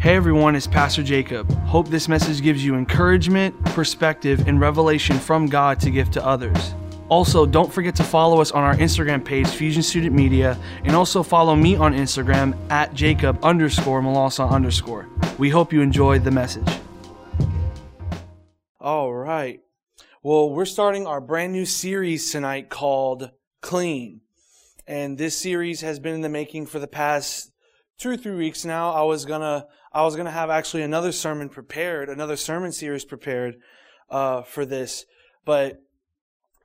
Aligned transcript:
Hey 0.00 0.16
everyone, 0.16 0.56
it's 0.56 0.66
Pastor 0.66 1.02
Jacob. 1.02 1.52
Hope 1.66 1.88
this 1.88 2.08
message 2.08 2.40
gives 2.40 2.64
you 2.64 2.74
encouragement, 2.74 3.62
perspective, 3.66 4.48
and 4.48 4.58
revelation 4.58 5.18
from 5.18 5.44
God 5.44 5.78
to 5.80 5.90
give 5.90 6.10
to 6.12 6.24
others. 6.24 6.74
Also, 7.10 7.44
don't 7.44 7.70
forget 7.70 7.94
to 7.96 8.02
follow 8.02 8.40
us 8.40 8.50
on 8.50 8.62
our 8.62 8.74
Instagram 8.76 9.22
page, 9.22 9.46
Fusion 9.48 9.82
Student 9.82 10.14
Media, 10.14 10.58
and 10.84 10.96
also 10.96 11.22
follow 11.22 11.54
me 11.54 11.76
on 11.76 11.92
Instagram 11.92 12.56
at 12.70 12.94
Jacob 12.94 13.38
underscore 13.44 14.00
Malasa 14.00 14.50
underscore. 14.50 15.06
We 15.36 15.50
hope 15.50 15.70
you 15.70 15.82
enjoyed 15.82 16.24
the 16.24 16.30
message. 16.30 16.78
All 18.80 19.12
right. 19.12 19.60
Well, 20.22 20.48
we're 20.48 20.64
starting 20.64 21.06
our 21.06 21.20
brand 21.20 21.52
new 21.52 21.66
series 21.66 22.32
tonight 22.32 22.70
called 22.70 23.32
Clean. 23.60 24.22
And 24.86 25.18
this 25.18 25.36
series 25.36 25.82
has 25.82 25.98
been 25.98 26.14
in 26.14 26.20
the 26.22 26.30
making 26.30 26.68
for 26.68 26.78
the 26.78 26.86
past 26.86 27.52
two 27.98 28.08
or 28.08 28.16
three 28.16 28.34
weeks 28.34 28.64
now. 28.64 28.92
I 28.92 29.02
was 29.02 29.26
gonna, 29.26 29.66
I 29.92 30.02
was 30.02 30.16
gonna 30.16 30.30
have 30.30 30.50
actually 30.50 30.82
another 30.82 31.12
sermon 31.12 31.48
prepared, 31.48 32.08
another 32.08 32.36
sermon 32.36 32.72
series 32.72 33.04
prepared, 33.04 33.56
uh, 34.08 34.42
for 34.42 34.64
this. 34.64 35.04
But 35.44 35.82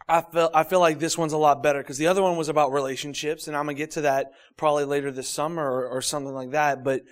I 0.07 0.21
feel, 0.21 0.52
I 0.53 0.63
feel 0.63 0.79
like 0.79 0.99
this 0.99 1.17
one's 1.17 1.33
a 1.33 1.38
lot 1.38 1.63
better 1.63 1.80
because 1.80 1.97
the 1.97 2.07
other 2.07 2.21
one 2.21 2.38
was 2.38 2.49
about 2.49 2.71
relationships 2.71 3.47
and 3.47 3.57
I'm 3.57 3.66
gonna 3.66 3.73
get 3.75 3.91
to 3.91 4.02
that 4.02 4.31
probably 4.57 4.85
later 4.85 5.11
this 5.11 5.27
summer 5.27 5.63
or, 5.63 5.88
or 5.88 6.02
something 6.02 6.33
like 6.33 6.52
that. 6.52 6.83
But, 6.83 7.03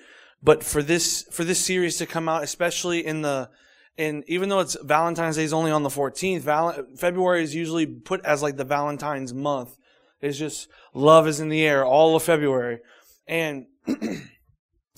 but 0.44 0.63
for 0.63 0.84
this, 0.84 1.23
for 1.31 1.44
this 1.44 1.59
series 1.59 1.98
to 1.98 2.05
come 2.05 2.30
out, 2.30 2.43
especially 2.43 3.05
in 3.05 3.23
the, 3.23 3.49
and 3.98 4.23
even 4.27 4.49
though 4.49 4.59
it's 4.59 4.77
Valentine's 4.84 5.38
Day 5.38 5.43
is 5.43 5.54
only 5.54 5.71
on 5.71 5.84
the 5.84 5.90
14th, 5.90 6.41
Val- 6.41 6.85
February 6.98 7.43
is 7.43 7.55
usually 7.55 7.85
put 7.85 8.23
as 8.26 8.41
like 8.41 8.57
the 8.57 8.63
Valentine's 8.63 9.34
month. 9.34 9.77
It's 10.21 10.38
just 10.38 10.68
love 10.93 11.27
is 11.27 11.40
in 11.40 11.49
the 11.49 11.66
air 11.66 11.85
all 11.85 12.16
of 12.16 12.23
February. 12.23 12.80
And, 13.27 13.68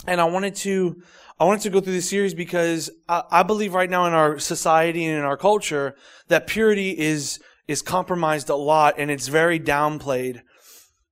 and 0.07 0.21
I 0.21 0.25
wanted 0.25 0.55
to, 0.55 1.01
I 1.39 1.45
wanted 1.45 1.61
to 1.63 1.69
go 1.69 1.81
through 1.81 1.93
this 1.93 2.09
series 2.09 2.33
because 2.33 2.89
I, 3.09 3.23
I 3.31 3.43
believe 3.43 3.73
right 3.73 3.89
now 3.89 4.05
in 4.05 4.13
our 4.13 4.39
society 4.39 5.05
and 5.05 5.17
in 5.17 5.23
our 5.23 5.37
culture 5.37 5.95
that 6.27 6.47
purity 6.47 6.97
is, 6.97 7.39
is 7.67 7.81
compromised 7.81 8.49
a 8.49 8.55
lot 8.55 8.95
and 8.97 9.09
it's 9.09 9.27
very 9.27 9.59
downplayed 9.59 10.41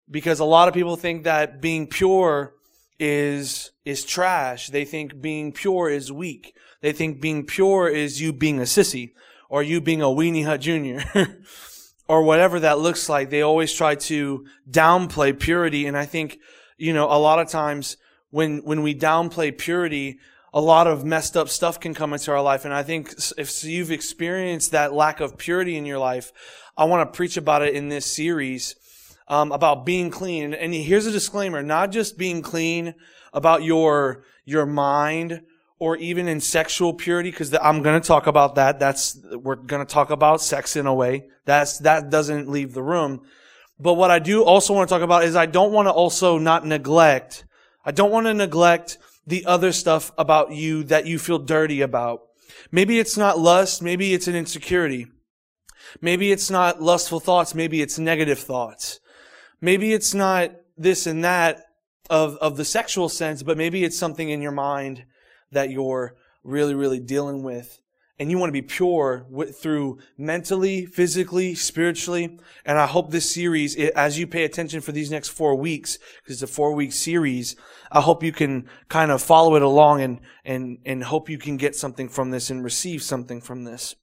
because 0.09 0.39
a 0.39 0.45
lot 0.45 0.67
of 0.67 0.73
people 0.73 0.95
think 0.95 1.23
that 1.23 1.61
being 1.61 1.87
pure 1.87 2.53
is, 2.99 3.71
is 3.85 4.03
trash. 4.03 4.67
They 4.67 4.85
think 4.85 5.21
being 5.21 5.51
pure 5.51 5.89
is 5.89 6.11
weak. 6.11 6.55
They 6.81 6.91
think 6.91 7.21
being 7.21 7.45
pure 7.45 7.87
is 7.87 8.21
you 8.21 8.33
being 8.33 8.59
a 8.59 8.63
sissy 8.63 9.13
or 9.49 9.63
you 9.63 9.81
being 9.81 10.01
a 10.01 10.05
weenie 10.05 10.45
hut 10.45 10.61
junior. 10.61 11.03
or 12.07 12.23
whatever 12.23 12.59
that 12.59 12.79
looks 12.79 13.09
like. 13.09 13.29
They 13.29 13.41
always 13.41 13.73
try 13.73 13.95
to 13.95 14.45
downplay 14.69 15.37
purity. 15.37 15.85
And 15.85 15.97
I 15.97 16.05
think, 16.05 16.39
you 16.77 16.93
know, 16.93 17.05
a 17.05 17.17
lot 17.17 17.39
of 17.39 17.47
times 17.47 17.97
when, 18.33 18.63
when 18.63 18.81
we 18.81 18.95
downplay 18.95 19.55
purity, 19.55 20.17
a 20.53 20.59
lot 20.59 20.87
of 20.87 21.05
messed 21.05 21.37
up 21.37 21.49
stuff 21.49 21.79
can 21.79 21.93
come 21.93 22.13
into 22.13 22.31
our 22.31 22.41
life. 22.41 22.65
And 22.65 22.73
I 22.73 22.83
think 22.83 23.13
if 23.37 23.63
you've 23.63 23.91
experienced 23.91 24.71
that 24.71 24.91
lack 24.91 25.19
of 25.19 25.37
purity 25.37 25.77
in 25.77 25.85
your 25.85 25.99
life, 25.99 26.31
I 26.75 26.85
want 26.85 27.01
to 27.07 27.15
preach 27.15 27.37
about 27.37 27.61
it 27.61 27.75
in 27.75 27.89
this 27.89 28.05
series. 28.05 28.75
Um, 29.25 29.53
about 29.53 29.85
being 29.85 30.11
clean. 30.11 30.53
And 30.53 30.73
here's 30.73 31.05
a 31.05 31.11
disclaimer, 31.11 31.63
not 31.63 31.91
just 31.91 32.17
being 32.17 32.41
clean 32.41 32.93
about 33.31 33.63
your, 33.63 34.25
your 34.43 34.65
mind 34.65 35.43
or 35.79 35.95
even 35.95 36.27
in 36.27 36.41
sexual 36.41 36.93
purity, 36.93 37.31
because 37.31 37.55
I'm 37.55 37.81
going 37.83 37.99
to 37.99 38.05
talk 38.05 38.27
about 38.27 38.55
that. 38.55 38.79
That's, 38.79 39.17
we're 39.31 39.55
going 39.55 39.83
to 39.83 39.91
talk 39.91 40.09
about 40.09 40.41
sex 40.41 40.75
in 40.75 40.87
a 40.87 40.93
way. 40.93 41.27
That's, 41.45 41.79
that 41.79 42.09
doesn't 42.09 42.49
leave 42.49 42.73
the 42.73 42.83
room. 42.83 43.21
But 43.79 43.93
what 43.93 44.11
I 44.11 44.19
do 44.19 44.43
also 44.43 44.73
want 44.73 44.89
to 44.89 44.93
talk 44.93 45.01
about 45.01 45.23
is 45.23 45.37
I 45.37 45.45
don't 45.45 45.71
want 45.71 45.87
to 45.87 45.91
also 45.91 46.37
not 46.37 46.65
neglect, 46.67 47.45
I 47.85 47.91
don't 47.91 48.11
want 48.11 48.27
to 48.27 48.33
neglect 48.33 48.97
the 49.25 49.45
other 49.45 49.71
stuff 49.71 50.11
about 50.17 50.51
you 50.51 50.83
that 50.85 51.05
you 51.05 51.19
feel 51.19 51.39
dirty 51.39 51.81
about. 51.81 52.21
Maybe 52.71 52.99
it's 52.99 53.17
not 53.17 53.39
lust, 53.39 53.81
maybe 53.81 54.13
it's 54.13 54.27
an 54.27 54.35
insecurity. 54.35 55.07
Maybe 56.01 56.31
it's 56.31 56.49
not 56.49 56.81
lustful 56.81 57.19
thoughts, 57.19 57.53
maybe 57.53 57.81
it's 57.81 57.99
negative 57.99 58.39
thoughts. 58.39 58.99
Maybe 59.61 59.93
it's 59.93 60.13
not 60.13 60.51
this 60.77 61.07
and 61.07 61.23
that 61.23 61.63
of, 62.09 62.35
of 62.37 62.57
the 62.57 62.65
sexual 62.65 63.09
sense, 63.09 63.43
but 63.43 63.57
maybe 63.57 63.83
it's 63.83 63.97
something 63.97 64.29
in 64.29 64.41
your 64.41 64.51
mind 64.51 65.05
that 65.51 65.69
you're 65.69 66.15
really, 66.43 66.75
really 66.75 66.99
dealing 66.99 67.43
with. 67.43 67.79
And 68.23 68.31
you 68.31 68.37
want 68.37 68.47
to 68.47 68.53
be 68.53 68.61
pure 68.61 69.25
through 69.53 69.99
mentally, 70.17 70.85
physically, 70.85 71.55
spiritually. 71.55 72.39
And 72.63 72.79
I 72.79 72.85
hope 72.85 73.11
this 73.11 73.29
series, 73.29 73.75
as 73.75 74.17
you 74.17 74.27
pay 74.27 74.45
attention 74.45 74.79
for 74.79 74.93
these 74.93 75.11
next 75.11 75.27
four 75.27 75.55
weeks, 75.55 75.97
because 75.97 76.41
it's 76.41 76.49
a 76.49 76.55
four 76.55 76.73
week 76.73 76.93
series, 76.93 77.57
I 77.91 77.99
hope 77.99 78.23
you 78.23 78.31
can 78.31 78.69
kind 78.87 79.11
of 79.11 79.21
follow 79.21 79.57
it 79.57 79.61
along 79.61 80.03
and, 80.03 80.21
and, 80.45 80.77
and 80.85 81.03
hope 81.03 81.27
you 81.27 81.37
can 81.37 81.57
get 81.57 81.75
something 81.75 82.07
from 82.07 82.31
this 82.31 82.49
and 82.49 82.63
receive 82.63 83.03
something 83.03 83.41
from 83.41 83.65
this. 83.65 83.93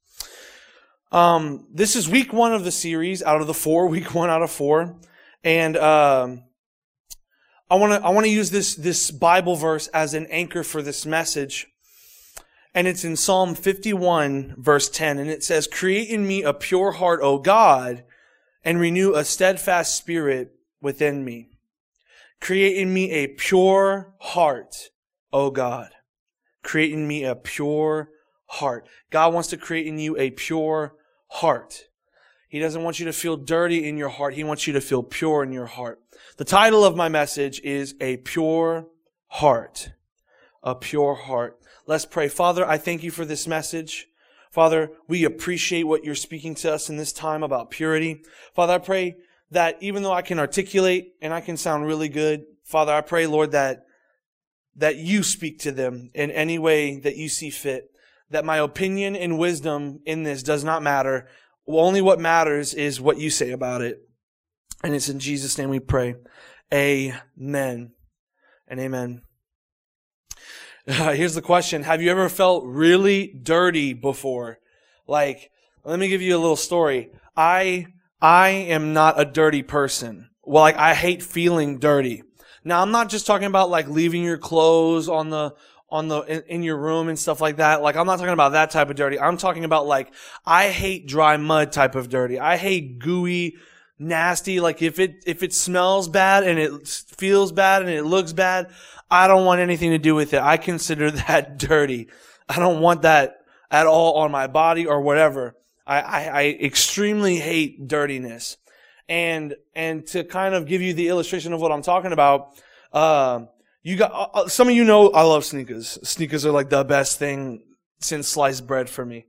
Um, 1.11 1.65
this 1.73 1.95
is 1.95 2.07
week 2.07 2.31
one 2.31 2.53
of 2.53 2.63
the 2.63 2.71
series 2.71 3.23
out 3.23 3.41
of 3.41 3.47
the 3.47 3.55
four, 3.55 3.87
week 3.89 4.13
one 4.13 4.29
out 4.29 4.43
of 4.43 4.51
four. 4.51 4.99
And, 5.43 5.77
um, 5.77 6.43
I 7.71 7.75
want 7.75 7.93
to 7.93 8.05
I 8.05 8.09
want 8.11 8.25
to 8.25 8.31
use 8.31 8.51
this 8.51 8.75
this 8.75 9.09
Bible 9.09 9.55
verse 9.55 9.87
as 9.87 10.13
an 10.13 10.27
anchor 10.29 10.61
for 10.61 10.81
this 10.81 11.05
message. 11.05 11.70
And 12.73 12.87
it's 12.87 13.03
in 13.03 13.15
Psalm 13.15 13.53
51 13.53 14.55
verse 14.57 14.89
10 14.89 15.19
and 15.19 15.29
it 15.29 15.43
says, 15.43 15.67
"Create 15.67 16.09
in 16.09 16.25
me 16.27 16.43
a 16.43 16.53
pure 16.53 16.93
heart, 16.93 17.19
O 17.21 17.37
God, 17.37 18.03
and 18.63 18.79
renew 18.79 19.13
a 19.13 19.25
steadfast 19.25 19.95
spirit 19.95 20.55
within 20.81 21.25
me." 21.25 21.49
Create 22.39 22.77
in 22.77 22.93
me 22.93 23.11
a 23.11 23.27
pure 23.27 24.15
heart, 24.19 24.89
O 25.31 25.51
God. 25.51 25.91
Create 26.63 26.91
in 26.91 27.07
me 27.07 27.23
a 27.23 27.35
pure 27.35 28.09
heart. 28.45 28.87
God 29.09 29.33
wants 29.33 29.49
to 29.49 29.57
create 29.57 29.85
in 29.85 29.99
you 29.99 30.17
a 30.17 30.31
pure 30.31 30.95
heart. 31.27 31.87
He 32.49 32.59
doesn't 32.59 32.83
want 32.83 32.99
you 32.99 33.05
to 33.05 33.13
feel 33.13 33.37
dirty 33.37 33.87
in 33.87 33.95
your 33.95 34.09
heart. 34.09 34.33
He 34.33 34.43
wants 34.43 34.67
you 34.67 34.73
to 34.73 34.81
feel 34.81 35.03
pure 35.03 35.43
in 35.43 35.53
your 35.53 35.67
heart. 35.67 36.01
The 36.37 36.43
title 36.43 36.83
of 36.83 36.95
my 36.95 37.07
message 37.07 37.61
is 37.61 37.95
A 38.01 38.17
Pure 38.17 38.87
Heart. 39.27 39.91
A 40.63 40.75
Pure 40.75 41.15
Heart. 41.15 41.60
Let's 41.87 42.05
pray. 42.05 42.27
Father, 42.27 42.65
I 42.67 42.77
thank 42.77 43.03
you 43.03 43.11
for 43.11 43.25
this 43.25 43.47
message. 43.47 44.07
Father, 44.51 44.91
we 45.07 45.23
appreciate 45.23 45.83
what 45.83 46.03
you're 46.03 46.15
speaking 46.15 46.55
to 46.55 46.73
us 46.73 46.89
in 46.89 46.97
this 46.97 47.13
time 47.13 47.41
about 47.41 47.71
purity. 47.71 48.23
Father, 48.53 48.73
I 48.73 48.79
pray 48.79 49.15
that 49.49 49.77
even 49.81 50.03
though 50.03 50.13
I 50.13 50.21
can 50.21 50.39
articulate 50.39 51.13
and 51.21 51.33
I 51.33 51.41
can 51.41 51.57
sound 51.57 51.85
really 51.85 52.09
good, 52.09 52.43
Father, 52.63 52.93
I 52.93 53.01
pray, 53.01 53.27
Lord, 53.27 53.51
that, 53.51 53.85
that 54.75 54.97
you 54.97 55.23
speak 55.23 55.59
to 55.59 55.71
them 55.71 56.11
in 56.13 56.31
any 56.31 56.59
way 56.59 56.99
that 56.99 57.17
you 57.17 57.29
see 57.29 57.49
fit. 57.49 57.89
That 58.29 58.45
my 58.45 58.57
opinion 58.57 59.15
and 59.15 59.39
wisdom 59.39 59.99
in 60.05 60.23
this 60.23 60.43
does 60.43 60.63
not 60.63 60.83
matter, 60.83 61.27
only 61.67 62.01
what 62.01 62.19
matters 62.19 62.73
is 62.73 63.01
what 63.01 63.17
you 63.17 63.29
say 63.29 63.51
about 63.51 63.81
it. 63.81 63.99
And 64.83 64.95
it's 64.95 65.09
in 65.09 65.19
Jesus' 65.19 65.57
name 65.57 65.69
we 65.69 65.79
pray. 65.79 66.15
Amen 66.73 67.91
and 68.67 68.79
amen. 68.79 69.21
Here's 70.85 71.35
the 71.35 71.41
question. 71.41 71.83
Have 71.83 72.01
you 72.01 72.09
ever 72.09 72.27
felt 72.29 72.65
really 72.65 73.27
dirty 73.27 73.93
before? 73.93 74.59
Like, 75.07 75.51
let 75.83 75.99
me 75.99 76.07
give 76.07 76.21
you 76.21 76.35
a 76.35 76.39
little 76.39 76.55
story. 76.55 77.11
I, 77.37 77.87
I 78.21 78.49
am 78.49 78.93
not 78.93 79.19
a 79.19 79.25
dirty 79.25 79.63
person. 79.63 80.29
Well, 80.43 80.63
like, 80.63 80.77
I 80.77 80.95
hate 80.95 81.21
feeling 81.21 81.77
dirty. 81.77 82.23
Now, 82.63 82.81
I'm 82.81 82.91
not 82.91 83.09
just 83.09 83.27
talking 83.27 83.47
about 83.47 83.69
like 83.69 83.87
leaving 83.87 84.23
your 84.23 84.37
clothes 84.37 85.07
on 85.07 85.29
the, 85.29 85.55
on 85.91 86.07
the 86.07 86.21
in, 86.21 86.43
in, 86.47 86.63
your 86.63 86.77
room 86.77 87.09
and 87.09 87.19
stuff 87.19 87.41
like 87.41 87.57
that. 87.57 87.81
Like 87.81 87.95
I'm 87.95 88.05
not 88.07 88.17
talking 88.17 88.33
about 88.33 88.53
that 88.53 88.71
type 88.71 88.89
of 88.89 88.95
dirty. 88.95 89.19
I'm 89.19 89.37
talking 89.37 89.65
about 89.65 89.87
like 89.87 90.13
I 90.45 90.69
hate 90.69 91.05
dry 91.05 91.35
mud 91.37 91.71
type 91.73 91.95
of 91.95 92.07
dirty. 92.07 92.39
I 92.39 92.55
hate 92.55 92.97
gooey, 92.97 93.57
nasty. 94.01 94.59
Like 94.59 94.81
if 94.81 94.99
it 94.99 95.23
if 95.25 95.43
it 95.43 95.53
smells 95.53 96.09
bad 96.09 96.43
and 96.43 96.59
it 96.59 96.87
feels 97.17 97.51
bad 97.51 97.83
and 97.83 97.91
it 97.91 98.03
looks 98.03 98.33
bad, 98.33 98.71
I 99.09 99.27
don't 99.27 99.45
want 99.45 99.61
anything 99.61 99.91
to 99.91 99.97
do 99.97 100.15
with 100.15 100.33
it. 100.33 100.41
I 100.41 100.57
consider 100.57 101.11
that 101.11 101.57
dirty. 101.57 102.07
I 102.49 102.59
don't 102.59 102.81
want 102.81 103.03
that 103.03 103.37
at 103.69 103.87
all 103.87 104.15
on 104.15 104.31
my 104.31 104.47
body 104.47 104.85
or 104.85 105.01
whatever. 105.01 105.55
I, 105.87 106.01
I, 106.01 106.21
I 106.23 106.43
extremely 106.61 107.37
hate 107.37 107.87
dirtiness. 107.87 108.57
And 109.07 109.55
and 109.75 110.05
to 110.07 110.23
kind 110.23 110.55
of 110.55 110.65
give 110.65 110.81
you 110.81 110.93
the 110.93 111.09
illustration 111.09 111.53
of 111.53 111.61
what 111.61 111.71
I'm 111.71 111.81
talking 111.81 112.13
about, 112.13 112.49
uh, 112.93 113.45
you 113.83 113.97
got 113.97 114.11
uh, 114.11 114.27
uh, 114.33 114.47
some 114.47 114.69
of 114.69 114.75
you 114.75 114.83
know 114.83 115.09
I 115.11 115.23
love 115.23 115.43
sneakers. 115.43 115.99
Sneakers 116.03 116.45
are 116.45 116.51
like 116.51 116.69
the 116.69 116.83
best 116.83 117.19
thing 117.19 117.63
since 117.99 118.27
sliced 118.27 118.65
bread 118.67 118.89
for 118.89 119.05
me. 119.05 119.25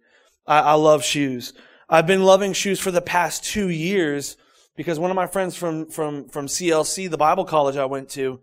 I, 0.46 0.60
I 0.60 0.72
love 0.74 1.04
shoes. 1.04 1.52
I've 1.88 2.06
been 2.06 2.22
loving 2.22 2.52
shoes 2.52 2.80
for 2.80 2.90
the 2.90 3.02
past 3.02 3.44
two 3.44 3.68
years 3.68 4.36
because 4.76 4.98
one 4.98 5.10
of 5.10 5.14
my 5.14 5.26
friends 5.26 5.56
from 5.56 5.86
from 5.86 6.28
from 6.28 6.46
CLC, 6.46 7.10
the 7.10 7.18
Bible 7.18 7.44
college 7.44 7.76
I 7.76 7.84
went 7.84 8.08
to, 8.10 8.40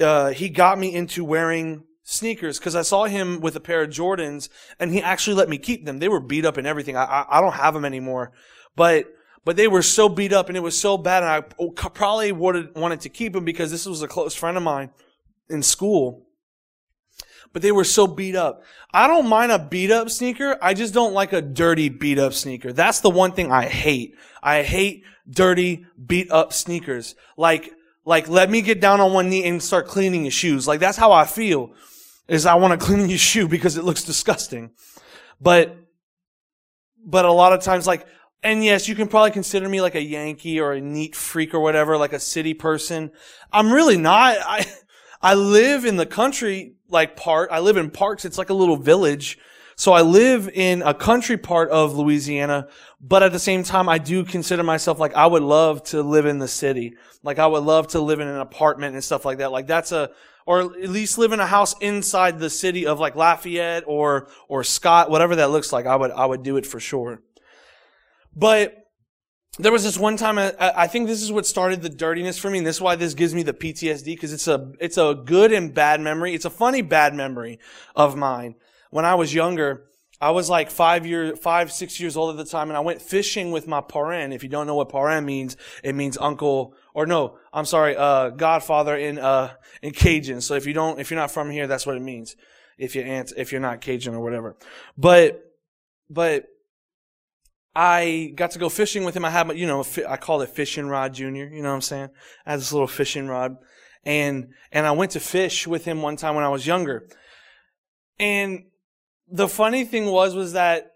uh, 0.00 0.30
he 0.30 0.48
got 0.48 0.78
me 0.78 0.94
into 0.94 1.24
wearing 1.24 1.84
sneakers 2.04 2.58
because 2.58 2.74
I 2.74 2.82
saw 2.82 3.04
him 3.04 3.40
with 3.40 3.54
a 3.56 3.60
pair 3.60 3.82
of 3.82 3.90
Jordans 3.90 4.48
and 4.80 4.92
he 4.92 5.02
actually 5.02 5.36
let 5.36 5.48
me 5.48 5.58
keep 5.58 5.84
them. 5.84 5.98
They 5.98 6.08
were 6.08 6.20
beat 6.20 6.46
up 6.46 6.56
and 6.56 6.66
everything. 6.66 6.96
I, 6.96 7.04
I, 7.04 7.38
I 7.38 7.40
don't 7.40 7.54
have 7.54 7.74
them 7.74 7.84
anymore, 7.84 8.32
but 8.76 9.12
but 9.44 9.56
they 9.56 9.68
were 9.68 9.82
so 9.82 10.08
beat 10.08 10.32
up 10.32 10.48
and 10.48 10.56
it 10.56 10.62
was 10.62 10.78
so 10.78 10.96
bad 10.96 11.22
and 11.22 11.32
I 11.32 11.64
probably 11.88 12.32
would 12.32 12.54
have 12.54 12.76
wanted 12.76 13.00
to 13.02 13.08
keep 13.08 13.32
them 13.32 13.44
because 13.44 13.70
this 13.70 13.86
was 13.86 14.02
a 14.02 14.08
close 14.08 14.34
friend 14.34 14.56
of 14.56 14.62
mine 14.62 14.90
in 15.48 15.62
school. 15.62 16.27
But 17.52 17.62
they 17.62 17.72
were 17.72 17.84
so 17.84 18.06
beat 18.06 18.36
up. 18.36 18.62
I 18.92 19.06
don't 19.06 19.28
mind 19.28 19.52
a 19.52 19.58
beat 19.58 19.90
up 19.90 20.10
sneaker. 20.10 20.56
I 20.62 20.74
just 20.74 20.94
don't 20.94 21.12
like 21.12 21.32
a 21.32 21.42
dirty 21.42 21.88
beat 21.88 22.18
up 22.18 22.32
sneaker. 22.32 22.72
That's 22.72 23.00
the 23.00 23.10
one 23.10 23.32
thing 23.32 23.52
I 23.52 23.66
hate. 23.66 24.14
I 24.42 24.62
hate 24.62 25.04
dirty 25.28 25.86
beat 26.04 26.30
up 26.30 26.52
sneakers. 26.52 27.14
Like, 27.36 27.72
like 28.04 28.28
let 28.28 28.50
me 28.50 28.62
get 28.62 28.80
down 28.80 29.00
on 29.00 29.12
one 29.12 29.28
knee 29.28 29.44
and 29.44 29.62
start 29.62 29.86
cleaning 29.86 30.22
your 30.24 30.30
shoes. 30.30 30.66
Like 30.66 30.80
that's 30.80 30.98
how 30.98 31.12
I 31.12 31.24
feel 31.24 31.72
is 32.28 32.46
I 32.46 32.54
want 32.56 32.78
to 32.78 32.86
clean 32.86 33.08
your 33.08 33.18
shoe 33.18 33.48
because 33.48 33.76
it 33.76 33.84
looks 33.84 34.04
disgusting. 34.04 34.70
But, 35.40 35.76
but 37.04 37.24
a 37.24 37.32
lot 37.32 37.52
of 37.52 37.62
times 37.62 37.86
like, 37.86 38.06
and 38.42 38.64
yes, 38.64 38.88
you 38.88 38.94
can 38.94 39.08
probably 39.08 39.32
consider 39.32 39.68
me 39.68 39.80
like 39.80 39.94
a 39.94 40.02
Yankee 40.02 40.60
or 40.60 40.72
a 40.72 40.80
neat 40.80 41.16
freak 41.16 41.54
or 41.54 41.60
whatever, 41.60 41.96
like 41.96 42.12
a 42.12 42.20
city 42.20 42.54
person. 42.54 43.10
I'm 43.52 43.72
really 43.72 43.96
not. 43.96 44.36
I, 44.40 44.66
I 45.20 45.34
live 45.34 45.84
in 45.84 45.96
the 45.96 46.06
country, 46.06 46.74
like 46.88 47.16
part, 47.16 47.50
I 47.52 47.60
live 47.60 47.76
in 47.76 47.90
parks. 47.90 48.24
It's 48.24 48.38
like 48.38 48.50
a 48.50 48.54
little 48.54 48.76
village. 48.76 49.38
So 49.76 49.92
I 49.92 50.02
live 50.02 50.48
in 50.52 50.82
a 50.82 50.92
country 50.92 51.36
part 51.36 51.70
of 51.70 51.94
Louisiana, 51.94 52.66
but 53.00 53.22
at 53.22 53.30
the 53.30 53.38
same 53.38 53.62
time, 53.62 53.88
I 53.88 53.98
do 53.98 54.24
consider 54.24 54.64
myself 54.64 54.98
like 54.98 55.14
I 55.14 55.26
would 55.26 55.44
love 55.44 55.84
to 55.84 56.02
live 56.02 56.26
in 56.26 56.40
the 56.40 56.48
city. 56.48 56.94
Like 57.22 57.38
I 57.38 57.46
would 57.46 57.62
love 57.62 57.86
to 57.88 58.00
live 58.00 58.18
in 58.18 58.26
an 58.26 58.40
apartment 58.40 58.94
and 58.94 59.04
stuff 59.04 59.24
like 59.24 59.38
that. 59.38 59.52
Like 59.52 59.68
that's 59.68 59.92
a, 59.92 60.10
or 60.46 60.62
at 60.62 60.88
least 60.88 61.16
live 61.16 61.32
in 61.32 61.38
a 61.38 61.46
house 61.46 61.76
inside 61.78 62.40
the 62.40 62.50
city 62.50 62.86
of 62.86 62.98
like 62.98 63.14
Lafayette 63.14 63.84
or, 63.86 64.28
or 64.48 64.64
Scott, 64.64 65.10
whatever 65.10 65.36
that 65.36 65.50
looks 65.50 65.72
like. 65.72 65.86
I 65.86 65.94
would, 65.94 66.10
I 66.10 66.26
would 66.26 66.42
do 66.42 66.56
it 66.56 66.66
for 66.66 66.80
sure. 66.80 67.22
But 68.34 68.87
there 69.58 69.72
was 69.72 69.82
this 69.82 69.98
one 69.98 70.16
time 70.16 70.38
I, 70.38 70.54
I, 70.60 70.86
think 70.86 71.08
this 71.08 71.22
is 71.22 71.32
what 71.32 71.46
started 71.46 71.82
the 71.82 71.88
dirtiness 71.88 72.38
for 72.38 72.50
me 72.50 72.58
and 72.58 72.66
this 72.66 72.76
is 72.76 72.82
why 72.82 72.96
this 72.96 73.14
gives 73.14 73.34
me 73.34 73.42
the 73.42 73.52
PTSD 73.52 74.04
because 74.04 74.32
it's 74.32 74.46
a 74.46 74.72
it's 74.78 74.98
a 74.98 75.20
good 75.24 75.52
and 75.52 75.74
bad 75.74 76.00
memory. 76.00 76.34
It's 76.34 76.44
a 76.44 76.50
funny 76.50 76.82
bad 76.82 77.14
memory 77.14 77.58
of 77.96 78.16
mine. 78.16 78.54
When 78.90 79.04
I 79.04 79.16
was 79.16 79.34
younger, 79.34 79.88
I 80.20 80.32
was 80.32 80.50
like 80.50 80.70
five 80.70 81.06
years, 81.06 81.38
five, 81.38 81.70
six 81.70 82.00
years 82.00 82.16
old 82.16 82.30
at 82.30 82.44
the 82.44 82.50
time, 82.50 82.70
and 82.70 82.76
I 82.76 82.80
went 82.80 83.00
fishing 83.00 83.52
with 83.52 83.68
my 83.68 83.80
parrain. 83.80 84.32
If 84.32 84.42
you 84.42 84.48
don't 84.48 84.66
know 84.66 84.74
what 84.74 84.88
parrain 84.88 85.24
means, 85.24 85.56
it 85.84 85.94
means 85.94 86.18
uncle, 86.18 86.74
or 86.92 87.06
no, 87.06 87.38
I'm 87.52 87.64
sorry, 87.64 87.96
uh, 87.96 88.30
godfather 88.30 88.96
in, 88.96 89.18
uh, 89.18 89.52
in 89.80 89.92
Cajun. 89.92 90.40
So 90.40 90.54
if 90.54 90.66
you 90.66 90.72
don't, 90.72 90.98
if 90.98 91.10
you're 91.10 91.20
not 91.20 91.30
from 91.30 91.50
here, 91.50 91.68
that's 91.68 91.86
what 91.86 91.96
it 91.96 92.02
means. 92.02 92.34
If 92.78 92.96
you 92.96 93.02
aunt, 93.02 93.32
if 93.36 93.52
you're 93.52 93.60
not 93.60 93.80
Cajun 93.80 94.14
or 94.14 94.20
whatever. 94.20 94.56
But, 94.96 95.44
but 96.10 96.46
I 97.80 98.32
got 98.34 98.50
to 98.50 98.58
go 98.58 98.68
fishing 98.68 99.04
with 99.04 99.16
him. 99.16 99.24
I 99.24 99.30
had, 99.30 99.56
you 99.56 99.64
know, 99.64 99.86
I 100.08 100.16
call 100.16 100.40
it 100.42 100.48
fishing 100.48 100.88
rod 100.88 101.14
junior. 101.14 101.46
You 101.46 101.62
know 101.62 101.68
what 101.68 101.76
I'm 101.76 101.80
saying? 101.80 102.08
I 102.44 102.50
had 102.50 102.60
this 102.60 102.72
little 102.72 102.88
fishing 102.88 103.28
rod 103.28 103.56
and, 104.04 104.48
and 104.72 104.84
I 104.84 104.90
went 104.90 105.12
to 105.12 105.20
fish 105.20 105.64
with 105.64 105.84
him 105.84 106.02
one 106.02 106.16
time 106.16 106.34
when 106.34 106.42
I 106.42 106.48
was 106.48 106.66
younger. 106.66 107.08
And 108.18 108.64
the 109.30 109.46
funny 109.46 109.84
thing 109.84 110.06
was, 110.06 110.34
was 110.34 110.54
that, 110.54 110.90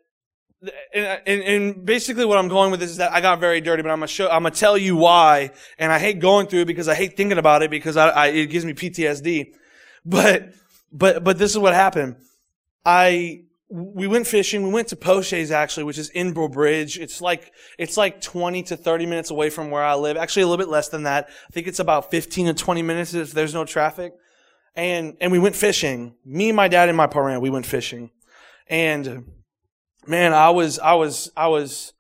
and, 0.93 1.21
and, 1.25 1.43
and 1.43 1.87
basically 1.87 2.25
what 2.25 2.39
I'm 2.39 2.49
going 2.49 2.73
with 2.73 2.81
this 2.81 2.91
is 2.91 2.97
that 2.97 3.13
I 3.13 3.21
got 3.21 3.39
very 3.39 3.61
dirty, 3.61 3.85
but 3.85 3.91
I'm 3.93 3.99
gonna 3.99 4.09
show, 4.09 4.29
I'm 4.29 4.43
gonna 4.43 4.53
tell 4.53 4.77
you 4.77 4.97
why. 4.97 5.53
And 5.79 5.93
I 5.93 6.01
hate 6.01 6.19
going 6.19 6.49
through 6.49 6.63
it 6.63 6.67
because 6.67 6.89
I 6.89 6.97
hate 6.97 7.17
thinking 7.17 7.39
about 7.39 7.63
it 7.63 7.71
because 7.71 7.97
I, 7.97 8.09
I 8.09 8.27
it 8.27 8.47
gives 8.47 8.65
me 8.65 8.73
PTSD. 8.73 9.53
But, 10.05 10.49
but, 10.91 11.23
but 11.23 11.39
this 11.39 11.53
is 11.53 11.59
what 11.59 11.75
happened. 11.75 12.17
I, 12.85 13.45
we 13.73 14.07
went 14.07 14.27
fishing. 14.27 14.63
We 14.63 14.71
went 14.71 14.89
to 14.89 14.97
Poches 14.97 15.51
actually, 15.51 15.85
which 15.85 15.97
is 15.97 16.11
in 16.11 16.35
Bridge. 16.35 16.99
It's 16.99 17.23
like, 17.23 17.53
it's 17.79 17.97
like 17.97 18.21
20 18.21 18.65
to 18.65 18.77
30 18.77 19.07
minutes 19.07 19.31
away 19.31 19.49
from 19.49 19.71
where 19.71 19.83
I 19.83 19.95
live. 19.95 20.19
Actually, 20.19 20.43
a 20.43 20.47
little 20.47 20.63
bit 20.63 20.71
less 20.71 20.89
than 20.89 21.05
that. 21.05 21.29
I 21.49 21.53
think 21.53 21.67
it's 21.67 21.79
about 21.79 22.11
15 22.11 22.49
to 22.49 22.55
20 22.55 22.83
minutes 22.83 23.15
if 23.15 23.33
there's 23.33 23.55
no 23.55 23.65
traffic. 23.65 24.13
And, 24.77 25.17
and 25.23 25.33
we 25.33 25.39
went 25.39 25.57
fishing. 25.57 26.17
Me, 26.23 26.53
my 26.53 26.69
dad, 26.69 26.91
and 26.91 26.97
my 26.99 27.07
parrain, 27.07 27.41
we 27.41 27.49
went 27.49 27.65
fishing. 27.65 28.11
And 28.69 29.31
man, 30.07 30.35
I 30.35 30.51
was, 30.51 30.79
I 30.79 30.93
was, 30.93 31.33
I 31.35 31.49
was 31.49 31.95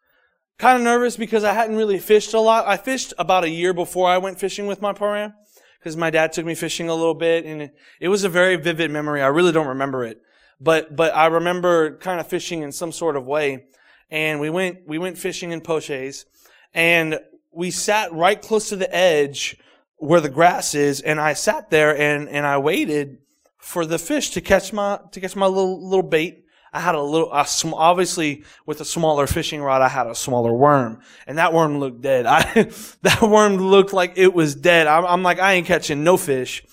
kind 0.58 0.76
of 0.76 0.84
nervous 0.84 1.16
because 1.16 1.42
I 1.42 1.54
hadn't 1.54 1.76
really 1.76 1.98
fished 1.98 2.34
a 2.34 2.40
lot. 2.40 2.69
I 2.69 2.76
fished 2.76 3.14
about 3.19 3.44
a 3.44 3.50
year 3.50 3.72
before 3.72 4.10
I 4.10 4.19
went 4.19 4.38
fishing 4.38 4.66
with 4.66 4.82
my 4.82 4.92
parrain 4.92 5.32
because 5.78 5.96
my 5.96 6.10
dad 6.10 6.34
took 6.34 6.44
me 6.44 6.54
fishing 6.54 6.90
a 6.90 6.94
little 6.94 7.14
bit 7.14 7.46
and 7.46 7.62
it, 7.62 7.74
it 7.98 8.08
was 8.08 8.24
a 8.24 8.28
very 8.28 8.56
vivid 8.56 8.90
memory. 8.90 9.22
I 9.22 9.28
really 9.28 9.52
don't 9.52 9.69
remember 9.69 10.04
it 10.04 10.20
but 10.62 10.94
but 10.94 11.14
I 11.14 11.26
remember 11.26 11.96
kind 11.98 12.20
of 12.20 12.28
fishing 12.28 12.62
in 12.62 12.72
some 12.72 12.92
sort 12.92 13.16
of 13.16 13.26
way, 13.26 13.64
and 14.10 14.40
we 14.40 14.48
went 14.48 14.86
we 14.86 14.98
went 14.98 15.18
fishing 15.18 15.50
in 15.50 15.60
Poches, 15.60 16.24
and 16.72 17.18
we 17.50 17.70
sat 17.70 18.12
right 18.12 18.40
close 18.40 18.68
to 18.68 18.76
the 18.76 18.94
edge 18.94 19.56
where 19.96 20.20
the 20.20 20.28
grass 20.28 20.74
is, 20.74 21.00
and 21.00 21.20
I 21.20 21.32
sat 21.32 21.70
there 21.70 21.96
and 21.96 22.28
and 22.28 22.46
I 22.46 22.58
waited 22.58 23.18
for 23.58 23.84
the 23.84 23.98
fish 23.98 24.30
to 24.30 24.40
catch 24.40 24.72
my 24.72 25.00
to 25.10 25.20
catch 25.20 25.34
my 25.34 25.46
little 25.46 25.88
little 25.88 26.08
bait. 26.08 26.38
I 26.74 26.80
had 26.80 26.94
a 26.94 27.02
little, 27.02 27.30
a 27.34 27.46
sm- 27.46 27.74
obviously 27.74 28.44
with 28.64 28.80
a 28.80 28.84
smaller 28.86 29.26
fishing 29.26 29.60
rod, 29.60 29.82
I 29.82 29.88
had 29.88 30.06
a 30.06 30.14
smaller 30.14 30.54
worm, 30.54 31.00
and 31.26 31.36
that 31.36 31.52
worm 31.52 31.78
looked 31.78 32.00
dead. 32.00 32.24
I, 32.28 32.70
that 33.02 33.20
worm 33.20 33.58
looked 33.58 33.92
like 33.92 34.14
it 34.16 34.32
was 34.32 34.54
dead. 34.54 34.86
I'm, 34.86 35.04
I'm 35.04 35.22
like, 35.22 35.38
I 35.38 35.54
ain't 35.54 35.66
catching 35.66 36.02
no 36.02 36.16
fish, 36.16 36.64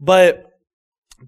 but 0.00 0.51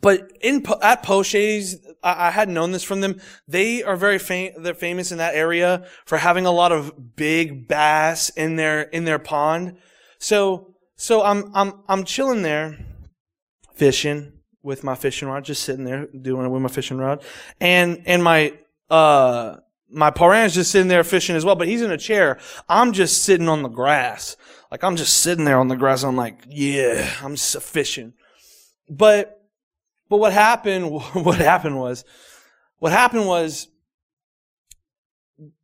but 0.00 0.30
in 0.40 0.64
at 0.82 1.04
Poches, 1.04 1.76
I, 2.02 2.28
I 2.28 2.30
hadn't 2.30 2.54
known 2.54 2.72
this 2.72 2.84
from 2.84 3.00
them. 3.00 3.20
They 3.48 3.82
are 3.82 3.96
very 3.96 4.18
fam- 4.18 4.62
they're 4.62 4.74
famous 4.74 5.12
in 5.12 5.18
that 5.18 5.34
area 5.34 5.86
for 6.04 6.18
having 6.18 6.46
a 6.46 6.50
lot 6.50 6.72
of 6.72 7.16
big 7.16 7.68
bass 7.68 8.30
in 8.30 8.56
their 8.56 8.82
in 8.82 9.04
their 9.04 9.18
pond. 9.18 9.76
So 10.18 10.74
so 10.96 11.22
I'm 11.22 11.50
I'm 11.54 11.72
I'm 11.88 12.04
chilling 12.04 12.42
there, 12.42 12.78
fishing 13.74 14.32
with 14.62 14.84
my 14.84 14.94
fishing 14.94 15.28
rod, 15.28 15.44
just 15.44 15.62
sitting 15.62 15.84
there 15.84 16.06
doing 16.06 16.46
it 16.46 16.50
with 16.50 16.62
my 16.62 16.68
fishing 16.68 16.98
rod, 16.98 17.22
and 17.60 18.02
and 18.06 18.22
my 18.22 18.56
uh 18.90 19.56
my 19.90 20.10
parrain's 20.10 20.54
just 20.54 20.70
sitting 20.70 20.88
there 20.88 21.04
fishing 21.04 21.36
as 21.36 21.44
well, 21.44 21.54
but 21.54 21.68
he's 21.68 21.82
in 21.82 21.92
a 21.92 21.98
chair. 21.98 22.38
I'm 22.68 22.92
just 22.92 23.22
sitting 23.22 23.48
on 23.48 23.62
the 23.62 23.68
grass. 23.68 24.36
Like 24.70 24.82
I'm 24.82 24.96
just 24.96 25.18
sitting 25.18 25.44
there 25.44 25.58
on 25.58 25.68
the 25.68 25.76
grass. 25.76 26.02
I'm 26.02 26.16
like, 26.16 26.40
yeah, 26.48 27.14
I'm 27.22 27.36
just 27.36 27.62
fishing. 27.62 28.14
But 28.88 29.43
but 30.14 30.20
what 30.20 30.32
happened, 30.32 30.92
what 31.24 31.38
happened 31.38 31.76
was, 31.76 32.04
what 32.78 32.92
happened 32.92 33.26
was, 33.26 33.66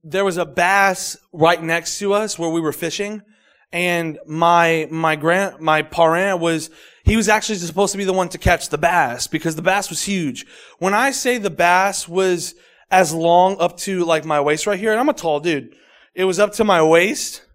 there 0.03 0.25
was 0.25 0.39
a 0.39 0.45
bass 0.45 1.17
right 1.33 1.63
next 1.63 2.01
to 2.01 2.13
us 2.15 2.37
where 2.37 2.51
we 2.51 2.61
were 2.61 2.73
fishing, 2.73 3.23
and 3.71 4.19
my 4.27 4.89
my 4.91 5.15
grand 5.15 5.61
my 5.61 5.83
parrain 5.83 6.41
was 6.41 6.69
he 7.05 7.17
was 7.17 7.29
actually 7.29 7.59
supposed 7.59 7.93
to 7.93 7.99
be 7.99 8.03
the 8.03 8.13
one 8.13 8.29
to 8.31 8.39
catch 8.39 8.71
the 8.71 8.79
bass 8.79 9.29
because 9.29 9.55
the 9.55 9.63
bass 9.63 9.89
was 9.89 10.03
huge. 10.03 10.47
When 10.81 10.95
I 10.95 11.13
say 11.13 11.39
the 11.39 11.49
bass 11.49 12.09
was 12.09 12.57
as 12.91 13.15
long 13.15 13.57
up 13.61 13.77
to 13.87 14.05
like 14.05 14.25
my 14.25 14.41
waist 14.41 14.67
right 14.67 14.81
here, 14.81 14.91
and 14.91 14.99
I'm 14.99 15.09
a 15.09 15.15
tall 15.15 15.39
dude, 15.39 15.77
it 16.13 16.25
was 16.25 16.41
up 16.41 16.55
to 16.55 16.65
my 16.65 16.83
waist, 16.83 17.47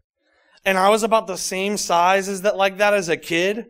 and 0.63 0.77
I 0.77 0.87
was 0.87 1.03
about 1.03 1.27
the 1.27 1.35
same 1.35 1.75
size 1.75 2.29
as 2.29 2.43
that 2.43 2.55
like 2.55 2.77
that 2.77 2.93
as 2.93 3.09
a 3.09 3.17
kid 3.17 3.65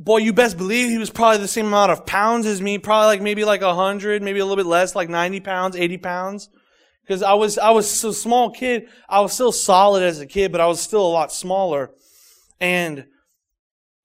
boy, 0.00 0.16
you 0.16 0.32
best 0.32 0.56
believe 0.56 0.88
he 0.88 0.96
was 0.96 1.10
probably 1.10 1.38
the 1.38 1.48
same 1.48 1.66
amount 1.66 1.92
of 1.92 2.06
pounds 2.06 2.46
as 2.46 2.62
me, 2.62 2.78
probably 2.78 3.06
like 3.06 3.20
maybe 3.20 3.44
like 3.44 3.60
a 3.60 3.74
hundred, 3.74 4.22
maybe 4.22 4.38
a 4.38 4.44
little 4.44 4.56
bit 4.56 4.68
less, 4.68 4.94
like 4.96 5.10
90 5.10 5.40
pounds, 5.40 5.76
80 5.76 5.98
pounds. 5.98 6.48
Cause 7.06 7.22
I 7.22 7.34
was, 7.34 7.58
I 7.58 7.70
was 7.70 8.02
a 8.04 8.14
small 8.14 8.50
kid. 8.50 8.88
I 9.08 9.20
was 9.20 9.34
still 9.34 9.52
solid 9.52 10.02
as 10.02 10.20
a 10.20 10.26
kid, 10.26 10.52
but 10.52 10.60
I 10.60 10.66
was 10.66 10.80
still 10.80 11.04
a 11.04 11.10
lot 11.10 11.32
smaller. 11.32 11.90
And, 12.60 13.06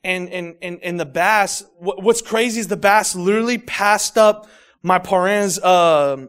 and, 0.04 0.30
and, 0.30 0.56
and, 0.62 0.80
and 0.84 1.00
the 1.00 1.06
bass, 1.06 1.64
what's 1.78 2.22
crazy 2.22 2.60
is 2.60 2.68
the 2.68 2.78
bass 2.78 3.16
literally 3.16 3.58
passed 3.58 4.18
up 4.18 4.48
my 4.82 5.00
parrain's 5.00 5.60
uh, 5.60 6.28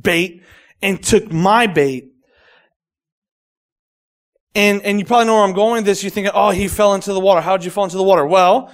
bait 0.00 0.42
and 0.80 1.02
took 1.02 1.30
my 1.30 1.66
bait. 1.66 2.10
And, 4.54 4.82
and 4.82 4.98
you 4.98 5.04
probably 5.04 5.26
know 5.26 5.34
where 5.34 5.44
I'm 5.44 5.52
going 5.52 5.78
with 5.78 5.84
this. 5.86 6.02
You're 6.02 6.10
thinking, 6.10 6.32
oh, 6.34 6.50
he 6.50 6.68
fell 6.68 6.94
into 6.94 7.12
the 7.12 7.20
water. 7.20 7.40
How 7.40 7.56
did 7.56 7.64
you 7.64 7.70
fall 7.70 7.84
into 7.84 7.96
the 7.96 8.02
water? 8.02 8.24
Well, 8.24 8.72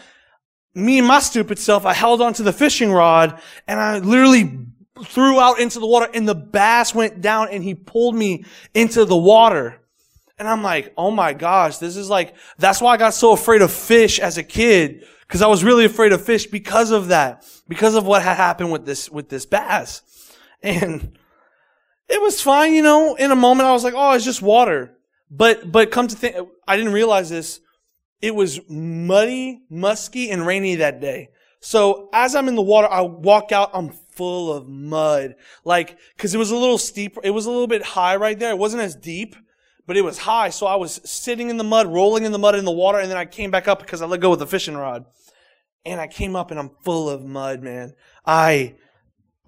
me 0.75 0.99
and 0.99 1.07
my 1.07 1.21
stupid 1.21 1.59
self, 1.59 1.85
I 1.85 1.93
held 1.93 2.21
onto 2.21 2.43
the 2.43 2.53
fishing 2.53 2.93
rod 2.93 3.41
and 3.67 3.81
I 3.81 3.99
literally 3.99 4.67
threw 5.05 5.41
out 5.41 5.59
into 5.59 5.81
the 5.81 5.87
water 5.87 6.09
and 6.13 6.29
the 6.29 6.35
bass 6.35 6.95
went 6.95 7.21
down 7.21 7.49
and 7.51 7.65
he 7.65 7.75
pulled 7.75 8.15
me 8.15 8.45
into 8.75 9.05
the 9.05 9.17
water. 9.17 9.81
And 10.39 10.49
I'm 10.49 10.63
like, 10.63 10.93
oh 10.97 11.11
my 11.11 11.33
gosh, 11.33 11.79
this 11.79 11.97
is 11.97 12.09
like, 12.09 12.35
that's 12.59 12.81
why 12.81 12.95
I 12.95 12.97
got 12.97 13.15
so 13.15 13.33
afraid 13.33 13.63
of 13.63 13.71
fish 13.71 14.19
as 14.19 14.39
a 14.39 14.43
kid. 14.43 15.05
Cause 15.29 15.43
I 15.43 15.47
was 15.47 15.63
really 15.63 15.85
afraid 15.85 16.13
of 16.13 16.25
fish 16.25 16.47
because 16.47 16.91
of 16.91 17.09
that. 17.09 17.47
Because 17.69 17.95
of 17.95 18.07
what 18.07 18.23
had 18.23 18.37
happened 18.37 18.73
with 18.73 18.85
this, 18.85 19.11
with 19.11 19.29
this 19.29 19.47
bass. 19.47 20.03
And 20.63 21.17
it 22.09 22.21
was 22.21 22.41
fine, 22.41 22.75
you 22.75 22.83
know, 22.83 23.15
in 23.15 23.31
a 23.31 23.37
moment 23.37 23.69
I 23.69 23.73
was 23.73 23.85
like, 23.85 23.95
oh, 23.97 24.13
it's 24.13 24.25
just 24.25 24.43
water. 24.43 24.97
But, 25.31 25.71
but 25.71 25.91
come 25.91 26.09
to 26.09 26.17
think, 26.17 26.37
I 26.67 26.77
didn't 26.77 26.93
realize 26.93 27.31
this 27.31 27.61
it 28.23 28.35
was 28.35 28.61
muddy, 28.69 29.63
musky, 29.71 30.31
and 30.31 30.47
rainy 30.47 30.77
that 30.77 31.01
day. 31.01 31.31
So 31.61 32.09
as 32.13 32.35
I'm 32.35 32.49
in 32.49 32.55
the 32.55 32.63
water, 32.63 32.89
I 32.91 33.03
walk 33.03 33.53
out, 33.53 33.71
I'm 33.75 33.91
full 33.91 34.53
of 34.53 34.69
mud. 34.69 35.35
Like, 35.65 35.99
cause 36.19 36.35
it 36.35 36.39
was 36.39 36.51
a 36.51 36.57
little 36.57 36.79
steep, 36.79 37.19
it 37.23 37.31
was 37.31 37.47
a 37.47 37.51
little 37.51 37.67
bit 37.67 37.83
high 37.83 38.17
right 38.17 38.39
there. 38.39 38.51
It 38.51 38.59
wasn't 38.59 38.83
as 38.83 38.97
deep, 38.97 39.37
but 39.87 39.97
it 39.97 40.03
was 40.03 40.19
high. 40.19 40.51
So 40.51 40.67
I 40.67 40.77
was 40.77 41.01
sitting 41.05 41.51
in 41.51 41.57
the 41.57 41.65
mud, 41.65 41.87
rolling 41.87 42.25
in 42.25 42.33
the 42.33 42.39
mud 42.39 42.55
in 42.55 42.65
the 42.65 42.71
water, 42.71 42.99
and 42.99 43.11
then 43.11 43.19
I 43.19 43.25
came 43.25 43.51
back 43.51 43.69
up 43.69 43.79
because 43.81 44.03
I 44.03 44.07
let 44.07 44.21
go 44.21 44.31
with 44.31 44.39
the 44.39 44.47
fishing 44.47 44.77
rod. 44.77 45.05
and 45.85 46.01
I 46.01 46.07
came 46.07 46.37
up 46.37 46.51
and 46.51 46.61
I'm 46.61 46.71
full 46.85 47.09
of 47.09 47.25
mud, 47.25 47.63
man. 47.63 47.95
I, 48.27 48.75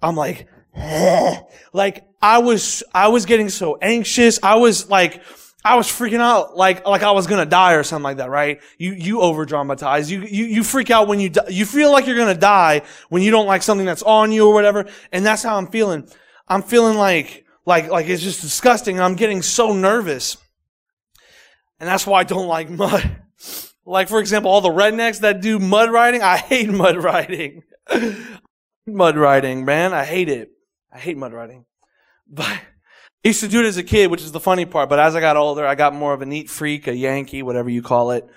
I'm 0.01 0.15
like, 0.15 0.47
like 1.73 2.07
I 2.21 2.39
was, 2.39 2.83
I 2.93 3.09
was 3.09 3.25
getting 3.25 3.49
so 3.49 3.77
anxious. 3.81 4.39
I 4.41 4.55
was 4.55 4.89
like, 4.89 5.21
I 5.65 5.75
was 5.75 5.87
freaking 5.87 6.19
out 6.19 6.57
like, 6.57 6.85
like 6.85 7.03
I 7.03 7.11
was 7.11 7.27
gonna 7.27 7.45
die 7.45 7.73
or 7.73 7.83
something 7.83 8.03
like 8.03 8.17
that, 8.17 8.29
right? 8.29 8.61
You, 8.77 8.93
you 8.93 9.21
over 9.21 9.45
dramatize. 9.45 10.11
You, 10.11 10.21
you, 10.21 10.45
you 10.45 10.63
freak 10.63 10.91
out 10.91 11.07
when 11.07 11.19
you, 11.19 11.31
you 11.49 11.65
feel 11.65 11.91
like 11.91 12.05
you're 12.05 12.17
gonna 12.17 12.35
die 12.35 12.81
when 13.09 13.21
you 13.21 13.31
don't 13.31 13.47
like 13.47 13.63
something 13.63 13.85
that's 13.85 14.03
on 14.03 14.31
you 14.31 14.47
or 14.47 14.53
whatever. 14.53 14.85
And 15.11 15.25
that's 15.25 15.43
how 15.43 15.57
I'm 15.57 15.67
feeling. 15.67 16.07
I'm 16.47 16.63
feeling 16.63 16.97
like, 16.97 17.45
like, 17.65 17.89
like 17.89 18.07
it's 18.07 18.21
just 18.21 18.41
disgusting. 18.41 18.99
I'm 18.99 19.15
getting 19.15 19.41
so 19.41 19.73
nervous. 19.73 20.37
And 21.79 21.87
that's 21.87 22.05
why 22.05 22.19
I 22.19 22.23
don't 22.23 22.47
like 22.47 22.69
mud. 22.69 23.21
Like, 23.85 24.07
for 24.07 24.19
example, 24.19 24.51
all 24.51 24.61
the 24.61 24.69
rednecks 24.69 25.19
that 25.21 25.41
do 25.41 25.59
mud 25.59 25.91
riding, 25.91 26.21
I 26.21 26.37
hate 26.37 26.69
mud 26.71 26.97
riding. 26.97 27.63
mud 28.87 29.17
riding, 29.17 29.65
man. 29.65 29.93
I 29.93 30.05
hate 30.05 30.29
it. 30.29 30.51
I 30.91 30.99
hate 30.99 31.17
mud 31.17 31.33
riding. 31.33 31.65
But 32.27 32.59
I 33.23 33.29
used 33.29 33.41
to 33.41 33.47
do 33.47 33.61
it 33.61 33.67
as 33.67 33.77
a 33.77 33.83
kid, 33.83 34.11
which 34.11 34.21
is 34.21 34.31
the 34.31 34.39
funny 34.39 34.65
part. 34.65 34.89
But 34.89 34.99
as 34.99 35.15
I 35.15 35.19
got 35.21 35.37
older, 35.37 35.65
I 35.65 35.75
got 35.75 35.93
more 35.93 36.13
of 36.13 36.21
a 36.21 36.25
neat 36.25 36.49
freak, 36.49 36.87
a 36.87 36.95
Yankee, 36.95 37.41
whatever 37.41 37.69
you 37.69 37.81
call 37.81 38.11
it. 38.11 38.27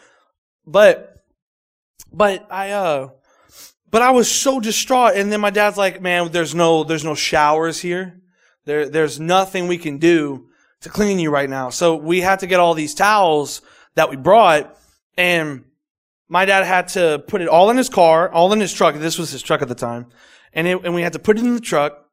But, 0.64 1.24
but 2.12 2.46
I, 2.50 2.70
uh, 2.70 3.08
but 3.90 4.02
I 4.02 4.10
was 4.10 4.30
so 4.30 4.60
distraught. 4.60 5.16
And 5.16 5.32
then 5.32 5.40
my 5.40 5.50
dad's 5.50 5.76
like, 5.76 6.00
man, 6.00 6.30
there's 6.30 6.54
no, 6.54 6.84
there's 6.84 7.04
no 7.04 7.14
showers 7.14 7.80
here. 7.80 8.20
There, 8.64 8.88
there's 8.88 9.18
nothing 9.18 9.66
we 9.66 9.78
can 9.78 9.98
do 9.98 10.48
to 10.82 10.88
clean 10.88 11.18
you 11.18 11.30
right 11.30 11.50
now. 11.50 11.70
So 11.70 11.96
we 11.96 12.20
had 12.20 12.40
to 12.40 12.46
get 12.46 12.60
all 12.60 12.74
these 12.74 12.94
towels 12.94 13.62
that 13.94 14.10
we 14.10 14.16
brought 14.16 14.76
and 15.16 15.64
my 16.28 16.44
dad 16.44 16.64
had 16.64 16.88
to 16.88 17.22
put 17.26 17.40
it 17.40 17.48
all 17.48 17.70
in 17.70 17.76
his 17.76 17.88
car, 17.88 18.30
all 18.30 18.52
in 18.52 18.60
his 18.60 18.72
truck. 18.72 18.94
This 18.96 19.18
was 19.18 19.30
his 19.30 19.42
truck 19.42 19.62
at 19.62 19.68
the 19.68 19.74
time. 19.74 20.06
And, 20.52 20.66
it, 20.66 20.84
and 20.84 20.94
we 20.94 21.02
had 21.02 21.12
to 21.12 21.18
put 21.18 21.38
it 21.38 21.44
in 21.44 21.54
the 21.54 21.60
truck. 21.60 22.05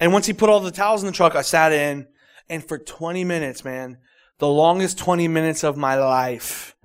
And 0.00 0.12
once 0.12 0.26
he 0.26 0.32
put 0.32 0.50
all 0.50 0.60
the 0.60 0.70
towels 0.70 1.02
in 1.02 1.06
the 1.06 1.12
truck, 1.12 1.34
I 1.34 1.42
sat 1.42 1.72
in. 1.72 2.06
And 2.48 2.66
for 2.66 2.78
20 2.78 3.24
minutes, 3.24 3.64
man, 3.64 3.98
the 4.38 4.48
longest 4.48 4.98
20 4.98 5.26
minutes 5.28 5.64
of 5.64 5.76
my 5.76 5.96
life. 5.96 6.76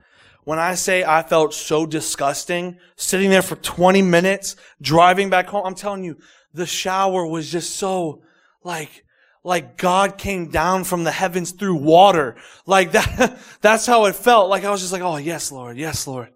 When 0.44 0.58
I 0.58 0.74
say 0.76 1.04
I 1.04 1.22
felt 1.22 1.54
so 1.54 1.86
disgusting, 1.86 2.80
sitting 2.96 3.30
there 3.30 3.44
for 3.44 3.56
20 3.58 4.02
minutes, 4.02 4.56
driving 4.82 5.30
back 5.30 5.48
home, 5.48 5.66
I'm 5.66 5.76
telling 5.76 6.04
you, 6.04 6.18
the 6.54 6.66
shower 6.66 7.26
was 7.26 7.52
just 7.52 7.76
so 7.76 8.24
like, 8.64 9.06
like 9.44 9.78
God 9.78 10.18
came 10.18 10.50
down 10.50 10.84
from 10.84 11.04
the 11.04 11.12
heavens 11.12 11.52
through 11.52 11.76
water. 11.76 12.38
Like 12.66 12.92
that, 12.94 13.40
that's 13.62 13.86
how 13.86 14.06
it 14.06 14.16
felt. 14.16 14.50
Like 14.50 14.64
I 14.64 14.72
was 14.72 14.82
just 14.82 14.94
like, 14.94 15.04
oh 15.04 15.18
yes, 15.18 15.52
Lord, 15.52 15.78
yes, 15.78 16.08
Lord, 16.08 16.30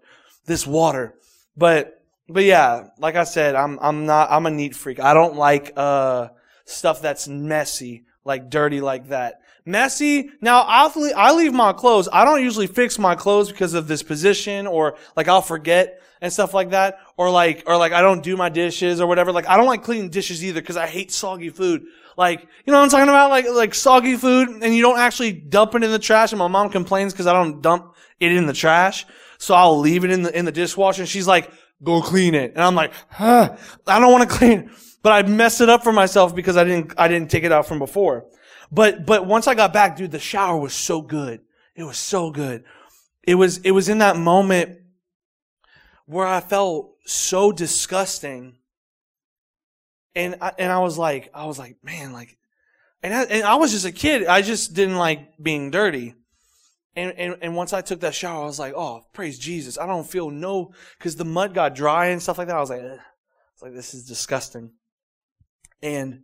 this 0.44 0.66
water. 0.66 1.14
But, 1.56 2.00
but 2.28 2.44
yeah, 2.44 2.88
like 2.98 3.16
I 3.16 3.24
said, 3.24 3.56
I'm, 3.56 3.78
I'm 3.80 4.06
not, 4.06 4.30
I'm 4.30 4.46
a 4.46 4.50
neat 4.50 4.76
freak. 4.76 5.00
I 5.00 5.14
don't 5.14 5.36
like, 5.36 5.72
uh, 5.76 6.28
stuff 6.66 7.00
that's 7.00 7.26
messy, 7.26 8.04
like 8.24 8.50
dirty 8.50 8.80
like 8.80 9.08
that. 9.08 9.40
Messy. 9.64 10.30
Now 10.40 10.62
I'll, 10.62 10.92
I 11.16 11.32
leave 11.32 11.52
my 11.52 11.72
clothes. 11.72 12.08
I 12.12 12.24
don't 12.24 12.42
usually 12.42 12.66
fix 12.66 12.98
my 12.98 13.14
clothes 13.14 13.50
because 13.50 13.74
of 13.74 13.88
this 13.88 14.02
position 14.02 14.66
or 14.66 14.96
like 15.16 15.28
I'll 15.28 15.42
forget 15.42 16.02
and 16.20 16.32
stuff 16.32 16.54
like 16.54 16.70
that. 16.70 16.98
Or 17.16 17.30
like, 17.30 17.64
or 17.66 17.76
like 17.76 17.92
I 17.92 18.00
don't 18.00 18.22
do 18.22 18.36
my 18.36 18.48
dishes 18.48 19.00
or 19.00 19.06
whatever. 19.06 19.32
Like 19.32 19.48
I 19.48 19.56
don't 19.56 19.66
like 19.66 19.82
cleaning 19.82 20.10
dishes 20.10 20.44
either 20.44 20.60
because 20.60 20.76
I 20.76 20.86
hate 20.86 21.10
soggy 21.10 21.50
food. 21.50 21.84
Like, 22.16 22.42
you 22.64 22.72
know 22.72 22.78
what 22.78 22.84
I'm 22.84 22.90
talking 22.90 23.08
about? 23.08 23.30
Like, 23.30 23.46
like 23.50 23.74
soggy 23.74 24.16
food 24.16 24.48
and 24.48 24.74
you 24.74 24.82
don't 24.82 24.98
actually 24.98 25.32
dump 25.32 25.74
it 25.74 25.82
in 25.82 25.90
the 25.90 25.98
trash. 25.98 26.32
And 26.32 26.38
my 26.38 26.48
mom 26.48 26.70
complains 26.70 27.12
because 27.12 27.26
I 27.26 27.32
don't 27.32 27.60
dump 27.60 27.94
it 28.20 28.32
in 28.32 28.46
the 28.46 28.52
trash. 28.52 29.06
So 29.38 29.54
I'll 29.54 29.78
leave 29.78 30.04
it 30.04 30.10
in 30.10 30.22
the, 30.22 30.36
in 30.36 30.44
the 30.44 30.52
dishwasher 30.52 31.02
and 31.02 31.08
she's 31.08 31.26
like, 31.26 31.50
go 31.82 32.00
clean 32.00 32.34
it. 32.34 32.52
And 32.52 32.62
I'm 32.62 32.74
like, 32.74 32.92
huh, 33.10 33.56
I 33.86 33.98
don't 33.98 34.12
want 34.12 34.28
to 34.30 34.36
clean 34.36 34.70
But 35.06 35.24
I 35.24 35.28
messed 35.28 35.60
it 35.60 35.68
up 35.68 35.84
for 35.84 35.92
myself 35.92 36.34
because 36.34 36.56
I 36.56 36.64
didn't, 36.64 36.92
I 36.98 37.06
didn't 37.06 37.30
take 37.30 37.44
it 37.44 37.52
out 37.52 37.68
from 37.68 37.78
before. 37.78 38.26
But, 38.72 39.06
but 39.06 39.24
once 39.24 39.46
I 39.46 39.54
got 39.54 39.72
back, 39.72 39.96
dude, 39.96 40.10
the 40.10 40.18
shower 40.18 40.58
was 40.58 40.74
so 40.74 41.00
good. 41.00 41.42
It 41.76 41.84
was 41.84 41.96
so 41.96 42.32
good. 42.32 42.64
It 43.22 43.36
was, 43.36 43.58
it 43.58 43.70
was 43.70 43.88
in 43.88 43.98
that 43.98 44.16
moment 44.16 44.80
where 46.06 46.26
I 46.26 46.40
felt 46.40 46.96
so 47.04 47.52
disgusting 47.52 48.56
and 50.16 50.38
I, 50.40 50.50
and 50.58 50.72
I 50.72 50.80
was 50.80 50.98
like, 50.98 51.30
I 51.32 51.46
was 51.46 51.56
like, 51.56 51.76
man, 51.84 52.12
like, 52.12 52.36
and 53.00 53.14
I, 53.14 53.22
and 53.26 53.44
I 53.44 53.54
was 53.54 53.70
just 53.70 53.86
a 53.86 53.92
kid. 53.92 54.26
I 54.26 54.42
just 54.42 54.74
didn't 54.74 54.96
like 54.96 55.40
being 55.40 55.70
dirty. 55.70 56.16
And, 56.96 57.12
and, 57.12 57.36
and 57.42 57.54
once 57.54 57.72
I 57.72 57.80
took 57.80 58.00
that 58.00 58.16
shower, 58.16 58.42
I 58.42 58.46
was 58.46 58.58
like, 58.58 58.74
oh, 58.74 59.06
praise 59.12 59.38
Jesus. 59.38 59.78
I 59.78 59.86
don't 59.86 60.02
feel 60.10 60.30
no, 60.30 60.72
cause 60.98 61.14
the 61.14 61.24
mud 61.24 61.54
got 61.54 61.76
dry 61.76 62.06
and 62.06 62.20
stuff 62.20 62.38
like 62.38 62.48
that. 62.48 62.56
I 62.56 62.60
was 62.60 62.70
like, 62.70 62.82
Ugh. 62.82 62.98
it's 63.52 63.62
like, 63.62 63.72
this 63.72 63.94
is 63.94 64.04
disgusting. 64.04 64.72
And, 65.86 66.22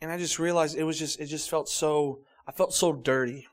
and 0.00 0.10
I 0.10 0.18
just 0.18 0.40
realized 0.40 0.76
it 0.76 0.82
was 0.82 0.98
just, 0.98 1.20
it 1.20 1.26
just 1.26 1.48
felt 1.48 1.68
so, 1.68 2.22
I 2.48 2.50
felt 2.50 2.74
so 2.74 2.92
dirty. 2.92 3.46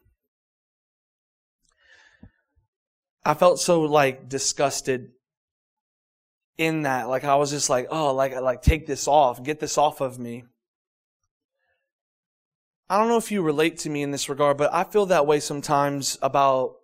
I 3.23 3.35
felt 3.35 3.59
so 3.59 3.81
like 3.81 4.27
disgusted 4.27 5.11
in 6.57 6.81
that. 6.81 7.09
Like 7.09 7.25
I 7.25 7.35
was 7.35 7.51
just 7.51 7.69
like, 7.69 7.89
oh, 7.91 8.15
like 8.15 8.33
like 8.41 8.63
take 8.63 8.87
this 8.87 9.07
off, 9.07 9.43
get 9.43 9.59
this 9.59 9.77
off 9.77 10.01
of 10.01 10.17
me. 10.17 10.45
I 12.89 12.97
don't 12.97 13.07
know 13.07 13.17
if 13.17 13.31
you 13.31 13.43
relate 13.43 13.77
to 13.79 13.89
me 13.91 14.01
in 14.01 14.09
this 14.09 14.29
regard, 14.29 14.57
but 14.57 14.73
I 14.73 14.83
feel 14.83 15.05
that 15.05 15.27
way 15.27 15.39
sometimes 15.39 16.17
about 16.23 16.77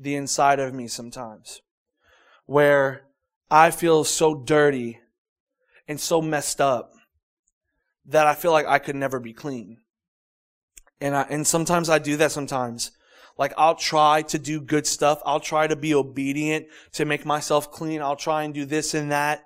the 0.00 0.16
inside 0.16 0.58
of 0.58 0.74
me 0.74 0.88
sometimes. 0.88 1.60
Where 2.46 3.04
I 3.52 3.70
feel 3.70 4.02
so 4.02 4.34
dirty 4.34 4.98
and 5.88 5.98
so 5.98 6.22
messed 6.22 6.60
up 6.60 6.92
that 8.04 8.26
I 8.26 8.34
feel 8.34 8.52
like 8.52 8.66
I 8.66 8.78
could 8.78 8.96
never 8.96 9.18
be 9.18 9.32
clean. 9.32 9.78
And 11.00 11.16
I, 11.16 11.22
and 11.22 11.46
sometimes 11.46 11.88
I 11.88 11.98
do 11.98 12.16
that 12.18 12.32
sometimes. 12.32 12.92
Like 13.38 13.52
I'll 13.56 13.74
try 13.74 14.22
to 14.22 14.38
do 14.38 14.60
good 14.60 14.86
stuff. 14.86 15.22
I'll 15.24 15.40
try 15.40 15.66
to 15.66 15.76
be 15.76 15.94
obedient 15.94 16.66
to 16.92 17.04
make 17.04 17.24
myself 17.24 17.70
clean. 17.70 18.02
I'll 18.02 18.16
try 18.16 18.42
and 18.42 18.52
do 18.52 18.64
this 18.64 18.94
and 18.94 19.10
that. 19.10 19.44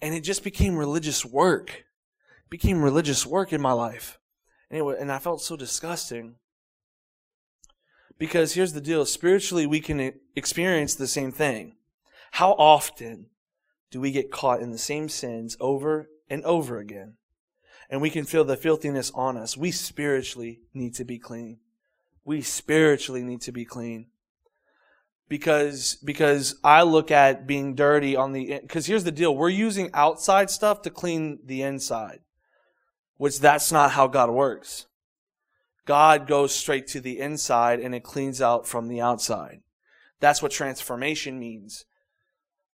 And 0.00 0.14
it 0.14 0.20
just 0.20 0.42
became 0.42 0.76
religious 0.76 1.24
work. 1.24 1.70
It 1.70 2.50
became 2.50 2.82
religious 2.82 3.26
work 3.26 3.52
in 3.52 3.60
my 3.60 3.72
life. 3.72 4.18
And, 4.70 5.12
I 5.12 5.18
felt 5.18 5.42
so 5.42 5.56
disgusting. 5.56 6.36
Because 8.18 8.54
here's 8.54 8.72
the 8.72 8.80
deal. 8.80 9.04
Spiritually, 9.04 9.66
we 9.66 9.80
can 9.80 10.14
experience 10.34 10.94
the 10.94 11.06
same 11.06 11.30
thing. 11.30 11.76
How 12.32 12.52
often 12.52 13.26
do 13.90 14.00
we 14.00 14.10
get 14.10 14.30
caught 14.30 14.60
in 14.60 14.70
the 14.70 14.78
same 14.78 15.08
sins 15.08 15.56
over 15.60 16.08
and 16.28 16.44
over 16.44 16.78
again? 16.78 17.14
And 17.88 18.00
we 18.00 18.10
can 18.10 18.24
feel 18.24 18.44
the 18.44 18.56
filthiness 18.56 19.12
on 19.14 19.36
us. 19.36 19.56
We 19.56 19.70
spiritually 19.70 20.60
need 20.74 20.94
to 20.94 21.04
be 21.04 21.18
clean 21.18 21.58
we 22.26 22.42
spiritually 22.42 23.22
need 23.22 23.40
to 23.42 23.52
be 23.52 23.64
clean. 23.64 24.08
Because, 25.28 25.96
because 26.04 26.56
I 26.62 26.82
look 26.82 27.10
at 27.10 27.46
being 27.46 27.74
dirty 27.74 28.14
on 28.14 28.32
the, 28.32 28.58
because 28.60 28.86
here's 28.86 29.04
the 29.04 29.12
deal. 29.12 29.34
We're 29.34 29.48
using 29.48 29.90
outside 29.94 30.50
stuff 30.50 30.82
to 30.82 30.90
clean 30.90 31.38
the 31.44 31.62
inside. 31.62 32.20
Which 33.16 33.40
that's 33.40 33.72
not 33.72 33.92
how 33.92 34.08
God 34.08 34.30
works. 34.30 34.86
God 35.86 36.26
goes 36.26 36.54
straight 36.54 36.86
to 36.88 37.00
the 37.00 37.18
inside 37.18 37.80
and 37.80 37.94
it 37.94 38.02
cleans 38.02 38.42
out 38.42 38.66
from 38.66 38.88
the 38.88 39.00
outside. 39.00 39.62
That's 40.20 40.42
what 40.42 40.52
transformation 40.52 41.38
means. 41.38 41.86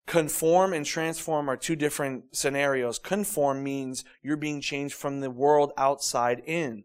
Conform 0.08 0.74
and 0.74 0.86
transform 0.86 1.50
are 1.50 1.58
two 1.58 1.76
different 1.76 2.36
scenarios. 2.36 3.00
Conform 3.00 3.64
means 3.64 4.04
you're 4.22 4.38
being 4.38 4.62
changed 4.62 4.96
from 4.96 5.22
the 5.22 5.32
world 5.32 5.72
outside 5.78 6.42
in. 6.46 6.84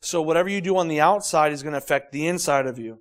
So 0.00 0.20
whatever 0.20 0.48
you 0.48 0.60
do 0.60 0.76
on 0.76 0.88
the 0.88 1.00
outside 1.00 1.52
is 1.52 1.62
going 1.62 1.72
to 1.72 1.78
affect 1.78 2.12
the 2.12 2.26
inside 2.26 2.66
of 2.66 2.78
you. 2.78 2.98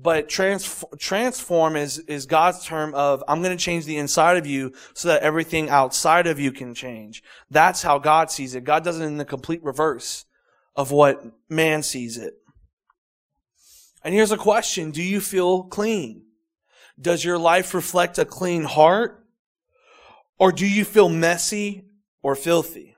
But 0.00 0.28
trans- 0.28 0.84
transform 0.98 1.74
is, 1.74 1.98
is 2.00 2.26
God's 2.26 2.64
term 2.64 2.94
of, 2.94 3.24
I'm 3.26 3.42
going 3.42 3.56
to 3.56 3.62
change 3.62 3.84
the 3.84 3.96
inside 3.96 4.36
of 4.36 4.46
you 4.46 4.72
so 4.94 5.08
that 5.08 5.22
everything 5.22 5.68
outside 5.70 6.26
of 6.28 6.38
you 6.38 6.52
can 6.52 6.74
change. 6.74 7.22
That's 7.50 7.82
how 7.82 7.98
God 7.98 8.30
sees 8.30 8.54
it. 8.54 8.62
God 8.62 8.84
does 8.84 9.00
it 9.00 9.04
in 9.04 9.16
the 9.16 9.24
complete 9.24 9.62
reverse 9.64 10.24
of 10.76 10.92
what 10.92 11.24
man 11.48 11.82
sees 11.82 12.16
it. 12.16 12.34
And 14.04 14.14
here's 14.14 14.30
a 14.30 14.36
question. 14.36 14.92
Do 14.92 15.02
you 15.02 15.20
feel 15.20 15.64
clean? 15.64 16.22
Does 17.00 17.24
your 17.24 17.38
life 17.38 17.74
reflect 17.74 18.18
a 18.18 18.24
clean 18.24 18.64
heart? 18.64 19.24
Or 20.38 20.52
do 20.52 20.66
you 20.66 20.84
feel 20.84 21.08
messy 21.08 21.84
or 22.22 22.34
filthy? 22.34 22.96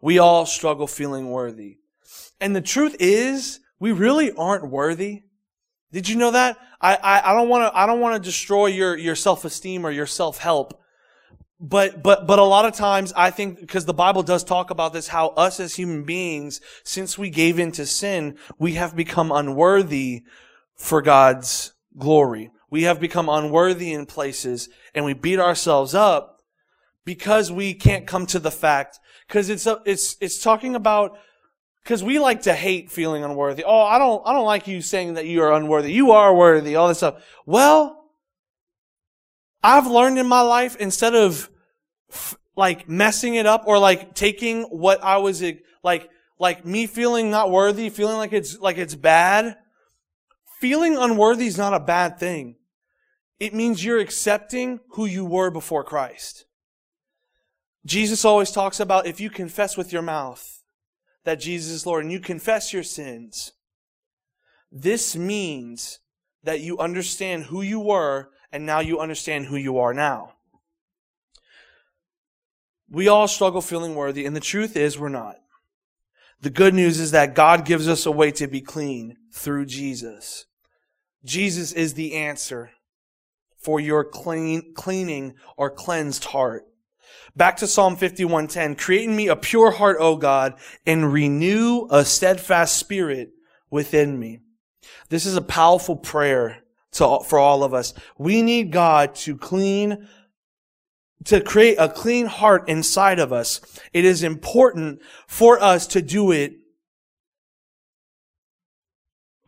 We 0.00 0.18
all 0.18 0.46
struggle 0.46 0.86
feeling 0.86 1.30
worthy. 1.30 1.78
And 2.40 2.54
the 2.54 2.60
truth 2.60 2.96
is, 2.98 3.60
we 3.78 3.92
really 3.92 4.32
aren't 4.32 4.68
worthy. 4.68 5.22
Did 5.92 6.08
you 6.08 6.16
know 6.16 6.32
that? 6.32 6.58
I, 6.80 6.96
I, 6.96 7.30
I 7.30 7.34
don't 7.34 7.48
want 7.48 7.72
to, 7.72 7.78
I 7.78 7.86
don't 7.86 8.00
want 8.00 8.22
to 8.22 8.28
destroy 8.28 8.66
your, 8.66 8.96
your 8.96 9.14
self-esteem 9.14 9.86
or 9.86 9.90
your 9.90 10.06
self-help. 10.06 10.82
But, 11.58 12.02
but, 12.02 12.26
but 12.26 12.38
a 12.38 12.44
lot 12.44 12.66
of 12.66 12.74
times 12.74 13.12
I 13.16 13.30
think, 13.30 13.60
because 13.60 13.86
the 13.86 13.94
Bible 13.94 14.22
does 14.22 14.44
talk 14.44 14.70
about 14.70 14.92
this, 14.92 15.08
how 15.08 15.28
us 15.28 15.58
as 15.58 15.76
human 15.76 16.04
beings, 16.04 16.60
since 16.84 17.16
we 17.16 17.30
gave 17.30 17.58
into 17.58 17.86
sin, 17.86 18.36
we 18.58 18.74
have 18.74 18.94
become 18.94 19.32
unworthy 19.32 20.24
for 20.74 21.00
God's 21.00 21.72
glory. 21.96 22.50
We 22.70 22.82
have 22.82 23.00
become 23.00 23.28
unworthy 23.28 23.92
in 23.92 24.06
places 24.06 24.68
and 24.94 25.04
we 25.04 25.14
beat 25.14 25.38
ourselves 25.38 25.94
up 25.94 26.40
because 27.04 27.52
we 27.52 27.74
can't 27.74 28.06
come 28.06 28.26
to 28.26 28.38
the 28.38 28.50
fact 28.50 28.98
because 29.26 29.48
it's 29.48 29.66
a, 29.66 29.80
it's 29.84 30.16
it's 30.20 30.42
talking 30.42 30.74
about 30.74 31.18
because 31.82 32.02
we 32.02 32.18
like 32.18 32.42
to 32.42 32.52
hate 32.52 32.90
feeling 32.90 33.22
unworthy. 33.22 33.64
Oh, 33.64 33.80
I 33.82 33.98
don't 33.98 34.22
I 34.26 34.32
don't 34.32 34.44
like 34.44 34.66
you 34.66 34.82
saying 34.82 35.14
that 35.14 35.26
you 35.26 35.42
are 35.42 35.52
unworthy. 35.52 35.92
You 35.92 36.10
are 36.12 36.34
worthy. 36.34 36.74
All 36.76 36.88
this 36.88 36.98
stuff. 36.98 37.24
Well, 37.46 38.10
I've 39.62 39.86
learned 39.86 40.18
in 40.18 40.26
my 40.26 40.40
life 40.40 40.76
instead 40.76 41.14
of 41.14 41.48
f- 42.10 42.36
like 42.56 42.88
messing 42.88 43.36
it 43.36 43.46
up 43.46 43.64
or 43.66 43.78
like 43.78 44.14
taking 44.14 44.64
what 44.64 45.02
I 45.02 45.18
was 45.18 45.44
like 45.84 46.10
like 46.38 46.66
me 46.66 46.86
feeling 46.86 47.30
not 47.30 47.50
worthy, 47.50 47.88
feeling 47.88 48.16
like 48.16 48.32
it's 48.32 48.58
like 48.58 48.78
it's 48.78 48.94
bad. 48.94 49.56
Feeling 50.60 50.96
unworthy 50.96 51.46
is 51.46 51.58
not 51.58 51.74
a 51.74 51.80
bad 51.80 52.18
thing. 52.18 52.56
It 53.38 53.52
means 53.52 53.84
you're 53.84 53.98
accepting 53.98 54.80
who 54.90 55.04
you 55.04 55.24
were 55.24 55.50
before 55.50 55.84
Christ. 55.84 56.46
Jesus 57.84 58.24
always 58.24 58.50
talks 58.50 58.80
about 58.80 59.06
if 59.06 59.20
you 59.20 59.28
confess 59.28 59.76
with 59.76 59.92
your 59.92 60.02
mouth 60.02 60.62
that 61.24 61.40
Jesus 61.40 61.70
is 61.70 61.86
Lord 61.86 62.04
and 62.04 62.12
you 62.12 62.20
confess 62.20 62.72
your 62.72 62.82
sins, 62.82 63.52
this 64.72 65.14
means 65.14 66.00
that 66.42 66.60
you 66.60 66.78
understand 66.78 67.44
who 67.44 67.60
you 67.60 67.78
were 67.78 68.30
and 68.50 68.64
now 68.64 68.80
you 68.80 68.98
understand 68.98 69.46
who 69.46 69.56
you 69.56 69.78
are 69.78 69.92
now. 69.92 70.32
We 72.88 73.08
all 73.08 73.28
struggle 73.28 73.60
feeling 73.60 73.94
worthy, 73.94 74.24
and 74.24 74.34
the 74.34 74.40
truth 74.40 74.76
is 74.76 74.98
we're 74.98 75.08
not. 75.08 75.36
The 76.40 76.50
good 76.50 76.74
news 76.74 77.00
is 77.00 77.12
that 77.12 77.34
God 77.34 77.64
gives 77.64 77.88
us 77.88 78.06
a 78.06 78.10
way 78.10 78.30
to 78.32 78.46
be 78.46 78.60
clean 78.60 79.16
through 79.32 79.66
Jesus. 79.66 80.46
Jesus 81.24 81.72
is 81.72 81.94
the 81.94 82.14
answer 82.14 82.70
for 83.58 83.80
your 83.80 84.04
clean, 84.04 84.74
cleaning 84.74 85.34
or 85.56 85.70
cleansed 85.70 86.26
heart. 86.26 86.66
Back 87.34 87.56
to 87.58 87.66
Psalm 87.66 87.96
51:10, 87.96 88.76
create 88.76 89.08
in 89.08 89.16
me 89.16 89.28
a 89.28 89.36
pure 89.36 89.72
heart, 89.72 89.96
O 90.00 90.16
God, 90.16 90.54
and 90.86 91.12
renew 91.12 91.86
a 91.90 92.04
steadfast 92.04 92.76
spirit 92.76 93.30
within 93.70 94.18
me. 94.18 94.40
This 95.08 95.26
is 95.26 95.36
a 95.36 95.42
powerful 95.42 95.96
prayer 95.96 96.62
to, 96.92 97.20
for 97.26 97.38
all 97.38 97.62
of 97.62 97.74
us. 97.74 97.92
We 98.18 98.42
need 98.42 98.72
God 98.72 99.14
to 99.16 99.36
clean 99.36 100.08
to 101.24 101.40
create 101.40 101.76
a 101.78 101.88
clean 101.88 102.26
heart 102.26 102.68
inside 102.68 103.18
of 103.18 103.32
us. 103.32 103.60
It 103.92 104.04
is 104.04 104.22
important 104.22 105.00
for 105.26 105.60
us 105.62 105.86
to 105.88 106.02
do 106.02 106.30
it. 106.30 106.54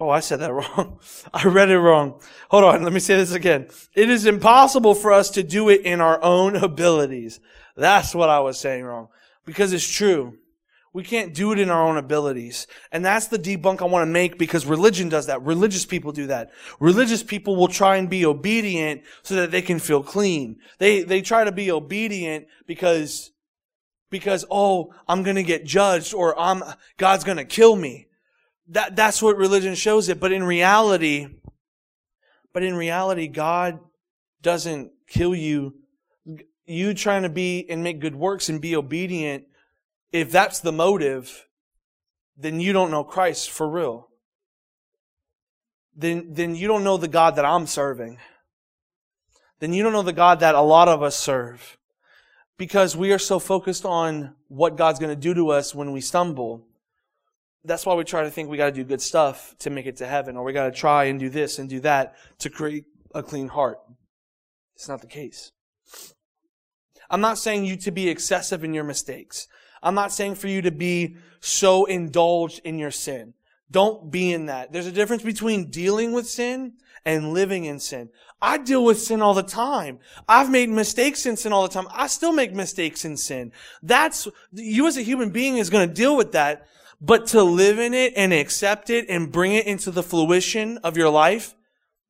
Oh, 0.01 0.09
I 0.09 0.21
said 0.21 0.41
that 0.41 0.53
wrong. 0.53 1.01
I 1.33 1.45
read 1.45 1.71
it 1.71 1.79
wrong. 1.79 2.21
Hold 2.51 2.65
on. 2.65 2.83
Let 2.83 2.93
me 2.93 3.01
say 3.01 3.17
this 3.17 3.33
again. 3.33 3.69
It 3.95 4.11
is 4.11 4.27
impossible 4.27 4.95
for 4.95 5.13
us 5.13 5.31
to 5.31 5.43
do 5.43 5.69
it 5.69 5.83
in 5.83 6.01
our 6.01 6.23
own 6.23 6.57
abilities. 6.57 7.41
That's 7.77 8.15
what 8.15 8.29
I 8.29 8.41
was 8.41 8.59
saying 8.59 8.85
wrong. 8.85 9.09
Because 9.45 9.73
it's 9.73 9.89
true. 9.89 10.39
We 10.93 11.03
can't 11.03 11.35
do 11.35 11.53
it 11.53 11.59
in 11.59 11.71
our 11.71 11.87
own 11.87 11.99
abilities. 11.99 12.67
And 12.91 13.05
that's 13.05 13.29
the 13.29 13.39
debunk 13.39 13.83
I 13.83 13.85
want 13.85 14.03
to 14.07 14.13
make 14.13 14.39
because 14.39 14.65
religion 14.65 15.09
does 15.09 15.27
that. 15.27 15.43
Religious 15.43 15.85
people 15.85 16.13
do 16.13 16.27
that. 16.29 16.51
Religious 16.81 17.23
people 17.23 17.57
will 17.57 17.69
try 17.69 17.97
and 17.97 18.09
be 18.09 18.25
obedient 18.25 19.03
so 19.23 19.35
that 19.37 19.51
they 19.51 19.63
can 19.63 19.79
feel 19.79 20.03
clean. 20.03 20.57
They, 20.79 21.03
they 21.03 21.21
try 21.21 21.45
to 21.45 21.53
be 21.53 21.71
obedient 21.71 22.47
because, 22.67 23.33
because, 24.11 24.47
oh, 24.51 24.95
I'm 25.07 25.23
going 25.23 25.37
to 25.37 25.43
get 25.43 25.67
judged 25.67 26.15
or 26.15 26.39
I'm, 26.39 26.63
God's 26.97 27.25
going 27.25 27.39
to 27.39 27.45
kill 27.45 27.77
me. 27.77 28.07
That, 28.69 28.97
that's 28.97 29.21
what 29.21 29.37
religion 29.37 29.75
shows 29.75 30.09
it. 30.09 30.19
But 30.19 30.33
in 30.33 30.43
reality, 30.43 31.29
but 32.55 32.63
in 32.63 32.75
reality, 32.75 33.29
God 33.29 33.79
doesn't 34.41 34.93
kill 35.07 35.35
you. 35.35 35.75
You 36.65 36.95
trying 36.95 37.23
to 37.23 37.29
be 37.29 37.67
and 37.69 37.83
make 37.83 38.01
good 38.01 38.15
works 38.17 38.49
and 38.49 38.61
be 38.61 38.75
obedient 38.75 39.45
if 40.13 40.31
that's 40.31 40.61
the 40.61 40.73
motive, 40.73 41.47
then 42.37 42.61
you 42.61 42.73
don't 42.73 42.91
know 42.91 43.05
Christ 43.05 43.51
for 43.51 43.69
real. 43.69 44.09
Then, 45.97 46.29
then 46.33 46.55
you 46.55 46.69
don't 46.69 46.85
know 46.85 46.97
the 46.97 47.09
God 47.09 47.37
that 47.37 47.45
I'm 47.45 47.67
serving. 47.67 48.19
Then 49.59 49.73
you 49.73 49.83
don't 49.83 49.93
know 49.93 50.03
the 50.03 50.13
God 50.13 50.41
that 50.41 50.55
a 50.55 50.61
lot 50.61 50.89
of 50.89 51.03
us 51.03 51.19
serve. 51.19 51.77
Because 52.57 52.97
we 52.97 53.13
are 53.13 53.19
so 53.19 53.39
focused 53.39 53.85
on 53.85 54.35
what 54.49 54.77
God's 54.77 54.99
going 54.99 55.15
to 55.15 55.21
do 55.21 55.35
to 55.35 55.51
us 55.51 55.75
when 55.75 55.93
we 55.93 56.01
stumble. 56.01 56.65
That's 57.65 57.85
why 57.85 57.95
we 57.95 58.05
try 58.05 58.23
to 58.23 58.31
think 58.31 58.49
we 58.49 58.57
got 58.57 58.67
to 58.67 58.73
do 58.73 58.85
good 58.85 59.03
stuff 59.03 59.55
to 59.61 59.71
make 59.71 59.87
it 59.87 59.97
to 59.97 60.07
heaven, 60.07 60.37
or 60.37 60.45
we 60.45 60.53
got 60.53 60.67
to 60.67 60.73
try 60.73 61.05
and 61.05 61.19
do 61.19 61.29
this 61.29 61.59
and 61.59 61.69
do 61.69 61.81
that 61.81 62.15
to 62.39 62.51
create 62.51 62.85
a 63.15 63.23
clean 63.23 63.49
heart. 63.49 63.79
It's 64.75 64.89
not 64.89 65.01
the 65.01 65.09
case. 65.09 65.51
I'm 67.11 67.21
not 67.21 67.39
saying 67.39 67.65
you 67.65 67.77
to 67.79 67.91
be 67.91 68.09
excessive 68.09 68.63
in 68.63 68.75
your 68.75 68.85
mistakes. 68.85 69.49
I'm 69.83 69.95
not 69.95 70.13
saying 70.13 70.37
for 70.37 70.49
you 70.49 70.63
to 70.63 70.71
be 70.71 71.17
so 71.41 71.85
indulged 71.85 72.61
in 72.65 72.79
your 72.79 72.91
sin. 72.91 73.35
Don't 73.71 74.11
be 74.11 74.33
in 74.33 74.47
that. 74.47 74.73
There's 74.73 74.87
a 74.87 74.93
difference 74.93 75.23
between 75.23 75.71
dealing 75.71 76.13
with 76.13 76.29
sin 76.29 76.75
and 77.05 77.33
living 77.33 77.65
in 77.65 77.81
sin. 77.81 78.09
I 78.41 78.59
deal 78.59 78.85
with 78.85 79.01
sin 79.01 79.21
all 79.21 79.35
the 79.35 79.43
time. 79.43 79.99
I've 80.29 80.51
made 80.51 80.69
mistakes 80.69 81.27
in 81.27 81.37
sin 81.37 81.53
all 81.53 81.63
the 81.63 81.73
time. 81.73 81.89
I 81.93 82.07
still 82.07 82.33
make 82.33 82.53
mistakes 82.53 83.05
in 83.05 83.17
sin. 83.17 83.53
That's, 83.83 84.29
you 84.53 84.87
as 84.87 84.97
a 84.97 85.03
human 85.03 85.31
being 85.31 85.59
is 85.59 85.71
going 85.71 85.89
to 85.89 85.95
deal 85.95 86.17
with 86.17 86.33
that. 86.33 86.67
But 87.01 87.29
to 87.29 87.43
live 87.43 87.79
in 87.79 87.95
it 87.95 88.15
and 88.17 88.33
accept 88.33 88.91
it 88.91 89.07
and 89.09 89.31
bring 89.31 89.53
it 89.53 89.67
into 89.67 89.91
the 89.91 90.03
fruition 90.03 90.79
of 90.79 90.97
your 90.97 91.11
life, 91.11 91.55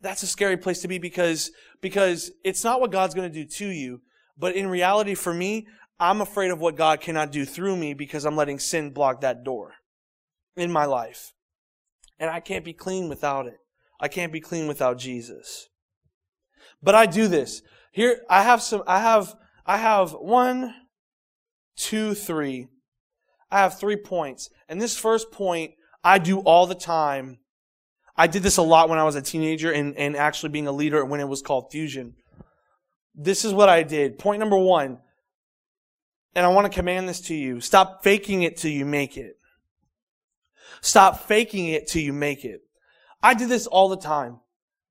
that's 0.00 0.22
a 0.22 0.26
scary 0.26 0.57
place 0.57 0.81
to 0.83 0.88
be 0.88 0.98
because, 0.98 1.50
because 1.81 2.31
it's 2.44 2.64
not 2.64 2.81
what 2.81 2.92
God's 2.92 3.14
going 3.14 3.31
to 3.31 3.44
do 3.44 3.44
to 3.44 3.66
you. 3.66 4.00
But 4.38 4.54
in 4.54 4.68
reality, 4.68 5.14
for 5.14 5.35
me, 5.35 5.66
I'm 6.00 6.20
afraid 6.20 6.50
of 6.50 6.61
what 6.61 6.76
God 6.76 7.00
cannot 7.00 7.32
do 7.32 7.44
through 7.44 7.76
me 7.76 7.94
because 7.94 8.24
I'm 8.24 8.37
letting 8.37 8.58
sin 8.58 8.90
block 8.90 9.20
that 9.20 9.44
door 9.44 9.74
in 10.56 10.70
my 10.70 10.84
life. 10.84 11.32
And 12.18 12.30
I 12.30 12.40
can't 12.40 12.64
be 12.64 12.72
clean 12.72 13.08
without 13.08 13.46
it. 13.46 13.58
I 14.00 14.08
can't 14.08 14.32
be 14.32 14.40
clean 14.40 14.68
without 14.68 14.98
Jesus. 14.98 15.68
But 16.82 16.94
I 16.94 17.06
do 17.06 17.26
this. 17.26 17.62
Here, 17.92 18.20
I 18.30 18.42
have 18.42 18.62
some, 18.62 18.82
I 18.87 19.00
have, 19.00 19.34
I 19.66 19.78
have 19.78 20.12
one, 20.12 20.74
two, 21.76 22.14
three. 22.14 22.68
I 23.50 23.58
have 23.58 23.78
three 23.78 23.96
points. 23.96 24.50
And 24.68 24.80
this 24.80 24.96
first 24.96 25.32
point, 25.32 25.72
I 26.04 26.18
do 26.18 26.40
all 26.40 26.66
the 26.66 26.74
time. 26.74 27.38
I 28.16 28.26
did 28.26 28.42
this 28.42 28.56
a 28.56 28.62
lot 28.62 28.88
when 28.88 28.98
I 28.98 29.04
was 29.04 29.14
a 29.14 29.22
teenager 29.22 29.72
and, 29.72 29.96
and 29.96 30.16
actually 30.16 30.50
being 30.50 30.66
a 30.66 30.72
leader 30.72 31.04
when 31.04 31.20
it 31.20 31.28
was 31.28 31.42
called 31.42 31.70
Fusion. 31.70 32.14
This 33.14 33.44
is 33.44 33.52
what 33.52 33.68
I 33.68 33.82
did. 33.82 34.18
Point 34.18 34.40
number 34.40 34.58
one. 34.58 34.98
And 36.35 36.45
I 36.45 36.51
want 36.51 36.71
to 36.71 36.77
command 36.77 37.09
this 37.09 37.21
to 37.23 37.35
you. 37.35 37.61
Stop 37.61 38.03
faking 38.03 38.43
it 38.43 38.57
till 38.57 38.71
you 38.71 38.85
make 38.85 39.17
it. 39.17 39.38
Stop 40.81 41.21
faking 41.21 41.69
it 41.69 41.88
till 41.88 42.03
you 42.03 42.12
make 42.12 42.45
it. 42.45 42.62
I 43.23 43.35
did 43.35 43.49
this 43.49 43.67
all 43.67 43.88
the 43.88 43.97
time 43.97 44.41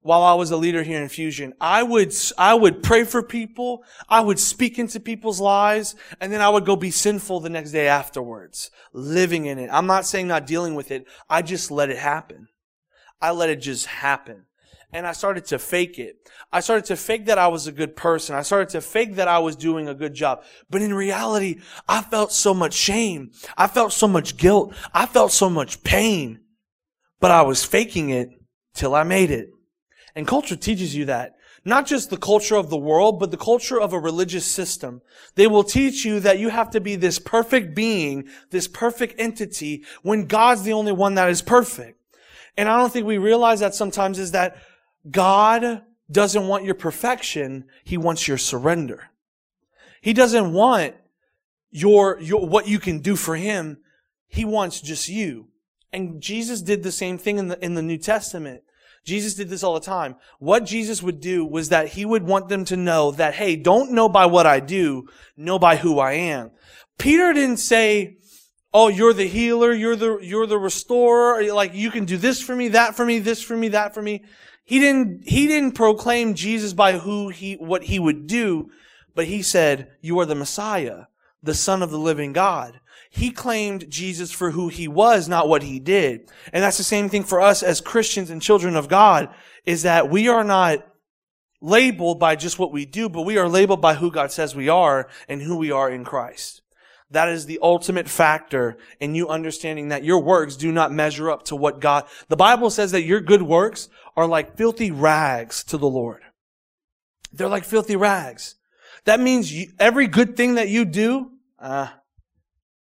while 0.01 0.23
I 0.23 0.33
was 0.33 0.51
a 0.51 0.57
leader 0.57 0.83
here 0.83 1.01
in 1.01 1.09
Fusion. 1.09 1.53
I 1.61 1.83
would, 1.83 2.13
I 2.37 2.53
would 2.53 2.83
pray 2.83 3.03
for 3.03 3.23
people. 3.23 3.83
I 4.09 4.19
would 4.21 4.39
speak 4.39 4.79
into 4.79 4.99
people's 4.99 5.39
lives 5.39 5.95
and 6.19 6.31
then 6.31 6.41
I 6.41 6.49
would 6.49 6.65
go 6.65 6.75
be 6.75 6.91
sinful 6.91 7.39
the 7.39 7.49
next 7.49 7.71
day 7.71 7.87
afterwards, 7.87 8.71
living 8.91 9.45
in 9.45 9.59
it. 9.59 9.69
I'm 9.71 9.85
not 9.85 10.05
saying 10.05 10.27
not 10.27 10.47
dealing 10.47 10.75
with 10.75 10.91
it. 10.91 11.05
I 11.29 11.41
just 11.41 11.71
let 11.71 11.89
it 11.89 11.97
happen. 11.97 12.49
I 13.21 13.31
let 13.31 13.49
it 13.49 13.61
just 13.61 13.85
happen 13.85 14.46
and 14.93 15.05
I 15.05 15.11
started 15.11 15.45
to 15.45 15.59
fake 15.59 15.99
it. 15.99 16.15
I 16.51 16.61
started 16.61 16.85
to 16.85 16.95
fake 16.95 17.25
that 17.25 17.37
I 17.37 17.47
was 17.47 17.67
a 17.67 17.71
good 17.71 17.95
person. 17.95 18.35
I 18.35 18.41
started 18.41 18.69
to 18.69 18.81
fake 18.81 19.15
that 19.15 19.27
I 19.27 19.39
was 19.39 19.55
doing 19.55 19.87
a 19.87 19.93
good 19.93 20.13
job. 20.13 20.43
But 20.69 20.81
in 20.81 20.93
reality, 20.93 21.59
I 21.87 22.01
felt 22.01 22.31
so 22.31 22.53
much 22.53 22.73
shame. 22.73 23.31
I 23.57 23.67
felt 23.67 23.91
so 23.91 24.07
much 24.07 24.37
guilt. 24.37 24.73
I 24.93 25.05
felt 25.05 25.31
so 25.31 25.49
much 25.49 25.83
pain. 25.83 26.39
But 27.19 27.31
I 27.31 27.41
was 27.41 27.65
faking 27.65 28.11
it 28.11 28.29
till 28.73 28.95
I 28.95 29.03
made 29.03 29.29
it. 29.29 29.49
And 30.15 30.27
culture 30.27 30.55
teaches 30.55 30.95
you 30.95 31.05
that. 31.05 31.33
Not 31.65 31.85
just 31.85 32.09
the 32.09 32.17
culture 32.17 32.55
of 32.55 32.69
the 32.69 32.77
world, 32.77 33.19
but 33.19 33.29
the 33.29 33.37
culture 33.37 33.79
of 33.79 33.91
a 33.91 33.99
religious 33.99 34.45
system. 34.45 35.01
They 35.35 35.47
will 35.47 35.65
teach 35.65 36.05
you 36.05 36.21
that 36.21 36.39
you 36.39 36.47
have 36.47 36.69
to 36.71 36.79
be 36.79 36.95
this 36.95 37.19
perfect 37.19 37.75
being, 37.75 38.29
this 38.51 38.69
perfect 38.69 39.19
entity, 39.19 39.83
when 40.01 40.27
God's 40.27 40.63
the 40.63 40.71
only 40.71 40.93
one 40.93 41.15
that 41.15 41.29
is 41.29 41.41
perfect. 41.41 41.99
And 42.55 42.69
I 42.69 42.77
don't 42.77 42.91
think 42.91 43.05
we 43.05 43.17
realize 43.17 43.59
that 43.59 43.75
sometimes 43.75 44.17
is 44.17 44.31
that 44.31 44.55
God 45.09 45.83
doesn't 46.09 46.47
want 46.47 46.65
your 46.65 46.75
perfection. 46.75 47.65
He 47.83 47.97
wants 47.97 48.27
your 48.27 48.37
surrender. 48.37 49.09
He 50.01 50.13
doesn't 50.13 50.53
want 50.53 50.95
your, 51.71 52.19
your, 52.21 52.47
what 52.47 52.67
you 52.67 52.79
can 52.79 52.99
do 52.99 53.15
for 53.15 53.35
him. 53.35 53.79
He 54.27 54.45
wants 54.45 54.81
just 54.81 55.09
you. 55.09 55.47
And 55.91 56.21
Jesus 56.21 56.61
did 56.61 56.83
the 56.83 56.91
same 56.91 57.17
thing 57.17 57.37
in 57.37 57.47
the, 57.47 57.63
in 57.63 57.75
the 57.75 57.81
New 57.81 57.97
Testament. 57.97 58.61
Jesus 59.05 59.35
did 59.35 59.49
this 59.49 59.63
all 59.63 59.73
the 59.73 59.79
time. 59.79 60.17
What 60.39 60.65
Jesus 60.65 61.01
would 61.01 61.21
do 61.21 61.45
was 61.45 61.69
that 61.69 61.89
he 61.89 62.03
would 62.03 62.23
want 62.23 62.49
them 62.49 62.65
to 62.65 62.75
know 62.75 63.11
that, 63.11 63.35
hey, 63.35 63.55
don't 63.55 63.93
know 63.93 64.09
by 64.09 64.25
what 64.25 64.45
I 64.45 64.59
do, 64.59 65.07
know 65.37 65.57
by 65.57 65.77
who 65.77 65.97
I 65.99 66.13
am. 66.13 66.51
Peter 66.97 67.31
didn't 67.31 67.57
say, 67.57 68.17
oh, 68.73 68.89
you're 68.89 69.13
the 69.13 69.27
healer, 69.27 69.71
you're 69.71 69.95
the, 69.95 70.17
you're 70.21 70.45
the 70.45 70.57
restorer, 70.57 71.53
like 71.53 71.73
you 71.73 71.89
can 71.89 72.03
do 72.03 72.17
this 72.17 72.41
for 72.41 72.53
me, 72.53 72.67
that 72.69 72.95
for 72.95 73.05
me, 73.05 73.19
this 73.19 73.41
for 73.41 73.55
me, 73.55 73.69
that 73.69 73.93
for 73.93 74.01
me. 74.01 74.25
He 74.67 74.79
didn't, 74.79 75.25
he 75.25 75.47
didn't 75.47 75.75
proclaim 75.75 76.33
Jesus 76.33 76.73
by 76.73 76.97
who 76.97 77.29
he, 77.29 77.55
what 77.55 77.85
he 77.85 77.99
would 77.99 78.27
do, 78.27 78.69
but 79.15 79.25
he 79.25 79.41
said, 79.41 79.91
you 80.01 80.19
are 80.19 80.25
the 80.25 80.35
Messiah, 80.35 81.05
the 81.41 81.53
son 81.53 81.81
of 81.81 81.89
the 81.89 81.97
living 81.97 82.33
God. 82.33 82.81
He 83.09 83.31
claimed 83.31 83.89
Jesus 83.89 84.33
for 84.33 84.51
who 84.51 84.67
he 84.67 84.89
was, 84.89 85.29
not 85.29 85.47
what 85.47 85.63
he 85.63 85.79
did. 85.79 86.29
And 86.51 86.61
that's 86.61 86.77
the 86.77 86.83
same 86.83 87.07
thing 87.07 87.23
for 87.23 87.39
us 87.39 87.63
as 87.63 87.79
Christians 87.79 88.29
and 88.29 88.41
children 88.41 88.75
of 88.75 88.89
God, 88.89 89.33
is 89.65 89.83
that 89.83 90.09
we 90.09 90.27
are 90.27 90.43
not 90.43 90.85
labeled 91.61 92.19
by 92.19 92.35
just 92.35 92.59
what 92.59 92.73
we 92.73 92.85
do, 92.85 93.07
but 93.07 93.21
we 93.21 93.37
are 93.37 93.47
labeled 93.47 93.79
by 93.79 93.93
who 93.93 94.11
God 94.11 94.33
says 94.33 94.53
we 94.53 94.67
are 94.67 95.07
and 95.29 95.41
who 95.41 95.55
we 95.55 95.71
are 95.71 95.89
in 95.89 96.03
Christ. 96.03 96.61
That 97.09 97.29
is 97.29 97.45
the 97.45 97.59
ultimate 97.61 98.09
factor 98.09 98.77
in 98.99 99.15
you 99.15 99.29
understanding 99.29 99.89
that 99.89 100.03
your 100.03 100.21
works 100.21 100.57
do 100.57 100.71
not 100.71 100.91
measure 100.91 101.31
up 101.31 101.43
to 101.43 101.55
what 101.55 101.79
God, 101.79 102.05
the 102.27 102.35
Bible 102.35 102.69
says 102.69 102.91
that 102.91 103.03
your 103.03 103.21
good 103.21 103.43
works 103.43 103.87
are 104.17 104.27
like 104.27 104.57
filthy 104.57 104.91
rags 104.91 105.63
to 105.65 105.77
the 105.77 105.87
Lord. 105.87 106.21
They're 107.31 107.47
like 107.47 107.63
filthy 107.63 107.95
rags. 107.95 108.55
That 109.05 109.21
means 109.21 109.53
you, 109.53 109.71
every 109.79 110.07
good 110.07 110.35
thing 110.35 110.55
that 110.55 110.67
you 110.67 110.83
do, 110.83 111.31
uh, 111.59 111.87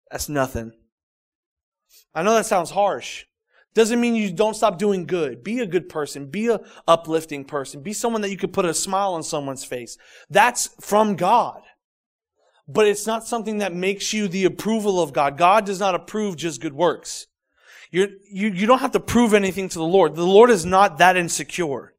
that's 0.10 0.30
nothing. 0.30 0.71
I 2.13 2.23
know 2.23 2.36
that 2.36 2.45
sounds 2.45 2.71
harsh. 2.71 3.25
Doesn't 3.73 3.99
mean 3.99 4.15
you 4.15 4.32
don't 4.32 4.56
stop 4.56 4.78
doing 4.78 5.06
good. 5.06 5.43
Be 5.43 5.60
a 5.60 5.67
good 5.67 5.89
person. 5.89 6.28
Be 6.28 6.47
a 6.47 6.62
uplifting 6.88 7.43
person. 7.43 7.82
Be 7.82 7.91
someone 7.91 8.21
that 8.21 8.30
you 8.30 8.38
could 8.38 8.54
put 8.54 8.63
a 8.63 8.73
smile 8.73 9.13
on 9.13 9.23
someone's 9.23 9.65
face. 9.65 9.97
That's 10.30 10.69
from 10.80 11.17
God 11.17 11.62
but 12.67 12.88
it's 12.88 13.06
not 13.06 13.28
something 13.28 13.60
that 13.60 13.73
makes 13.73 14.13
you 14.13 14.28
the 14.28 14.45
approval 14.45 15.01
of 15.01 15.13
God. 15.13 15.38
God 15.38 15.65
does 15.65 15.80
not 15.80 15.95
approve 15.95 16.36
just 16.36 16.62
good 16.62 16.73
works. 16.73 17.28
You're, 17.91 18.10
you, 18.30 18.49
you 18.49 18.65
don't 18.65 18.80
have 18.80 18.91
to 18.93 18.99
prove 18.99 19.34
anything 19.34 19.69
to 19.69 19.78
the 19.78 19.86
Lord. 19.86 20.15
The 20.15 20.23
Lord 20.23 20.49
is 20.49 20.65
not 20.65 20.97
that 20.97 21.15
insecure. 21.15 21.93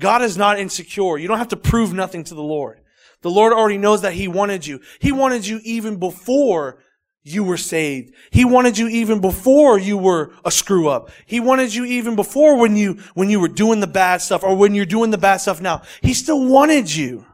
God 0.00 0.22
is 0.22 0.36
not 0.36 0.58
insecure. 0.58 1.18
You 1.18 1.28
don't 1.28 1.38
have 1.38 1.48
to 1.48 1.56
prove 1.56 1.92
nothing 1.92 2.24
to 2.24 2.34
the 2.34 2.42
Lord. 2.42 2.80
The 3.22 3.30
Lord 3.30 3.52
already 3.52 3.78
knows 3.78 4.02
that 4.02 4.14
He 4.14 4.28
wanted 4.28 4.66
you. 4.66 4.80
He 5.00 5.12
wanted 5.12 5.46
you 5.46 5.60
even 5.64 5.98
before 5.98 6.82
you 7.22 7.42
were 7.42 7.56
saved. 7.56 8.14
He 8.30 8.44
wanted 8.44 8.78
you 8.78 8.88
even 8.88 9.20
before 9.20 9.78
you 9.78 9.98
were 9.98 10.32
a 10.44 10.50
screw 10.50 10.88
up. 10.88 11.10
He 11.26 11.40
wanted 11.40 11.74
you 11.74 11.84
even 11.84 12.14
before 12.14 12.56
when 12.56 12.76
you, 12.76 13.02
when 13.14 13.30
you 13.30 13.40
were 13.40 13.48
doing 13.48 13.80
the 13.80 13.86
bad 13.86 14.22
stuff 14.22 14.44
or 14.44 14.54
when 14.54 14.74
you're 14.74 14.86
doing 14.86 15.10
the 15.10 15.18
bad 15.18 15.38
stuff 15.38 15.60
now. 15.60 15.82
He 16.02 16.14
still 16.14 16.46
wanted 16.46 16.94
you. 16.94 17.26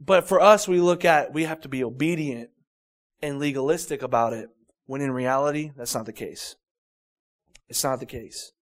But 0.00 0.26
for 0.26 0.40
us, 0.40 0.66
we 0.66 0.80
look 0.80 1.04
at, 1.04 1.32
we 1.32 1.44
have 1.44 1.60
to 1.60 1.68
be 1.68 1.84
obedient 1.84 2.48
and 3.20 3.38
legalistic 3.38 4.02
about 4.02 4.32
it, 4.32 4.48
when 4.86 5.02
in 5.02 5.12
reality, 5.12 5.72
that's 5.76 5.94
not 5.94 6.06
the 6.06 6.12
case. 6.12 6.56
It's 7.68 7.84
not 7.84 8.00
the 8.00 8.06
case. 8.06 8.52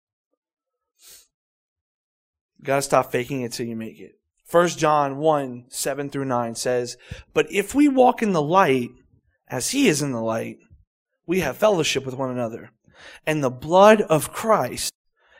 You 2.59 2.64
gotta 2.64 2.83
stop 2.83 3.12
faking 3.12 3.42
it 3.42 3.53
till 3.53 3.66
you 3.66 3.77
make 3.77 4.01
it. 4.01 4.18
1 4.51 4.68
John 4.70 5.18
1, 5.18 5.66
7 5.68 6.11
through 6.11 6.24
9 6.24 6.55
says, 6.57 6.96
But 7.33 7.51
if 7.53 7.74
we 7.74 7.87
walk 7.87 8.20
in 8.20 8.33
the 8.33 8.42
light, 8.42 8.90
as 9.46 9.70
he 9.70 9.88
is 9.88 10.03
in 10.03 10.12
the 10.12 10.20
light, 10.20 10.59
we 11.27 11.40
have 11.40 11.57
fellowship 11.57 12.05
with 12.05 12.14
one 12.14 12.31
another. 12.31 12.72
And 13.27 13.44
the 13.44 13.51
blood 13.51 14.01
of 14.01 14.33
Christ, 14.33 14.92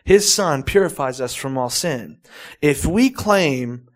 his 0.04 0.32
son, 0.32 0.62
purifies 0.62 1.20
us 1.20 1.34
from 1.34 1.58
all 1.58 1.70
sin. 1.70 2.20
If 2.62 2.87
we 2.87 3.11
claim 3.11 3.88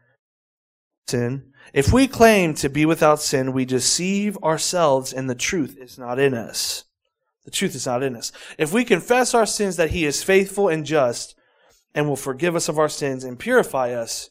sin, 1.07 1.52
if 1.73 1.93
we 1.93 2.07
claim 2.07 2.55
to 2.55 2.69
be 2.69 2.85
without 2.85 3.21
sin, 3.21 3.53
we 3.53 3.65
deceive 3.65 4.37
ourselves 4.39 5.13
and 5.13 5.29
the 5.29 5.35
truth 5.35 5.77
is 5.79 5.99
not 5.99 6.19
in 6.19 6.35
us. 6.35 6.85
The 7.45 7.51
truth 7.51 7.75
is 7.75 7.87
not 7.87 8.03
in 8.03 8.15
us. 8.15 8.31
If 8.59 8.73
we 8.73 8.85
confess 8.85 9.35
our 9.35 9.47
sins 9.47 9.77
that 9.77 9.91
he 9.91 10.05
is 10.05 10.23
faithful 10.23 10.69
and 10.69 10.85
just 10.85 11.35
and 11.95 12.09
will 12.09 12.17
forgive 12.17 12.57
us 12.57 12.69
of 12.69 12.79
our 12.79 12.89
sins 12.89 13.25
and 13.25 13.39
purify 13.39 13.93
us 13.93 14.31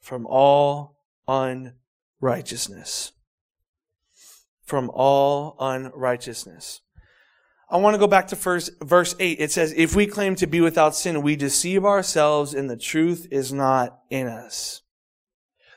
from 0.00 0.26
all 0.26 0.96
unrighteousness. 1.26 3.12
From 4.64 4.90
all 4.90 5.56
unrighteousness. 5.60 6.80
I 7.68 7.78
want 7.78 7.94
to 7.94 7.98
go 7.98 8.06
back 8.06 8.28
to 8.28 8.36
first, 8.36 8.70
verse 8.80 9.16
8. 9.18 9.40
It 9.40 9.50
says, 9.50 9.74
If 9.76 9.96
we 9.96 10.06
claim 10.06 10.36
to 10.36 10.46
be 10.46 10.60
without 10.60 10.94
sin, 10.94 11.22
we 11.22 11.34
deceive 11.34 11.84
ourselves 11.84 12.54
and 12.54 12.70
the 12.70 12.76
truth 12.76 13.26
is 13.30 13.52
not 13.52 13.98
in 14.10 14.28
us. 14.28 14.82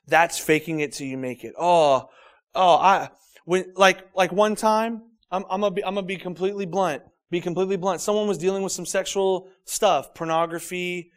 That's 0.10 0.38
faking 0.40 0.80
it 0.82 0.94
till 0.94 1.08
you 1.08 1.18
make 1.18 1.44
it. 1.44 1.54
Oh, 1.58 2.10
oh, 2.56 2.76
I, 2.76 3.10
when, 3.46 3.74
like, 3.76 4.08
like 4.16 4.32
one 4.32 4.56
time, 4.56 5.04
I'm, 5.32 5.44
I'm 5.50 5.62
gonna 5.62 5.74
be, 5.74 5.84
I'm 5.84 5.96
gonna 5.96 6.06
be 6.06 6.18
completely 6.18 6.66
blunt. 6.66 7.04
Be 7.32 7.42
completely 7.42 7.78
blunt. 7.78 8.02
Someone 8.02 8.28
was 8.28 8.38
dealing 8.38 8.64
with 8.64 8.72
some 8.72 8.86
sexual 8.86 9.50
stuff, 9.66 10.14
pornography, 10.16 11.12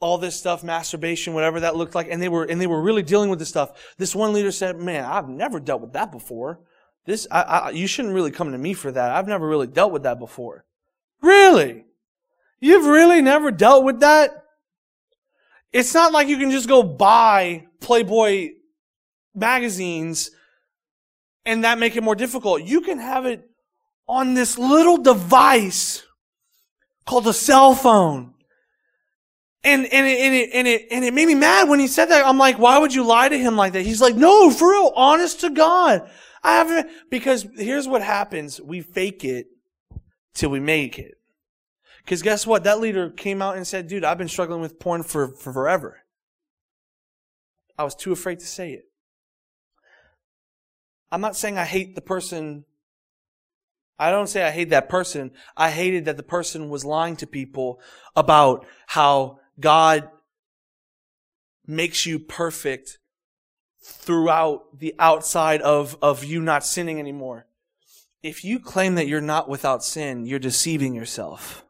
all 0.00 0.18
this 0.18 0.36
stuff, 0.36 0.64
masturbation, 0.64 1.34
whatever 1.34 1.60
that 1.60 1.76
looked 1.76 1.94
like, 1.94 2.08
and 2.10 2.20
they 2.20 2.28
were, 2.28 2.44
and 2.44 2.60
they 2.60 2.66
were 2.66 2.82
really 2.82 3.02
dealing 3.02 3.30
with 3.30 3.38
this 3.38 3.48
stuff. 3.48 3.94
This 3.98 4.14
one 4.14 4.32
leader 4.32 4.50
said, 4.50 4.76
man, 4.76 5.04
I've 5.04 5.28
never 5.28 5.60
dealt 5.60 5.80
with 5.80 5.92
that 5.92 6.10
before. 6.10 6.60
This, 7.06 7.26
I, 7.30 7.42
I, 7.42 7.70
you 7.70 7.86
shouldn't 7.86 8.14
really 8.14 8.32
come 8.32 8.50
to 8.50 8.58
me 8.58 8.74
for 8.74 8.90
that. 8.90 9.12
I've 9.12 9.28
never 9.28 9.46
really 9.46 9.68
dealt 9.68 9.92
with 9.92 10.02
that 10.02 10.18
before. 10.18 10.64
Really? 11.20 11.84
You've 12.60 12.86
really 12.86 13.22
never 13.22 13.52
dealt 13.52 13.84
with 13.84 14.00
that? 14.00 14.41
It's 15.72 15.94
not 15.94 16.12
like 16.12 16.28
you 16.28 16.38
can 16.38 16.50
just 16.50 16.68
go 16.68 16.82
buy 16.82 17.66
Playboy 17.80 18.50
magazines 19.34 20.30
and 21.44 21.64
that 21.64 21.78
make 21.78 21.96
it 21.96 22.02
more 22.02 22.14
difficult. 22.14 22.62
You 22.62 22.82
can 22.82 22.98
have 22.98 23.26
it 23.26 23.48
on 24.06 24.34
this 24.34 24.58
little 24.58 24.98
device 24.98 26.02
called 27.06 27.26
a 27.26 27.32
cell 27.32 27.74
phone. 27.74 28.34
And, 29.64 29.86
and, 29.86 30.06
it, 30.06 30.18
and, 30.18 30.34
it, 30.34 30.50
and, 30.52 30.68
it, 30.68 30.86
and 30.90 31.04
it 31.04 31.14
made 31.14 31.26
me 31.26 31.36
mad 31.36 31.68
when 31.68 31.78
he 31.78 31.86
said 31.86 32.06
that. 32.06 32.26
I'm 32.26 32.38
like, 32.38 32.58
why 32.58 32.78
would 32.78 32.92
you 32.92 33.04
lie 33.04 33.28
to 33.28 33.38
him 33.38 33.56
like 33.56 33.74
that? 33.74 33.82
He's 33.82 34.00
like, 34.00 34.16
no, 34.16 34.50
for 34.50 34.70
real, 34.70 34.92
honest 34.96 35.40
to 35.40 35.50
God. 35.50 36.08
I 36.42 36.54
haven't, 36.56 36.90
because 37.10 37.46
here's 37.56 37.86
what 37.86 38.02
happens. 38.02 38.60
We 38.60 38.80
fake 38.80 39.24
it 39.24 39.46
till 40.34 40.50
we 40.50 40.58
make 40.58 40.98
it. 40.98 41.14
Because 42.04 42.22
guess 42.22 42.46
what? 42.46 42.64
That 42.64 42.80
leader 42.80 43.10
came 43.10 43.40
out 43.40 43.56
and 43.56 43.66
said, 43.66 43.88
dude, 43.88 44.04
I've 44.04 44.18
been 44.18 44.28
struggling 44.28 44.60
with 44.60 44.78
porn 44.78 45.02
for, 45.02 45.28
for 45.28 45.52
forever. 45.52 46.02
I 47.78 47.84
was 47.84 47.94
too 47.94 48.12
afraid 48.12 48.40
to 48.40 48.46
say 48.46 48.72
it. 48.72 48.86
I'm 51.10 51.20
not 51.20 51.36
saying 51.36 51.58
I 51.58 51.64
hate 51.64 51.94
the 51.94 52.00
person. 52.00 52.64
I 53.98 54.10
don't 54.10 54.28
say 54.28 54.42
I 54.42 54.50
hate 54.50 54.70
that 54.70 54.88
person. 54.88 55.30
I 55.56 55.70
hated 55.70 56.06
that 56.06 56.16
the 56.16 56.22
person 56.22 56.70
was 56.70 56.84
lying 56.84 57.16
to 57.16 57.26
people 57.26 57.80
about 58.16 58.66
how 58.86 59.38
God 59.60 60.08
makes 61.66 62.06
you 62.06 62.18
perfect 62.18 62.98
throughout 63.82 64.78
the 64.78 64.94
outside 64.98 65.60
of, 65.62 65.96
of 66.02 66.24
you 66.24 66.40
not 66.40 66.64
sinning 66.64 66.98
anymore. 66.98 67.46
If 68.22 68.44
you 68.44 68.58
claim 68.58 68.94
that 68.94 69.08
you're 69.08 69.20
not 69.20 69.48
without 69.48 69.84
sin, 69.84 70.24
you're 70.24 70.38
deceiving 70.38 70.94
yourself. 70.94 71.64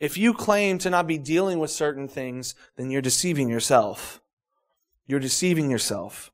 If 0.00 0.16
you 0.16 0.32
claim 0.32 0.78
to 0.78 0.90
not 0.90 1.06
be 1.06 1.18
dealing 1.18 1.58
with 1.58 1.70
certain 1.70 2.08
things, 2.08 2.54
then 2.76 2.90
you're 2.90 3.02
deceiving 3.02 3.48
yourself. 3.48 4.22
You're 5.06 5.20
deceiving 5.20 5.70
yourself. 5.70 6.32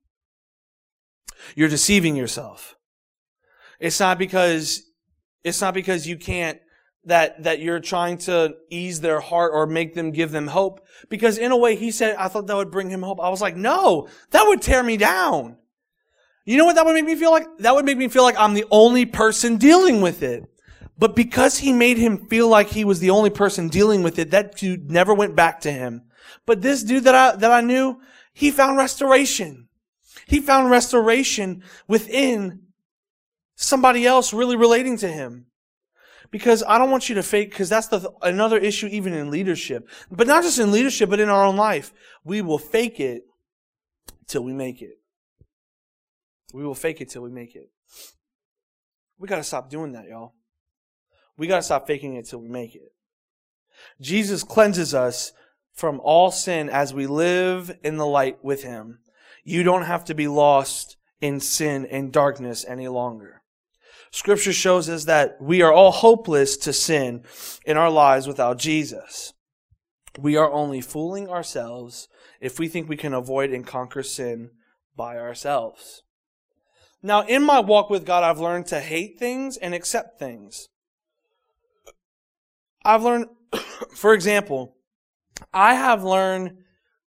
You're 1.57 1.69
deceiving 1.69 2.15
yourself. 2.15 2.77
It's 3.81 3.99
not 3.99 4.19
because, 4.19 4.83
it's 5.43 5.61
not 5.61 5.75
because 5.75 6.07
you 6.07 6.17
can't, 6.17 6.61
that, 7.05 7.45
that 7.45 7.61
you're 7.61 7.81
trying 7.81 8.19
to 8.19 8.55
ease 8.71 9.01
their 9.01 9.21
heart 9.21 9.53
or 9.55 9.67
make 9.67 9.95
them 9.95 10.11
give 10.11 10.31
them 10.31 10.47
hope. 10.47 10.87
Because 11.09 11.39
in 11.39 11.53
a 11.53 11.57
way, 11.57 11.77
he 11.77 11.91
said, 11.91 12.17
I 12.17 12.29
thought 12.29 12.47
that 12.47 12.57
would 12.57 12.71
bring 12.71 12.91
him 12.91 13.03
hope. 13.03 13.21
I 13.21 13.29
was 13.29 13.41
like, 13.41 13.57
no, 13.57 14.09
that 14.31 14.45
would 14.47 14.63
tear 14.63 14.83
me 14.83 14.97
down. 14.97 15.57
You 16.45 16.57
know 16.57 16.65
what 16.65 16.77
that 16.77 16.85
would 16.85 16.95
make 16.95 17.05
me 17.05 17.17
feel 17.17 17.33
like? 17.33 17.47
That 17.59 17.75
would 17.75 17.85
make 17.85 17.99
me 17.99 18.09
feel 18.09 18.23
like 18.23 18.39
I'm 18.39 18.55
the 18.55 18.67
only 18.71 19.07
person 19.07 19.57
dealing 19.57 20.01
with 20.01 20.23
it. 20.23 20.45
But 20.99 21.15
because 21.15 21.59
he 21.59 21.73
made 21.73 21.99
him 21.99 22.27
feel 22.27 22.49
like 22.49 22.69
he 22.69 22.85
was 22.85 23.01
the 23.01 23.11
only 23.11 23.31
person 23.31 23.69
dealing 23.69 24.03
with 24.03 24.19
it, 24.19 24.31
that 24.31 24.57
dude 24.57 24.91
never 24.91 25.13
went 25.13 25.37
back 25.37 25.61
to 25.61 25.73
him. 25.73 26.03
But 26.47 26.63
this 26.63 26.83
dude 26.83 27.05
that 27.05 27.15
I, 27.15 27.37
that 27.37 27.53
I 27.53 27.61
knew, 27.61 28.01
he 28.33 28.51
found 28.51 28.79
restoration. 28.79 29.69
He 30.27 30.41
found 30.41 30.71
restoration 30.71 31.63
within 31.87 32.63
somebody 33.57 34.07
else 34.07 34.33
really 34.33 34.57
relating 34.57 34.97
to 34.99 35.09
him. 35.09 35.47
Because 36.31 36.65
I 36.67 36.79
don't 36.79 36.91
want 36.91 37.09
you 37.09 37.15
to 37.17 37.23
fake, 37.23 37.51
because 37.51 37.69
that's 37.69 37.87
the, 37.87 38.11
another 38.23 38.59
issue 38.59 38.89
even 38.89 39.13
in 39.13 39.31
leadership. 39.31 39.89
But 40.11 40.27
not 40.27 40.43
just 40.43 40.59
in 40.59 40.73
leadership, 40.73 41.09
but 41.09 41.21
in 41.21 41.29
our 41.29 41.45
own 41.45 41.57
life. 41.57 41.93
We 42.25 42.43
will 42.43 42.59
fake 42.59 42.99
it 42.99 43.23
till 44.27 44.43
we 44.43 44.53
make 44.53 44.83
it. 44.83 44.99
We 46.53 46.65
will 46.65 46.75
fake 46.75 47.01
it 47.01 47.11
till 47.11 47.23
we 47.23 47.31
make 47.31 47.55
it. 47.55 47.71
We 49.19 49.29
gotta 49.29 49.45
stop 49.45 49.71
doing 49.71 49.93
that, 49.93 50.09
y'all. 50.09 50.35
We 51.37 51.47
got 51.47 51.57
to 51.57 51.63
stop 51.63 51.87
faking 51.87 52.15
it 52.17 52.27
till 52.27 52.41
we 52.41 52.49
make 52.49 52.75
it. 52.75 52.93
Jesus 54.01 54.43
cleanses 54.43 54.95
us 54.95 55.33
from 55.73 56.01
all 56.03 56.31
sin 56.31 56.71
as 56.71 56.95
we 56.95 57.07
live 57.07 57.77
in 57.83 57.97
the 57.97 58.07
light 58.07 58.43
with 58.43 58.63
him. 58.63 59.01
You 59.45 59.63
don't 59.63 59.85
have 59.85 60.05
to 60.07 60.15
be 60.15 60.29
lost 60.29 60.97
in 61.21 61.41
sin 61.41 61.87
and 61.87 62.13
darkness 62.13 62.65
any 62.67 62.89
longer. 62.89 63.43
Scripture 64.11 64.53
shows 64.53 64.89
us 64.89 65.05
that 65.05 65.37
we 65.41 65.63
are 65.63 65.73
all 65.73 65.93
hopeless 65.93 66.57
to 66.57 66.73
sin 66.73 67.25
in 67.65 67.77
our 67.77 67.91
lives 67.91 68.27
without 68.27 68.59
Jesus. 68.59 69.35
We 70.19 70.37
are 70.37 70.51
only 70.51 70.81
fooling 70.81 71.29
ourselves 71.29 72.09
if 72.41 72.59
we 72.59 72.69
think 72.69 72.89
we 72.89 72.97
can 72.97 73.13
avoid 73.13 73.51
and 73.51 73.67
conquer 73.67 74.03
sin 74.03 74.51
by 74.97 75.19
ourselves. 75.19 76.03
Now, 77.03 77.23
in 77.27 77.43
my 77.43 77.61
walk 77.61 77.91
with 77.91 78.07
God, 78.07 78.25
I've 78.25 78.41
learned 78.41 78.67
to 78.69 78.81
hate 78.81 79.19
things 79.19 79.57
and 79.59 79.75
accept 79.75 80.19
things. 80.19 80.69
I've 82.87 83.03
learned, 83.03 83.27
for 83.95 84.15
example, 84.15 84.77
I 85.53 85.75
have 85.75 86.05
learned 86.05 86.59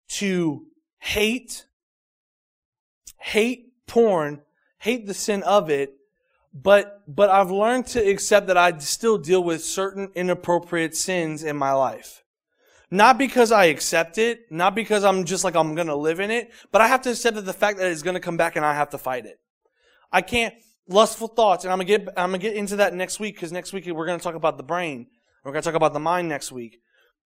to 0.08 0.66
hate, 0.98 1.66
hate 3.18 3.72
porn, 3.86 4.42
hate 4.78 5.06
the 5.06 5.14
sin 5.14 5.42
of 5.44 5.70
it, 5.70 5.94
but, 6.52 7.02
but 7.06 7.30
I've 7.30 7.50
learned 7.50 7.86
to 7.88 8.00
accept 8.00 8.48
that 8.48 8.56
I 8.56 8.76
still 8.78 9.18
deal 9.18 9.42
with 9.42 9.62
certain 9.62 10.10
inappropriate 10.14 10.96
sins 10.96 11.44
in 11.44 11.56
my 11.56 11.72
life. 11.72 12.24
Not 12.90 13.18
because 13.18 13.52
I 13.52 13.66
accept 13.66 14.18
it, 14.18 14.50
not 14.50 14.74
because 14.74 15.04
I'm 15.04 15.24
just 15.24 15.44
like 15.44 15.54
I'm 15.54 15.74
gonna 15.74 15.94
live 15.94 16.20
in 16.20 16.30
it, 16.30 16.50
but 16.72 16.80
I 16.80 16.88
have 16.88 17.02
to 17.02 17.10
accept 17.10 17.36
that 17.36 17.44
the 17.44 17.52
fact 17.52 17.78
that 17.78 17.90
it's 17.90 18.02
gonna 18.02 18.18
come 18.18 18.36
back 18.36 18.56
and 18.56 18.64
I 18.64 18.74
have 18.74 18.90
to 18.90 18.98
fight 18.98 19.26
it. 19.26 19.38
I 20.10 20.22
can't, 20.22 20.54
lustful 20.88 21.28
thoughts, 21.28 21.64
and 21.64 21.72
I'm 21.72 21.78
gonna 21.78 21.84
get, 21.84 22.08
I'm 22.16 22.30
gonna 22.30 22.38
get 22.38 22.54
into 22.54 22.76
that 22.76 22.94
next 22.94 23.20
week, 23.20 23.36
because 23.36 23.52
next 23.52 23.72
week 23.72 23.86
we're 23.86 24.06
gonna 24.06 24.18
talk 24.18 24.34
about 24.34 24.56
the 24.56 24.62
brain. 24.64 25.06
We're 25.48 25.54
gonna 25.54 25.62
talk 25.62 25.74
about 25.76 25.94
the 25.94 25.98
mind 25.98 26.28
next 26.28 26.52
week. 26.52 26.82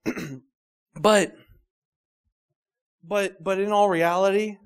but, 0.95 1.35
but, 3.03 3.43
but 3.43 3.59
in 3.59 3.73
all 3.73 3.89
reality, 3.89 4.59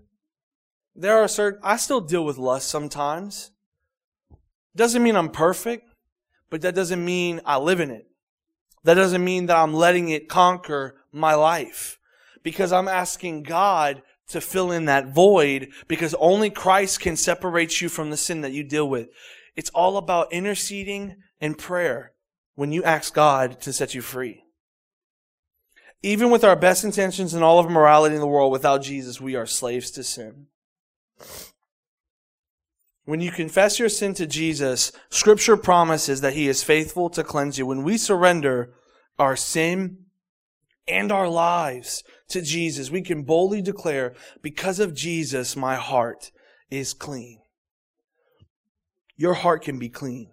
there 0.95 1.17
are 1.17 1.27
certain, 1.27 1.61
I 1.65 1.79
still 1.79 2.03
deal 2.03 2.23
with 2.23 2.37
lust 2.37 2.69
sometimes. 2.69 3.53
Doesn't 4.77 5.03
mean 5.03 5.17
I'm 5.17 5.31
perfect, 5.31 5.89
but 6.51 6.61
that 6.61 6.75
doesn't 6.75 7.03
mean 7.03 7.41
I 7.47 7.57
live 7.57 7.81
in 7.81 7.91
it. 7.91 8.07
That 8.85 8.93
doesn't 8.93 9.25
mean 9.25 9.47
that 9.47 9.57
I'm 9.57 9.73
letting 9.73 10.11
it 10.11 10.29
conquer 10.29 10.97
my 11.11 11.33
life. 11.33 11.99
Because 12.43 12.75
I'm 12.75 12.89
asking 12.89 13.45
God 13.45 14.03
to 14.29 14.43
fill 14.43 14.71
in 14.71 14.85
that 14.85 15.15
void 15.15 15.69
because 15.89 16.15
only 16.21 16.51
Christ 16.51 17.01
can 17.01 17.17
separate 17.17 17.81
you 17.81 17.89
from 17.89 18.11
the 18.11 18.19
sin 18.19 18.43
that 18.43 18.53
you 18.53 18.65
deal 18.65 18.87
with. 18.87 19.09
It's 19.57 19.71
all 19.71 19.97
about 19.97 20.31
interceding 20.31 21.17
and 21.41 21.57
prayer 21.57 22.13
when 22.57 22.73
you 22.73 22.83
ask 22.83 23.15
God 23.15 23.61
to 23.61 23.73
set 23.73 23.95
you 23.95 24.03
free. 24.03 24.43
Even 26.03 26.31
with 26.31 26.45
our 26.45 26.57
best 26.57 26.85
intentions 26.85 27.33
and 27.33 27.45
all 27.45 27.59
of 27.59 27.71
morality 27.71 28.15
in 28.15 28.21
the 28.21 28.27
world, 28.27 28.53
without 28.53 28.83
Jesus, 28.83 29.21
we 29.21 29.37
are 29.37 29.47
slaves 29.47 29.91
to 29.93 30.03
sin. 30.03 30.47
When 33.05 33.21
you 33.21 33.31
confess 33.31 33.79
your 33.79 33.89
sin 33.89 34.15
to 34.15 34.27
Jesus, 34.27 34.91
scripture 35.11 35.57
promises 35.57 36.21
that 36.23 36.35
he 36.35 36.49
is 36.49 36.65
faithful 36.65 37.09
to 37.11 37.23
cleanse 37.23 37.57
you. 37.57 37.65
When 37.65 37.85
we 37.85 37.97
surrender 37.97 38.75
our 39.19 39.37
sin 39.37 39.99
and 40.89 41.13
our 41.13 41.29
lives 41.29 42.03
to 42.29 42.43
Jesus, 42.43 42.91
we 42.91 43.03
can 43.03 43.23
boldly 43.23 43.63
declare, 43.63 44.15
because 44.43 44.81
of 44.81 44.95
Jesus, 44.95 45.57
my 45.57 45.77
heart 45.77 46.31
is 46.71 46.95
clean. 46.95 47.41
Your 49.17 49.35
heart 49.35 49.63
can 49.63 49.79
be 49.79 49.89
clean. 49.89 50.33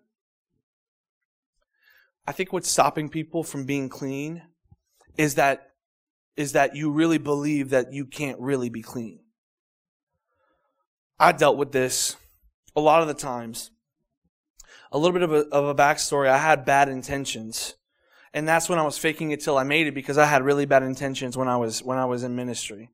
I 2.26 2.32
think 2.32 2.54
what's 2.54 2.70
stopping 2.70 3.10
people 3.10 3.44
from 3.44 3.66
being 3.66 3.90
clean 3.90 4.44
is 5.18 5.36
that, 5.36 5.72
is 6.36 6.54
that 6.54 6.76
you 6.76 6.92
really 6.92 7.18
believe 7.18 7.70
that 7.70 7.92
you 7.92 8.06
can't 8.06 8.40
really 8.40 8.70
be 8.70 8.82
clean. 8.82 9.20
I 11.20 11.32
dealt 11.32 11.58
with 11.58 11.72
this 11.72 12.16
a 12.76 12.82
lot 12.82 13.02
of 13.02 13.08
the 13.08 13.14
times. 13.14 13.72
A 14.92 14.98
little 14.98 15.14
bit 15.14 15.24
of 15.24 15.34
a, 15.34 15.48
of 15.50 15.66
a 15.66 15.76
backstory. 15.76 16.30
I 16.30 16.38
had 16.38 16.66
bad 16.66 16.88
intentions. 16.88 17.76
And 18.34 18.48
that's 18.48 18.70
when 18.70 18.80
I 18.80 18.84
was 18.84 18.98
faking 18.98 19.32
it 19.32 19.42
till 19.42 19.58
I 19.58 19.64
made 19.64 19.88
it 19.88 19.94
because 19.94 20.18
I 20.18 20.26
had 20.26 20.44
really 20.44 20.66
bad 20.66 20.84
intentions 20.84 21.38
when 21.38 21.48
I 21.48 21.58
was, 21.58 21.84
when 21.84 21.98
I 21.98 22.06
was 22.06 22.24
in 22.24 22.36
ministry. 22.36 22.90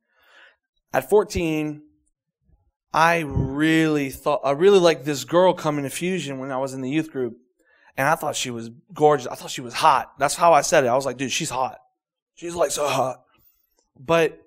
At 0.93 1.09
14, 1.09 1.81
I 2.93 3.19
really 3.19 4.09
thought, 4.09 4.41
I 4.43 4.51
really 4.51 4.79
liked 4.79 5.05
this 5.05 5.23
girl 5.23 5.53
coming 5.53 5.83
to 5.83 5.89
Fusion 5.89 6.39
when 6.39 6.51
I 6.51 6.57
was 6.57 6.73
in 6.73 6.81
the 6.81 6.89
youth 6.89 7.11
group. 7.11 7.37
And 7.97 8.07
I 8.07 8.15
thought 8.15 8.35
she 8.35 8.51
was 8.51 8.69
gorgeous. 8.93 9.27
I 9.27 9.35
thought 9.35 9.51
she 9.51 9.61
was 9.61 9.73
hot. 9.73 10.13
That's 10.19 10.35
how 10.35 10.53
I 10.53 10.61
said 10.61 10.83
it. 10.83 10.87
I 10.87 10.95
was 10.95 11.05
like, 11.05 11.17
dude, 11.17 11.31
she's 11.31 11.49
hot. 11.49 11.79
She's 12.35 12.55
like 12.55 12.71
so 12.71 12.87
hot. 12.87 13.23
But, 13.99 14.39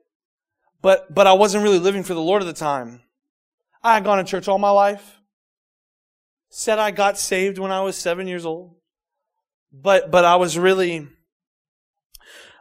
but, 0.81 1.13
but 1.15 1.27
I 1.27 1.35
wasn't 1.35 1.65
really 1.65 1.79
living 1.79 2.03
for 2.03 2.15
the 2.15 2.23
Lord 2.23 2.43
at 2.43 2.47
the 2.47 2.53
time. 2.53 3.03
I 3.83 3.95
had 3.95 4.05
gone 4.05 4.19
to 4.19 4.25
church 4.25 4.49
all 4.49 4.59
my 4.59 4.71
life 4.71 5.19
said 6.55 6.79
I 6.79 6.91
got 6.91 7.19
saved 7.19 7.59
when 7.59 7.73
I 7.73 7.81
was 7.81 7.97
seven 7.97 8.27
years 8.29 8.45
old. 8.45 8.75
But, 9.73 10.11
but 10.11 10.27
I 10.27 10.37
was 10.37 10.59
really, 10.59 11.09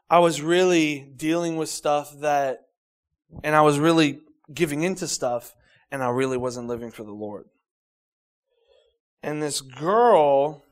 I 0.09 0.19
was 0.19 0.41
really 0.41 1.11
dealing 1.17 1.57
with 1.57 1.67
stuff 1.67 2.17
that, 2.21 2.61
and 3.43 3.53
I 3.53 3.61
was 3.61 3.79
really 3.79 4.21
giving 4.53 4.83
into 4.83 5.09
stuff, 5.09 5.53
and 5.91 6.01
I 6.01 6.09
really 6.09 6.37
wasn't 6.37 6.67
living 6.67 6.89
for 6.89 7.03
the 7.03 7.11
Lord. 7.11 7.47
And 9.21 9.43
this 9.43 9.59
girl 9.59 10.63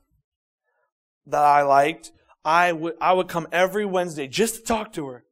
that 1.28 1.44
I 1.44 1.62
liked, 1.64 2.12
I 2.44 2.72
would, 2.72 2.96
I 3.02 3.14
would 3.14 3.28
come 3.28 3.48
every 3.52 3.86
Wednesday 3.86 4.28
just 4.28 4.56
to 4.56 4.62
talk 4.62 4.94
to 4.94 5.08
her 5.08 5.24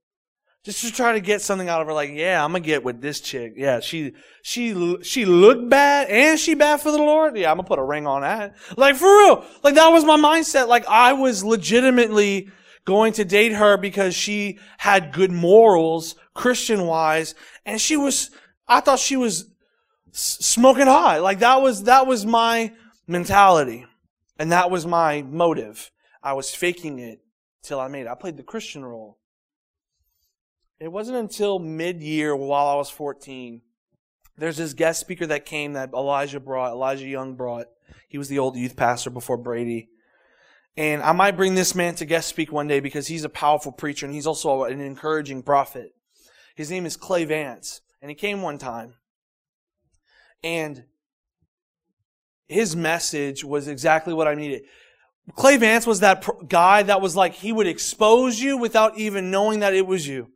just 0.68 0.84
to 0.84 0.92
try 0.92 1.14
to 1.14 1.22
get 1.22 1.42
something 1.42 1.70
out 1.70 1.80
of 1.80 1.88
her. 1.88 1.94
Like, 1.94 2.10
yeah, 2.12 2.44
I'm 2.44 2.52
gonna 2.52 2.60
get 2.60 2.84
with 2.84 3.00
this 3.00 3.22
chick. 3.22 3.54
Yeah, 3.56 3.80
she 3.80 4.12
she 4.42 4.98
she 5.02 5.24
looked 5.24 5.70
bad 5.70 6.10
and 6.10 6.38
she 6.38 6.56
bad 6.56 6.82
for 6.82 6.92
the 6.92 6.98
Lord. 6.98 7.38
Yeah, 7.38 7.52
I'm 7.52 7.56
gonna 7.56 7.68
put 7.70 7.80
a 7.80 7.84
ring 7.84 8.06
on 8.06 8.24
that. 8.24 8.58
Like 8.76 8.98
for 8.98 9.08
real. 9.08 9.46
Like 9.64 9.76
that 9.76 9.88
was 9.88 10.04
my 10.04 10.18
mindset. 10.18 10.68
Like 10.68 10.86
I 10.90 11.14
was 11.14 11.42
legitimately 11.42 12.50
going 12.84 13.14
to 13.14 13.24
date 13.24 13.54
her 13.54 13.78
because 13.78 14.14
she 14.14 14.60
had 14.78 15.14
good 15.14 15.32
morals, 15.32 16.16
Christian 16.34 16.86
wise, 16.86 17.34
and 17.66 17.80
she 17.80 17.96
was. 17.96 18.30
I 18.68 18.82
thought 18.82 19.00
she 19.00 19.16
was 19.16 19.46
smoking 20.12 20.88
hot. 20.88 21.22
Like 21.22 21.40
that 21.40 21.62
was 21.62 21.84
that 21.84 22.08
was 22.08 22.26
my 22.26 22.74
mentality, 23.08 23.86
and 24.40 24.52
that 24.52 24.72
was 24.72 24.86
my 24.86 25.22
motive. 25.24 25.92
I 26.22 26.34
was 26.34 26.54
faking 26.54 27.00
it 27.00 27.20
till 27.64 27.80
I 27.80 27.88
made 27.88 28.02
it. 28.02 28.08
I 28.08 28.16
played 28.16 28.38
the 28.38 28.44
Christian 28.44 28.84
role. 28.84 29.18
It 30.80 30.92
wasn't 30.92 31.18
until 31.18 31.60
mid 31.60 32.02
year 32.02 32.36
while 32.36 32.68
I 32.68 32.76
was 32.76 32.90
14. 32.90 33.62
There's 34.38 34.58
this 34.58 34.74
guest 34.74 35.00
speaker 35.00 35.26
that 35.28 35.46
came 35.46 35.74
that 35.74 35.94
Elijah 35.94 36.40
brought, 36.40 36.72
Elijah 36.72 37.08
Young 37.08 37.36
brought. 37.36 37.66
He 38.08 38.18
was 38.18 38.30
the 38.30 38.40
old 38.40 38.56
youth 38.56 38.76
pastor 38.76 39.10
before 39.10 39.38
Brady. 39.38 39.90
And 40.76 41.02
I 41.02 41.12
might 41.12 41.36
bring 41.36 41.56
this 41.56 41.74
man 41.74 41.96
to 41.96 42.06
guest 42.06 42.30
speak 42.30 42.52
one 42.52 42.68
day 42.68 42.80
because 42.80 43.08
he's 43.08 43.24
a 43.24 43.30
powerful 43.30 43.72
preacher 43.72 44.06
and 44.06 44.14
he's 44.14 44.28
also 44.28 44.66
an 44.66 44.80
encouraging 44.80 45.42
prophet. 45.42 45.94
His 46.56 46.70
name 46.70 46.86
is 46.86 46.96
Clay 46.96 47.26
Vance. 47.26 47.82
And 48.00 48.12
he 48.12 48.16
came 48.16 48.44
one 48.44 48.60
time. 48.60 48.94
And 50.44 50.84
his 52.48 52.76
message 52.76 53.44
was 53.44 53.68
exactly 53.68 54.14
what 54.14 54.28
I 54.28 54.36
needed. 54.36 54.64
Clay 55.36 55.58
Vance 55.58 55.86
was 55.86 56.00
that 56.00 56.26
guy 56.48 56.84
that 56.84 57.02
was 57.02 57.16
like, 57.16 57.34
he 57.34 57.52
would 57.52 57.68
expose 57.68 58.40
you 58.40 58.58
without 58.58 58.98
even 58.98 59.30
knowing 59.30 59.60
that 59.60 59.74
it 59.74 59.86
was 59.86 60.08
you. 60.08 60.30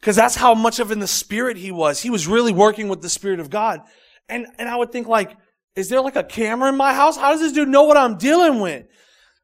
Because 0.00 0.16
that's 0.16 0.36
how 0.36 0.54
much 0.54 0.78
of 0.78 0.92
in 0.92 1.00
the 1.00 1.06
spirit 1.06 1.56
he 1.56 1.72
was. 1.72 2.00
He 2.00 2.10
was 2.10 2.26
really 2.26 2.52
working 2.52 2.88
with 2.88 3.02
the 3.02 3.08
spirit 3.08 3.40
of 3.40 3.50
God. 3.50 3.80
And, 4.28 4.46
and 4.58 4.68
I 4.68 4.76
would 4.76 4.92
think 4.92 5.08
like, 5.08 5.36
is 5.74 5.88
there 5.88 6.00
like 6.00 6.16
a 6.16 6.24
camera 6.24 6.68
in 6.68 6.76
my 6.76 6.92
house? 6.92 7.16
How 7.16 7.32
does 7.32 7.40
this 7.40 7.52
dude 7.52 7.68
know 7.68 7.84
what 7.84 7.96
I'm 7.96 8.18
dealing 8.18 8.60
with? 8.60 8.86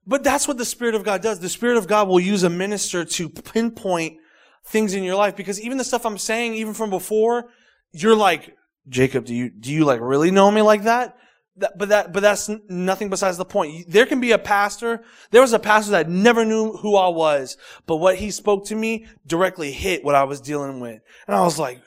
But 0.06 0.22
that's 0.22 0.46
what 0.46 0.58
the 0.58 0.64
Spirit 0.64 0.94
of 0.94 1.04
God 1.04 1.22
does. 1.22 1.40
The 1.40 1.48
Spirit 1.48 1.76
of 1.76 1.86
God 1.86 2.08
will 2.08 2.20
use 2.20 2.42
a 2.42 2.50
minister 2.50 3.04
to 3.04 3.28
pinpoint 3.28 4.18
things 4.66 4.94
in 4.94 5.02
your 5.02 5.16
life 5.16 5.36
because 5.36 5.60
even 5.60 5.78
the 5.78 5.84
stuff 5.84 6.04
I'm 6.04 6.18
saying, 6.18 6.54
even 6.54 6.74
from 6.74 6.90
before, 6.90 7.50
you're 7.92 8.16
like, 8.16 8.56
Jacob, 8.88 9.24
do 9.24 9.34
you, 9.34 9.48
do 9.48 9.72
you 9.72 9.84
like 9.84 10.00
really 10.00 10.30
know 10.30 10.50
me 10.50 10.60
like 10.60 10.84
that? 10.84 11.16
That, 11.56 11.78
but 11.78 11.88
that, 11.90 12.12
but 12.12 12.20
that's 12.20 12.50
nothing 12.68 13.10
besides 13.10 13.36
the 13.36 13.44
point. 13.44 13.86
There 13.88 14.06
can 14.06 14.20
be 14.20 14.32
a 14.32 14.38
pastor. 14.38 15.04
There 15.30 15.40
was 15.40 15.52
a 15.52 15.58
pastor 15.58 15.92
that 15.92 16.08
never 16.08 16.44
knew 16.44 16.72
who 16.72 16.96
I 16.96 17.08
was, 17.08 17.56
but 17.86 17.96
what 17.96 18.16
he 18.16 18.32
spoke 18.32 18.66
to 18.66 18.74
me 18.74 19.06
directly 19.26 19.70
hit 19.70 20.04
what 20.04 20.16
I 20.16 20.24
was 20.24 20.40
dealing 20.40 20.80
with. 20.80 21.00
And 21.28 21.36
I 21.36 21.42
was 21.42 21.58
like, 21.58 21.80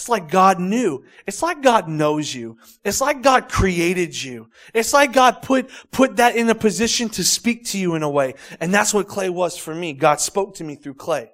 it's 0.00 0.08
like 0.08 0.30
God 0.30 0.58
knew. 0.58 1.04
It's 1.26 1.42
like 1.42 1.60
God 1.60 1.86
knows 1.86 2.34
you. 2.34 2.56
It's 2.84 3.02
like 3.02 3.20
God 3.20 3.50
created 3.50 4.22
you. 4.22 4.48
It's 4.72 4.94
like 4.94 5.12
God 5.12 5.42
put, 5.42 5.68
put 5.90 6.16
that 6.16 6.36
in 6.36 6.48
a 6.48 6.54
position 6.54 7.10
to 7.10 7.22
speak 7.22 7.66
to 7.66 7.78
you 7.78 7.94
in 7.96 8.02
a 8.02 8.08
way. 8.08 8.32
And 8.60 8.72
that's 8.72 8.94
what 8.94 9.08
clay 9.08 9.28
was 9.28 9.58
for 9.58 9.74
me. 9.74 9.92
God 9.92 10.18
spoke 10.18 10.54
to 10.54 10.64
me 10.64 10.76
through 10.76 10.94
clay. 10.94 11.30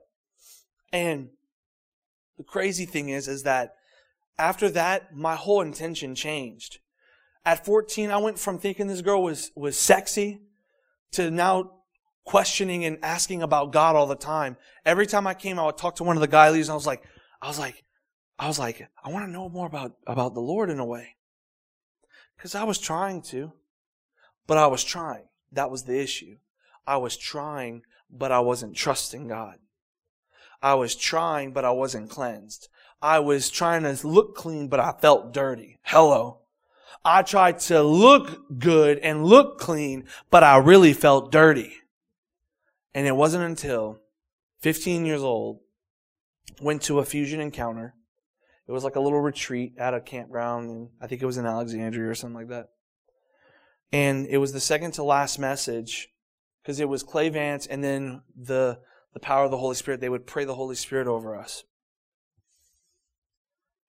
And 0.93 1.29
the 2.39 2.43
crazy 2.43 2.87
thing 2.87 3.09
is, 3.11 3.29
is 3.29 3.45
that 3.45 3.75
after 4.37 4.69
that, 4.71 5.15
my 5.15 5.37
whole 5.37 5.61
intention 5.61 6.17
changed. 6.17 6.81
At 7.47 7.65
14, 7.65 8.11
I 8.11 8.17
went 8.17 8.41
from 8.41 8.59
thinking 8.59 8.89
this 8.89 9.03
girl 9.03 9.23
was, 9.23 9.53
was 9.55 9.79
sexy 9.79 10.41
to 11.13 11.31
now 11.31 11.71
questioning 12.25 12.85
and 12.85 12.99
asking 13.05 13.41
about 13.41 13.73
God 13.73 13.95
all 13.95 14.09
the 14.09 14.17
time. 14.17 14.57
Every 14.85 15.07
time 15.07 15.29
I 15.29 15.35
came, 15.35 15.57
I 15.57 15.65
would 15.65 15.79
talk 15.79 15.95
to 15.97 16.05
one 16.05 16.17
of 16.17 16.21
the 16.21 16.27
guy 16.27 16.51
leaders 16.51 16.67
and 16.69 16.73
I 16.73 16.75
was 16.75 16.89
like, 16.89 17.05
I 17.41 17.47
was 17.47 17.61
like, 17.61 17.85
I 18.37 18.49
was 18.49 18.59
like, 18.59 18.91
I 19.03 19.11
want 19.11 19.27
to 19.27 19.31
know 19.31 19.49
more 19.49 19.69
about, 19.69 19.93
about 20.09 20.35
the 20.35 20.41
Lord 20.41 20.71
in 20.71 20.81
a 20.81 20.85
way. 20.85 21.15
Cause 22.37 22.57
I 22.57 22.65
was 22.65 22.81
trying 22.81 23.23
to, 23.31 23.53
but 24.49 24.59
I 24.59 24.67
was 24.67 24.83
trying. 24.83 25.29
That 25.53 25.71
was 25.71 25.85
the 25.85 25.99
issue. 25.99 26.39
I 26.85 26.97
was 26.97 27.17
trying, 27.17 27.83
but 28.11 28.33
I 28.33 28.41
wasn't 28.41 28.77
trusting 28.77 29.29
God. 29.29 29.59
I 30.61 30.75
was 30.75 30.97
trying, 30.97 31.53
but 31.53 31.65
I 31.65 31.71
wasn't 31.71 32.11
cleansed. 32.11 32.69
I 33.01 33.21
was 33.21 33.51
trying 33.51 33.85
to 33.85 34.07
look 34.07 34.35
clean, 34.35 34.67
but 34.67 34.81
I 34.81 34.93
felt 35.01 35.33
dirty. 35.33 35.79
Hello. 35.85 36.41
I 37.05 37.23
tried 37.23 37.61
to 37.61 37.83
look 37.83 38.59
good 38.59 38.99
and 38.99 39.25
look 39.25 39.59
clean, 39.59 40.05
but 40.31 40.43
I 40.43 40.57
really 40.57 40.93
felt 40.93 41.31
dirty. 41.31 41.75
And 42.95 43.07
it 43.07 43.15
wasn't 43.17 43.45
until 43.45 44.01
15 44.61 45.05
years 45.05 45.23
old, 45.23 45.61
went 46.61 46.83
to 46.83 46.99
a 46.99 47.05
fusion 47.05 47.41
encounter. 47.41 47.95
It 48.67 48.73
was 48.73 48.85
like 48.85 48.97
a 48.97 49.01
little 49.01 49.21
retreat 49.21 49.75
at 49.79 49.95
a 49.95 50.01
campground, 50.01 50.71
and 50.71 50.89
I 51.01 51.07
think 51.07 51.23
it 51.23 51.27
was 51.27 51.37
in 51.37 51.47
Alexandria 51.47 52.11
or 52.11 52.15
something 52.15 52.37
like 52.37 52.49
that. 52.49 52.71
And 53.93 54.27
it 54.27 54.39
was 54.39 54.53
the 54.53 54.61
second 54.61 54.93
to 54.93 55.05
last 55.05 55.39
message 55.39 56.09
because 56.63 56.81
it 56.81 56.89
was 56.89 57.03
Clay 57.03 57.29
Vance 57.29 57.67
and 57.67 57.85
then 57.85 58.23
the 58.37 58.81
the 59.13 59.21
power 59.21 59.45
of 59.45 59.51
the 59.51 59.57
Holy 59.57 59.77
Spirit. 59.77 60.01
They 60.01 60.09
would 60.09 60.27
pray 60.27 60.45
the 60.45 60.57
Holy 60.57 60.75
Spirit 60.75 61.07
over 61.07 61.37
us. 61.37 61.65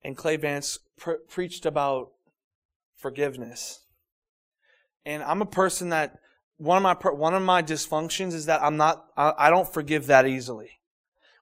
And 0.03 0.15
Clay 0.15 0.37
Vance 0.37 0.79
pre- 0.95 1.17
preached 1.27 1.65
about 1.65 2.11
forgiveness. 2.97 3.85
And 5.05 5.23
I'm 5.23 5.41
a 5.41 5.45
person 5.45 5.89
that 5.89 6.19
one 6.57 6.77
of 6.77 6.83
my 6.83 6.93
one 7.11 7.33
of 7.33 7.43
my 7.43 7.63
dysfunctions 7.63 8.33
is 8.33 8.47
that 8.47 8.61
I'm 8.61 8.77
not 8.77 9.05
I, 9.15 9.33
I 9.37 9.49
don't 9.49 9.71
forgive 9.71 10.07
that 10.07 10.27
easily. 10.27 10.71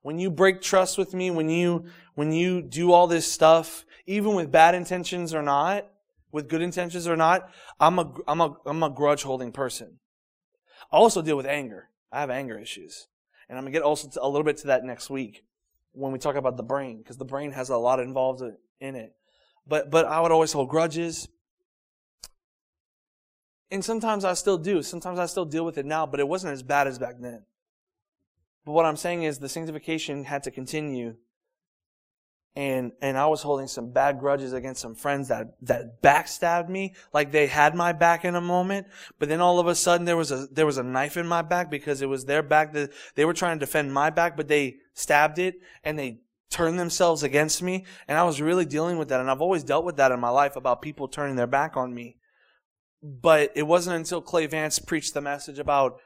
When 0.01 0.19
you 0.19 0.29
break 0.29 0.61
trust 0.61 0.97
with 0.97 1.13
me, 1.13 1.31
when 1.31 1.49
you 1.49 1.85
when 2.13 2.31
you 2.31 2.61
do 2.61 2.91
all 2.91 3.07
this 3.07 3.31
stuff, 3.31 3.85
even 4.05 4.35
with 4.35 4.51
bad 4.51 4.75
intentions 4.75 5.33
or 5.33 5.41
not, 5.41 5.87
with 6.31 6.49
good 6.49 6.61
intentions 6.61 7.07
or 7.07 7.15
not, 7.15 7.49
I'm 7.79 7.97
a 7.97 8.13
I'm 8.27 8.41
a 8.41 8.55
I'm 8.65 8.83
a 8.83 8.89
grudge 8.89 9.23
holding 9.23 9.51
person. 9.51 9.99
I 10.91 10.97
also 10.97 11.21
deal 11.21 11.37
with 11.37 11.47
anger. 11.47 11.89
I 12.11 12.19
have 12.19 12.29
anger 12.29 12.59
issues. 12.59 13.07
And 13.47 13.57
I'm 13.57 13.63
going 13.63 13.73
to 13.73 13.79
get 13.79 13.83
also 13.83 14.09
a 14.21 14.29
little 14.29 14.43
bit 14.43 14.57
to 14.57 14.67
that 14.67 14.83
next 14.83 15.09
week 15.09 15.43
when 15.91 16.11
we 16.11 16.19
talk 16.19 16.35
about 16.35 16.57
the 16.57 16.63
brain, 16.63 16.97
because 16.97 17.17
the 17.17 17.25
brain 17.25 17.51
has 17.51 17.69
a 17.69 17.77
lot 17.77 17.99
involved 17.99 18.41
in 18.79 18.95
it. 18.95 19.13
But, 19.67 19.91
but 19.91 20.05
I 20.05 20.19
would 20.19 20.31
always 20.31 20.51
hold 20.51 20.69
grudges. 20.69 21.27
And 23.71 23.83
sometimes 23.83 24.23
I 24.23 24.33
still 24.33 24.57
do. 24.57 24.83
Sometimes 24.83 25.19
I 25.19 25.25
still 25.25 25.45
deal 25.45 25.65
with 25.65 25.77
it 25.77 25.85
now, 25.85 26.05
but 26.05 26.19
it 26.19 26.27
wasn't 26.27 26.53
as 26.53 26.63
bad 26.63 26.87
as 26.87 26.99
back 26.99 27.15
then. 27.19 27.43
But 28.65 28.73
what 28.73 28.85
I'm 28.85 28.97
saying 28.97 29.23
is 29.23 29.39
the 29.39 29.49
sanctification 29.49 30.25
had 30.25 30.43
to 30.43 30.51
continue 30.51 31.15
and 32.55 32.93
and 33.01 33.17
I 33.17 33.25
was 33.27 33.41
holding 33.41 33.67
some 33.67 33.91
bad 33.91 34.19
grudges 34.19 34.53
against 34.53 34.81
some 34.81 34.95
friends 34.95 35.27
that 35.27 35.55
that 35.63 36.01
backstabbed 36.01 36.69
me, 36.69 36.93
like 37.13 37.31
they 37.31 37.47
had 37.47 37.75
my 37.75 37.91
back 37.91 38.23
in 38.23 38.35
a 38.35 38.41
moment, 38.41 38.87
but 39.19 39.27
then 39.27 39.41
all 39.41 39.59
of 39.59 39.67
a 39.67 39.75
sudden 39.75 40.05
there 40.05 40.17
was 40.17 40.31
a 40.31 40.47
there 40.51 40.65
was 40.65 40.77
a 40.77 40.83
knife 40.83 41.17
in 41.17 41.27
my 41.27 41.41
back 41.41 41.69
because 41.69 42.01
it 42.01 42.07
was 42.07 42.25
their 42.25 42.41
back 42.41 42.73
that 42.73 42.91
they 43.15 43.25
were 43.25 43.33
trying 43.33 43.59
to 43.59 43.65
defend 43.65 43.93
my 43.93 44.09
back, 44.09 44.37
but 44.37 44.47
they 44.47 44.77
stabbed 44.93 45.37
it 45.37 45.55
and 45.83 45.99
they 45.99 46.19
turned 46.49 46.79
themselves 46.79 47.23
against 47.23 47.61
me, 47.61 47.83
and 48.07 48.17
I 48.17 48.23
was 48.23 48.41
really 48.41 48.65
dealing 48.65 48.97
with 48.97 49.09
that, 49.09 49.19
and 49.19 49.29
I've 49.29 49.41
always 49.41 49.63
dealt 49.63 49.83
with 49.83 49.97
that 49.97 50.11
in 50.11 50.19
my 50.19 50.29
life 50.29 50.55
about 50.55 50.81
people 50.81 51.07
turning 51.07 51.35
their 51.35 51.47
back 51.47 51.75
on 51.75 51.93
me. 51.93 52.17
But 53.05 53.51
it 53.55 53.63
wasn't 53.63 53.97
until 53.97 54.21
Clay 54.21 54.47
Vance 54.47 54.79
preached 54.79 55.13
the 55.13 55.21
message 55.21 55.59
about 55.59 55.99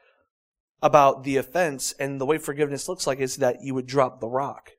about 0.82 1.24
the 1.24 1.36
offense 1.36 1.92
and 1.98 2.20
the 2.20 2.26
way 2.26 2.38
forgiveness 2.38 2.88
looks 2.88 3.06
like 3.06 3.20
is 3.20 3.36
that 3.36 3.62
you 3.62 3.74
would 3.74 3.86
drop 3.86 4.20
the 4.20 4.28
rock 4.28 4.72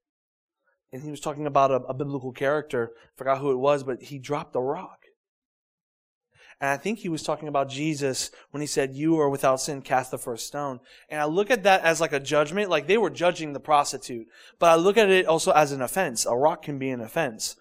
and 0.92 1.04
he 1.04 1.12
was 1.12 1.20
talking 1.20 1.46
about 1.46 1.72
a, 1.72 1.76
a 1.76 1.94
biblical 1.94 2.32
character. 2.32 2.92
Forgot 3.16 3.40
who 3.40 3.52
it 3.52 3.58
was, 3.58 3.84
but 3.84 4.02
he 4.04 4.20
dropped 4.20 4.54
the 4.54 4.62
rock. 4.62 5.06
And 6.60 6.70
I 6.70 6.78
think 6.78 7.00
he 7.00 7.10
was 7.10 7.24
talking 7.24 7.48
about 7.48 7.70
Jesus 7.70 8.30
when 8.52 8.62
he 8.62 8.68
said, 8.68 8.94
You 8.94 9.20
are 9.20 9.30
without 9.30 9.62
sin, 9.62 9.82
cast 9.82 10.12
the 10.12 10.18
first 10.18 10.46
stone. 10.46 10.80
And 11.10 11.20
I 11.20 11.26
look 11.26 11.50
at 11.50 11.64
that 11.64 11.82
as 11.84 12.02
like 12.02 12.14
a 12.14 12.20
judgment, 12.20 12.70
like 12.70 12.88
they 12.88 12.98
were 12.98 13.10
judging 13.10 13.54
the 13.54 13.60
prostitute. 13.60 14.28
But 14.60 14.70
I 14.70 14.76
look 14.76 14.98
at 14.98 15.10
it 15.10 15.26
also 15.26 15.52
as 15.52 15.72
an 15.72 15.82
offense. 15.82 16.26
A 16.26 16.36
rock 16.36 16.62
can 16.62 16.78
be 16.78 16.90
an 16.90 17.02
offense. 17.02 17.56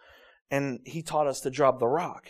And 0.50 0.80
he 0.84 1.02
taught 1.02 1.28
us 1.28 1.40
to 1.42 1.50
drop 1.50 1.78
the 1.78 1.86
rock. 1.86 2.28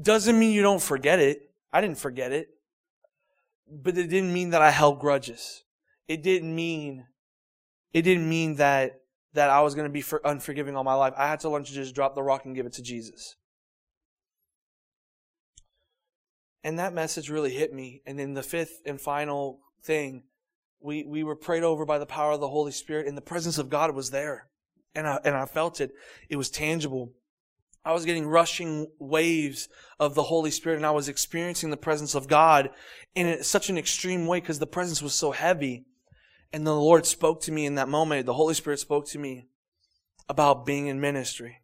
Doesn't 0.00 0.38
mean 0.38 0.52
you 0.52 0.62
don't 0.62 0.82
forget 0.82 1.18
it. 1.18 1.50
I 1.72 1.80
didn't 1.80 1.98
forget 1.98 2.32
it. 2.32 2.48
But 3.70 3.96
it 3.96 4.08
didn't 4.08 4.32
mean 4.32 4.50
that 4.50 4.62
I 4.62 4.70
held 4.70 5.00
grudges. 5.00 5.64
It 6.06 6.22
didn't 6.22 6.54
mean 6.54 7.06
it 7.92 8.02
didn't 8.02 8.28
mean 8.28 8.56
that 8.56 9.00
that 9.32 9.50
I 9.50 9.62
was 9.62 9.74
going 9.74 9.86
to 9.86 9.92
be 9.92 10.00
for 10.00 10.20
unforgiving 10.24 10.76
all 10.76 10.84
my 10.84 10.94
life. 10.94 11.14
I 11.16 11.28
had 11.28 11.40
to 11.40 11.48
learn 11.48 11.64
to 11.64 11.72
just 11.72 11.94
drop 11.94 12.14
the 12.14 12.22
rock 12.22 12.44
and 12.44 12.54
give 12.54 12.66
it 12.66 12.72
to 12.74 12.82
Jesus. 12.82 13.36
And 16.62 16.78
that 16.78 16.94
message 16.94 17.30
really 17.30 17.52
hit 17.52 17.72
me. 17.72 18.00
And 18.06 18.18
then 18.18 18.34
the 18.34 18.42
fifth 18.42 18.80
and 18.86 19.00
final 19.00 19.60
thing, 19.82 20.22
we, 20.80 21.04
we 21.04 21.24
were 21.24 21.36
prayed 21.36 21.62
over 21.62 21.84
by 21.84 21.98
the 21.98 22.06
power 22.06 22.32
of 22.32 22.40
the 22.40 22.48
Holy 22.48 22.72
Spirit, 22.72 23.06
and 23.06 23.16
the 23.16 23.22
presence 23.22 23.58
of 23.58 23.68
God 23.68 23.94
was 23.94 24.10
there. 24.10 24.48
And 24.94 25.06
I, 25.06 25.18
and 25.24 25.34
I 25.34 25.46
felt 25.46 25.80
it. 25.80 25.92
It 26.28 26.36
was 26.36 26.48
tangible. 26.48 27.12
I 27.84 27.92
was 27.92 28.04
getting 28.04 28.26
rushing 28.26 28.86
waves 28.98 29.68
of 30.00 30.14
the 30.14 30.22
Holy 30.22 30.50
Spirit, 30.50 30.76
and 30.76 30.86
I 30.86 30.90
was 30.90 31.08
experiencing 31.08 31.70
the 31.70 31.76
presence 31.76 32.14
of 32.14 32.28
God 32.28 32.70
in 33.14 33.42
such 33.42 33.68
an 33.68 33.76
extreme 33.76 34.26
way 34.26 34.40
because 34.40 34.58
the 34.58 34.66
presence 34.66 35.02
was 35.02 35.14
so 35.14 35.32
heavy. 35.32 35.84
And 36.52 36.66
the 36.66 36.74
Lord 36.74 37.04
spoke 37.04 37.42
to 37.42 37.52
me 37.52 37.66
in 37.66 37.74
that 37.74 37.88
moment. 37.88 38.26
The 38.26 38.32
Holy 38.34 38.54
Spirit 38.54 38.78
spoke 38.78 39.06
to 39.08 39.18
me 39.18 39.48
about 40.28 40.64
being 40.64 40.86
in 40.86 41.00
ministry. 41.00 41.58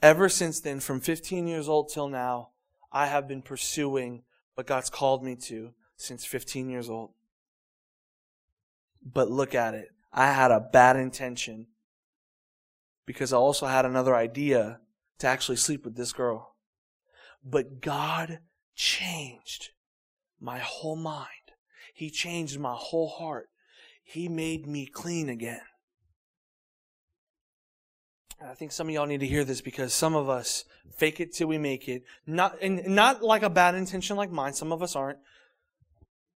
Ever 0.00 0.28
since 0.28 0.60
then, 0.60 0.80
from 0.80 1.00
15 1.00 1.46
years 1.46 1.68
old 1.68 1.90
till 1.92 2.08
now, 2.08 2.50
I 2.92 3.06
have 3.06 3.28
been 3.28 3.42
pursuing 3.42 4.22
what 4.54 4.66
God's 4.66 4.88
called 4.88 5.24
me 5.24 5.36
to 5.36 5.72
since 5.96 6.24
15 6.24 6.70
years 6.70 6.88
old. 6.88 7.10
But 9.04 9.30
look 9.30 9.54
at 9.54 9.74
it. 9.74 9.88
I 10.12 10.32
had 10.32 10.50
a 10.50 10.60
bad 10.60 10.96
intention 10.96 11.66
because 13.04 13.32
I 13.32 13.36
also 13.36 13.66
had 13.66 13.84
another 13.84 14.14
idea 14.14 14.80
to 15.18 15.26
actually 15.26 15.56
sleep 15.56 15.84
with 15.84 15.96
this 15.96 16.12
girl. 16.12 16.54
But 17.44 17.80
God 17.80 18.40
changed 18.74 19.70
my 20.40 20.58
whole 20.58 20.96
mind. 20.96 21.26
He 21.94 22.10
changed 22.10 22.58
my 22.58 22.74
whole 22.74 23.08
heart. 23.08 23.48
He 24.02 24.28
made 24.28 24.66
me 24.66 24.86
clean 24.86 25.28
again. 25.28 25.60
And 28.40 28.48
I 28.48 28.54
think 28.54 28.70
some 28.70 28.88
of 28.88 28.94
y'all 28.94 29.06
need 29.06 29.20
to 29.20 29.26
hear 29.26 29.44
this 29.44 29.60
because 29.60 29.92
some 29.92 30.14
of 30.14 30.28
us 30.28 30.64
fake 30.96 31.18
it 31.18 31.32
till 31.32 31.48
we 31.48 31.58
make 31.58 31.88
it. 31.88 32.04
Not, 32.26 32.56
and 32.62 32.86
not 32.86 33.22
like 33.22 33.42
a 33.42 33.50
bad 33.50 33.74
intention 33.74 34.16
like 34.16 34.30
mine. 34.30 34.52
Some 34.52 34.72
of 34.72 34.82
us 34.82 34.94
aren't. 34.94 35.18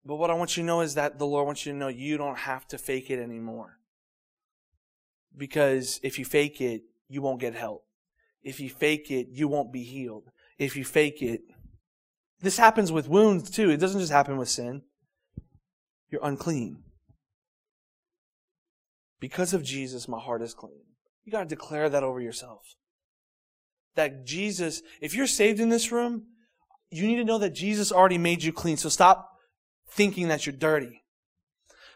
But 0.06 0.16
what 0.16 0.30
I 0.30 0.34
want 0.34 0.56
you 0.56 0.64
to 0.64 0.68
know 0.68 0.82
is 0.82 0.96
that 0.96 1.20
the 1.20 1.26
Lord 1.26 1.46
wants 1.46 1.66
you 1.66 1.74
to 1.74 1.78
know 1.78 1.90
you 1.90 2.18
don't 2.18 2.38
have 2.38 2.66
to 2.70 2.78
fake 2.78 3.10
it 3.10 3.20
anymore. 3.20 3.80
Because 5.36 6.00
if 6.02 6.18
you 6.18 6.26
fake 6.26 6.62
it, 6.62 6.84
you 7.10 7.22
won't 7.22 7.42
get 7.42 7.54
help. 7.54 7.84
If 8.44 8.60
you 8.60 8.70
fake 8.70 9.12
it, 9.12 9.28
you 9.32 9.48
won't 9.48 9.74
be 9.74 9.84
healed. 9.84 10.30
If 10.58 10.76
you 10.76 10.84
fake 10.84 11.22
it, 11.22 11.42
this 12.42 12.58
happens 12.58 12.92
with 12.92 13.10
wounds 13.10 13.50
too. 13.50 13.70
It 13.70 13.78
doesn't 13.78 14.00
just 14.00 14.12
happen 14.12 14.38
with 14.38 14.50
sin. 14.50 14.84
You're 16.10 16.24
unclean. 16.24 16.84
Because 19.20 19.54
of 19.54 19.64
Jesus, 19.64 20.08
my 20.08 20.20
heart 20.20 20.42
is 20.42 20.54
clean. 20.54 20.82
You 21.26 21.32
got 21.32 21.42
to 21.42 21.46
declare 21.56 21.90
that 21.90 22.04
over 22.04 22.22
yourself. 22.22 22.62
That 23.96 24.26
Jesus, 24.26 24.82
if 25.02 25.14
you're 25.14 25.28
saved 25.28 25.60
in 25.60 25.70
this 25.70 25.92
room, 25.92 26.28
you 26.90 27.06
need 27.06 27.18
to 27.18 27.26
know 27.26 27.38
that 27.38 27.54
Jesus 27.54 27.92
already 27.92 28.18
made 28.18 28.44
you 28.44 28.54
clean. 28.54 28.78
So 28.78 28.90
stop 28.90 29.30
thinking 29.92 30.30
that 30.30 30.46
you're 30.46 30.56
dirty. 30.56 31.04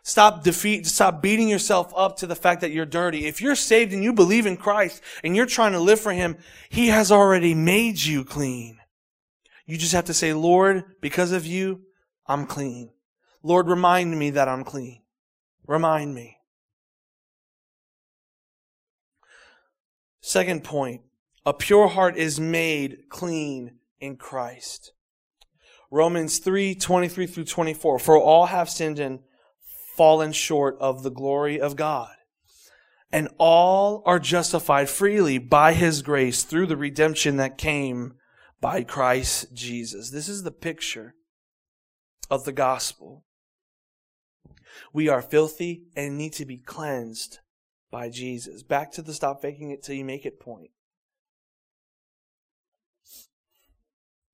Stop 0.06 0.44
defeat, 0.44 0.86
stop 0.86 1.22
beating 1.22 1.48
yourself 1.48 1.94
up 1.96 2.18
to 2.18 2.28
the 2.28 2.36
fact 2.36 2.60
that 2.60 2.72
you're 2.72 2.86
dirty. 2.86 3.26
If 3.26 3.42
you're 3.42 3.56
saved 3.56 3.94
and 3.94 4.04
you 4.04 4.12
believe 4.12 4.46
in 4.46 4.58
Christ 4.58 5.02
and 5.24 5.34
you're 5.34 5.46
trying 5.46 5.72
to 5.72 5.80
live 5.80 6.00
for 6.00 6.12
Him, 6.12 6.38
He 6.70 6.88
has 6.88 7.10
already 7.10 7.54
made 7.54 8.02
you 8.04 8.26
clean. 8.26 8.80
You 9.66 9.78
just 9.78 9.94
have 9.94 10.06
to 10.06 10.13
say, 10.13 10.34
Lord, 10.34 10.84
because 11.00 11.32
of 11.32 11.46
you, 11.46 11.84
I'm 12.28 12.46
clean. 12.46 12.92
Lord, 13.44 13.70
remind 13.70 14.20
me 14.20 14.32
that 14.32 14.50
I'm 14.50 14.66
clean. 14.66 15.02
Remind 15.66 16.13
me. 16.13 16.38
Second 20.20 20.66
point, 20.66 21.01
a 21.45 21.54
pure 21.54 21.88
heart 21.88 22.18
is 22.18 22.41
made 22.41 23.10
clean 23.10 23.80
in 24.01 24.18
Christ. 24.18 24.91
Romans 25.89 26.39
3, 26.39 26.76
23 26.76 27.28
through 27.28 27.45
24. 27.45 27.99
For 27.99 28.18
all 28.18 28.47
have 28.47 28.70
sinned 28.70 28.99
and 28.99 29.20
fallen 29.96 30.32
short 30.32 30.78
of 30.80 31.04
the 31.04 31.12
glory 31.12 31.60
of 31.60 31.76
God. 31.76 32.12
And 33.12 33.30
all 33.38 34.02
are 34.06 34.20
justified 34.20 34.89
freely 34.89 35.38
by 35.38 35.74
his 35.74 36.02
grace 36.02 36.44
through 36.44 36.66
the 36.66 36.78
redemption 36.78 37.38
that 37.38 37.58
came 37.58 38.16
by 38.60 38.84
Christ 38.84 39.54
Jesus. 39.54 40.10
This 40.10 40.28
is 40.28 40.44
the 40.44 40.52
picture 40.52 41.14
of 42.32 42.46
the 42.46 42.52
gospel. 42.52 43.24
We 44.91 45.10
are 45.10 45.22
filthy 45.22 45.84
and 45.96 46.18
need 46.18 46.34
to 46.34 46.46
be 46.46 46.58
cleansed 46.58 47.39
by 47.91 48.10
Jesus. 48.10 48.64
Back 48.64 48.91
to 48.94 49.04
the 49.04 49.14
stop 49.14 49.41
faking 49.41 49.70
it 49.70 49.84
till 49.84 49.96
you 49.96 50.06
make 50.06 50.26
it 50.26 50.39
point. 50.39 50.72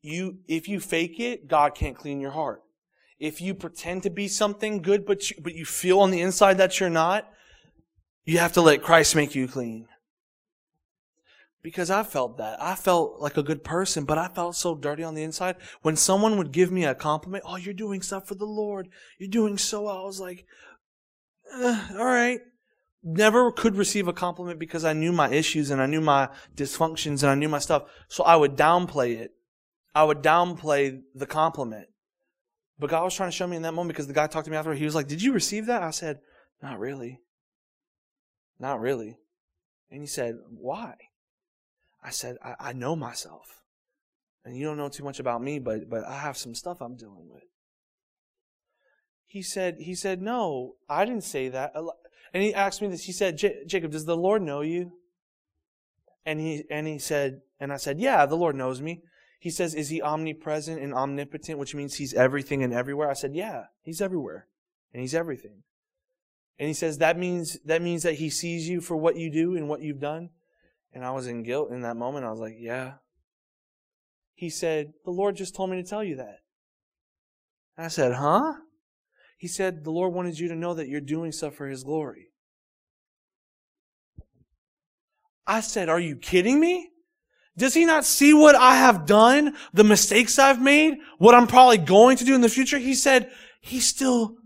You, 0.01 0.37
if 0.47 0.69
you 0.69 0.79
fake 0.79 1.19
it, 1.19 1.47
God 1.47 1.75
can't 1.75 1.97
clean 1.97 2.21
your 2.21 2.31
heart. 2.31 2.61
If 3.19 3.41
you 3.41 3.53
pretend 3.53 4.03
to 4.03 4.09
be 4.09 4.27
something 4.27 4.81
good, 4.81 5.05
but 5.05 5.29
you, 5.29 5.37
but 5.41 5.53
you 5.53 5.65
feel 5.65 5.99
on 5.99 6.11
the 6.11 6.21
inside 6.21 6.57
that 6.57 6.79
you're 6.79 6.89
not, 6.89 7.29
you 8.23 8.37
have 8.37 8.53
to 8.53 8.61
let 8.61 8.81
Christ 8.81 9.15
make 9.15 9.35
you 9.35 9.47
clean. 9.47 9.87
Because 11.61 11.91
I 11.91 12.03
felt 12.03 12.37
that. 12.37 12.61
I 12.61 12.75
felt 12.75 13.19
like 13.19 13.35
a 13.35 13.43
good 13.43 13.65
person, 13.65 14.05
but 14.05 14.17
I 14.17 14.29
felt 14.29 14.55
so 14.55 14.75
dirty 14.75 15.03
on 15.03 15.13
the 15.13 15.23
inside. 15.23 15.57
When 15.81 15.97
someone 15.97 16.37
would 16.37 16.53
give 16.53 16.71
me 16.71 16.85
a 16.85 16.95
compliment, 16.95 17.43
oh, 17.45 17.57
you're 17.57 17.73
doing 17.73 18.01
stuff 18.01 18.27
for 18.27 18.35
the 18.35 18.45
Lord. 18.45 18.87
You're 19.17 19.29
doing 19.29 19.57
so 19.57 19.83
well. 19.83 19.97
I 19.97 20.03
was 20.05 20.21
like, 20.21 20.45
eh, 21.53 21.87
all 21.97 22.05
right. 22.05 22.39
Never 23.03 23.51
could 23.51 23.75
receive 23.75 24.07
a 24.07 24.13
compliment 24.13 24.59
because 24.59 24.85
I 24.85 24.93
knew 24.93 25.11
my 25.11 25.29
issues 25.31 25.69
and 25.69 25.81
I 25.81 25.85
knew 25.85 26.01
my 26.01 26.29
dysfunctions 26.55 27.23
and 27.23 27.31
I 27.31 27.35
knew 27.35 27.49
my 27.49 27.59
stuff. 27.59 27.83
So 28.07 28.23
I 28.23 28.37
would 28.37 28.55
downplay 28.55 29.17
it. 29.17 29.31
I 29.93 30.05
would 30.05 30.21
downplay 30.21 31.01
the 31.13 31.25
compliment. 31.25 31.87
But 32.79 32.89
God 32.89 33.03
was 33.03 33.15
trying 33.15 33.29
to 33.29 33.35
show 33.35 33.47
me 33.47 33.57
in 33.57 33.63
that 33.63 33.73
moment 33.73 33.89
because 33.89 34.07
the 34.07 34.13
guy 34.13 34.27
talked 34.27 34.45
to 34.45 34.51
me 34.51 34.57
after. 34.57 34.73
He 34.73 34.85
was 34.85 34.95
like, 34.95 35.07
Did 35.07 35.21
you 35.21 35.33
receive 35.33 35.65
that? 35.65 35.83
I 35.83 35.91
said, 35.91 36.19
Not 36.63 36.79
really. 36.79 37.19
Not 38.59 38.79
really. 38.79 39.17
And 39.91 40.01
he 40.01 40.07
said, 40.07 40.37
Why? 40.49 40.95
I 42.03 42.11
said, 42.11 42.37
I, 42.43 42.55
I 42.59 42.73
know 42.73 42.95
myself. 42.95 43.61
And 44.45 44.57
you 44.57 44.65
don't 44.65 44.77
know 44.77 44.89
too 44.89 45.03
much 45.03 45.19
about 45.19 45.43
me, 45.43 45.59
but, 45.59 45.89
but 45.89 46.05
I 46.05 46.17
have 46.19 46.37
some 46.37 46.55
stuff 46.55 46.81
I'm 46.81 46.95
dealing 46.95 47.27
with. 47.29 47.43
He 49.27 49.43
said, 49.43 49.77
he 49.79 49.93
said, 49.93 50.21
no, 50.21 50.75
I 50.89 51.05
didn't 51.05 51.23
say 51.23 51.49
that. 51.49 51.75
And 52.33 52.41
he 52.41 52.53
asked 52.53 52.81
me 52.81 52.87
this. 52.87 53.03
He 53.03 53.11
said, 53.11 53.37
Jacob, 53.37 53.91
does 53.91 54.05
the 54.05 54.17
Lord 54.17 54.41
know 54.41 54.61
you? 54.61 54.93
And 56.25 56.39
he, 56.39 56.63
and 56.71 56.87
he 56.87 56.97
said, 56.97 57.41
and 57.59 57.71
I 57.71 57.77
said, 57.77 57.99
yeah, 57.99 58.25
the 58.25 58.35
Lord 58.35 58.55
knows 58.55 58.81
me. 58.81 59.03
He 59.39 59.49
says, 59.49 59.73
is 59.73 59.87
he 59.87 60.01
omnipresent 60.01 60.81
and 60.81 60.93
omnipotent, 60.93 61.59
which 61.59 61.73
means 61.73 61.95
he's 61.95 62.13
everything 62.13 62.61
and 62.61 62.73
everywhere? 62.73 63.09
I 63.09 63.13
said, 63.13 63.33
yeah, 63.33 63.65
he's 63.81 64.01
everywhere 64.01 64.47
and 64.93 65.01
he's 65.01 65.15
everything. 65.15 65.63
And 66.59 66.67
he 66.67 66.73
says, 66.73 66.97
that 66.97 67.17
means, 67.17 67.57
that 67.63 67.81
means 67.81 68.03
that 68.03 68.15
he 68.15 68.29
sees 68.29 68.67
you 68.67 68.81
for 68.81 68.97
what 68.97 69.15
you 69.15 69.31
do 69.31 69.55
and 69.55 69.69
what 69.69 69.81
you've 69.81 70.01
done. 70.01 70.31
And 70.93 71.05
I 71.05 71.11
was 71.11 71.25
in 71.25 71.43
guilt 71.43 71.71
in 71.71 71.81
that 71.83 71.95
moment. 71.95 72.25
I 72.25 72.31
was 72.31 72.41
like, 72.41 72.55
yeah. 72.59 72.95
He 74.35 74.49
said, 74.49 74.91
the 75.05 75.11
Lord 75.11 75.37
just 75.37 75.55
told 75.55 75.69
me 75.69 75.81
to 75.81 75.87
tell 75.87 76.03
you 76.03 76.17
that. 76.17 76.39
I 77.77 77.87
said, 77.87 78.15
huh? 78.15 78.55
He 79.37 79.47
said, 79.47 79.85
the 79.85 79.91
Lord 79.91 80.13
wanted 80.13 80.37
you 80.37 80.49
to 80.49 80.55
know 80.55 80.73
that 80.73 80.89
you're 80.89 80.99
doing 80.99 81.31
stuff 81.31 81.55
for 81.55 81.67
his 81.67 81.83
glory. 81.85 82.27
I 85.47 85.61
said, 85.61 85.87
are 85.87 85.99
you 85.99 86.17
kidding 86.17 86.59
me? 86.59 86.89
Does 87.57 87.73
he 87.73 87.85
not 87.85 88.05
see 88.05 88.33
what 88.33 88.55
I 88.55 88.75
have 88.75 89.05
done? 89.05 89.55
The 89.73 89.83
mistakes 89.83 90.39
I've 90.39 90.61
made? 90.61 90.97
What 91.17 91.35
I'm 91.35 91.47
probably 91.47 91.77
going 91.77 92.17
to 92.17 92.25
do 92.25 92.35
in 92.35 92.41
the 92.41 92.49
future? 92.49 92.77
He 92.77 92.93
said, 92.93 93.31
he 93.59 93.79
still, 93.79 94.37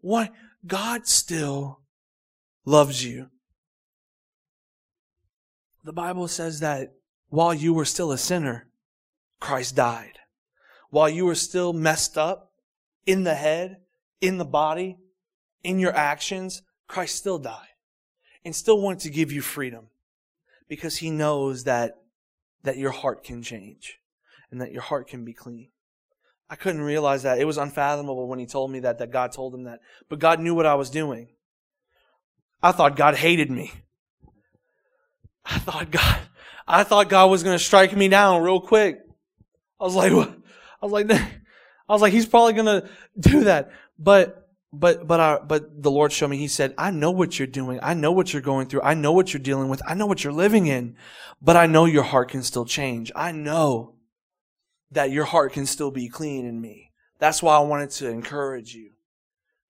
what? 0.00 0.32
God 0.66 1.06
still 1.06 1.80
loves 2.64 3.04
you. 3.04 3.30
The 5.84 5.92
Bible 5.92 6.28
says 6.28 6.60
that 6.60 6.92
while 7.30 7.54
you 7.54 7.72
were 7.72 7.86
still 7.86 8.12
a 8.12 8.18
sinner, 8.18 8.68
Christ 9.40 9.76
died. 9.76 10.18
While 10.90 11.08
you 11.08 11.24
were 11.24 11.34
still 11.34 11.72
messed 11.72 12.18
up 12.18 12.52
in 13.06 13.24
the 13.24 13.34
head, 13.34 13.78
in 14.20 14.38
the 14.38 14.44
body, 14.44 14.98
in 15.62 15.78
your 15.78 15.94
actions, 15.94 16.62
Christ 16.88 17.16
still 17.16 17.38
died 17.38 17.68
and 18.44 18.54
still 18.54 18.80
wanted 18.80 19.00
to 19.00 19.10
give 19.10 19.32
you 19.32 19.40
freedom 19.40 19.88
because 20.68 20.98
he 20.98 21.10
knows 21.10 21.64
that, 21.64 21.94
that 22.62 22.76
your 22.76 22.90
heart 22.90 23.24
can 23.24 23.42
change 23.42 23.98
and 24.50 24.60
that 24.60 24.72
your 24.72 24.82
heart 24.82 25.08
can 25.08 25.24
be 25.24 25.32
clean. 25.32 25.68
I 26.50 26.56
couldn't 26.56 26.80
realize 26.80 27.24
that. 27.24 27.38
It 27.38 27.44
was 27.44 27.58
unfathomable 27.58 28.26
when 28.26 28.38
he 28.38 28.46
told 28.46 28.70
me 28.70 28.80
that, 28.80 28.98
that 28.98 29.10
God 29.10 29.32
told 29.32 29.54
him 29.54 29.64
that. 29.64 29.80
But 30.08 30.18
God 30.18 30.40
knew 30.40 30.54
what 30.54 30.66
I 30.66 30.74
was 30.74 30.88
doing. 30.88 31.28
I 32.62 32.72
thought 32.72 32.96
God 32.96 33.16
hated 33.16 33.50
me. 33.50 33.72
I 35.44 35.58
thought 35.58 35.90
God, 35.90 36.18
I 36.66 36.84
thought 36.84 37.08
God 37.08 37.30
was 37.30 37.42
going 37.42 37.56
to 37.56 37.62
strike 37.62 37.94
me 37.96 38.08
down 38.08 38.42
real 38.42 38.60
quick. 38.60 39.00
I 39.80 39.84
was 39.84 39.94
like, 39.94 40.12
what? 40.12 40.30
I 40.82 40.86
was 40.86 40.92
like, 40.92 41.10
I 41.88 41.92
was 41.92 42.02
like, 42.02 42.12
he's 42.12 42.26
probably 42.26 42.54
going 42.54 42.66
to 42.82 42.88
do 43.18 43.44
that. 43.44 43.70
But, 43.98 44.47
but, 44.72 45.06
but, 45.06 45.20
I, 45.20 45.38
but 45.38 45.82
the 45.82 45.90
Lord 45.90 46.12
showed 46.12 46.28
me, 46.28 46.36
he 46.36 46.48
said, 46.48 46.74
I 46.76 46.90
know 46.90 47.10
what 47.10 47.38
you're 47.38 47.46
doing. 47.46 47.78
I 47.82 47.94
know 47.94 48.12
what 48.12 48.32
you're 48.32 48.42
going 48.42 48.66
through. 48.66 48.82
I 48.82 48.94
know 48.94 49.12
what 49.12 49.32
you're 49.32 49.40
dealing 49.40 49.68
with. 49.68 49.80
I 49.86 49.94
know 49.94 50.06
what 50.06 50.22
you're 50.22 50.32
living 50.32 50.66
in, 50.66 50.96
but 51.40 51.56
I 51.56 51.66
know 51.66 51.86
your 51.86 52.02
heart 52.02 52.30
can 52.30 52.42
still 52.42 52.66
change. 52.66 53.10
I 53.16 53.32
know 53.32 53.94
that 54.90 55.10
your 55.10 55.24
heart 55.24 55.52
can 55.52 55.64
still 55.64 55.90
be 55.90 56.08
clean 56.08 56.44
in 56.44 56.60
me. 56.60 56.92
That's 57.18 57.42
why 57.42 57.56
I 57.56 57.60
wanted 57.60 57.90
to 57.92 58.08
encourage 58.08 58.74
you. 58.74 58.90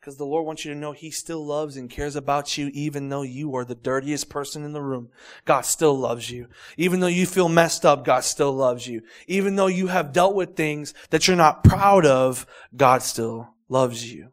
Because 0.00 0.16
the 0.16 0.24
Lord 0.24 0.46
wants 0.46 0.64
you 0.64 0.72
to 0.72 0.78
know 0.78 0.92
He 0.92 1.10
still 1.10 1.44
loves 1.44 1.76
and 1.76 1.90
cares 1.90 2.16
about 2.16 2.56
you, 2.56 2.70
even 2.72 3.08
though 3.08 3.22
you 3.22 3.54
are 3.56 3.64
the 3.64 3.74
dirtiest 3.74 4.28
person 4.28 4.64
in 4.64 4.72
the 4.72 4.82
room. 4.82 5.10
God 5.44 5.62
still 5.62 5.96
loves 5.96 6.30
you. 6.30 6.48
Even 6.76 7.00
though 7.00 7.08
you 7.08 7.26
feel 7.26 7.48
messed 7.48 7.84
up, 7.84 8.04
God 8.04 8.24
still 8.24 8.52
loves 8.52 8.86
you. 8.86 9.02
Even 9.26 9.56
though 9.56 9.66
you 9.66 9.88
have 9.88 10.12
dealt 10.12 10.34
with 10.34 10.56
things 10.56 10.94
that 11.10 11.26
you're 11.26 11.36
not 11.36 11.64
proud 11.64 12.06
of, 12.06 12.46
God 12.74 13.02
still 13.02 13.54
loves 13.68 14.12
you. 14.12 14.30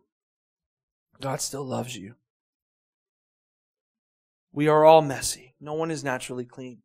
God 1.21 1.41
still 1.41 1.63
loves 1.63 1.95
you. 1.95 2.15
We 4.51 4.67
are 4.67 4.85
all 4.85 5.01
messy. 5.01 5.53
No 5.59 5.73
one 5.73 5.91
is 5.91 6.03
naturally 6.03 6.45
clean. 6.45 6.79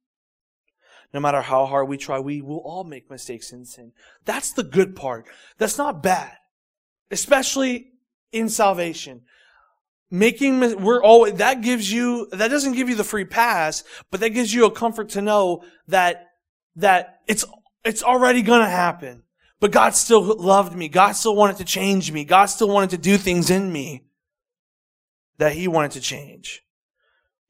No 1.13 1.21
matter 1.21 1.41
how 1.41 1.67
hard 1.67 1.89
we 1.89 1.97
try, 1.97 2.19
we 2.19 2.41
will 2.41 2.59
all 2.59 2.85
make 2.85 3.11
mistakes 3.11 3.53
in 3.53 3.65
sin. 3.65 3.93
That's 4.25 4.53
the 4.53 4.63
good 4.63 4.95
part. 4.95 5.27
That's 5.59 5.79
not 5.79 6.03
bad. 6.03 6.33
Especially 7.11 7.93
in 8.33 8.49
salvation. 8.49 9.23
Making, 10.11 10.83
we're 10.83 11.03
always, 11.03 11.35
that 11.35 11.61
gives 11.61 11.93
you, 11.93 12.29
that 12.33 12.49
doesn't 12.49 12.75
give 12.75 12.89
you 12.89 12.97
the 12.97 13.05
free 13.05 13.25
pass, 13.25 13.85
but 14.11 14.21
that 14.21 14.31
gives 14.31 14.53
you 14.53 14.67
a 14.67 14.71
comfort 14.71 15.11
to 15.11 15.23
know 15.23 15.63
that, 15.89 16.27
that 16.77 17.21
it's, 17.29 17.45
it's 17.85 18.03
already 18.03 18.43
gonna 18.43 18.69
happen. 18.69 19.23
But 19.61 19.73
God 19.73 19.95
still 19.95 20.23
loved 20.23 20.75
me. 20.77 20.89
God 20.89 21.13
still 21.13 21.37
wanted 21.37 21.59
to 21.59 21.65
change 21.65 22.11
me. 22.11 22.25
God 22.25 22.47
still 22.47 22.69
wanted 22.69 22.91
to 22.91 22.99
do 22.99 23.17
things 23.17 23.51
in 23.51 23.73
me 23.73 24.10
that 25.41 25.55
He 25.55 25.67
wanted 25.67 25.93
to 25.93 26.03
change. 26.03 26.63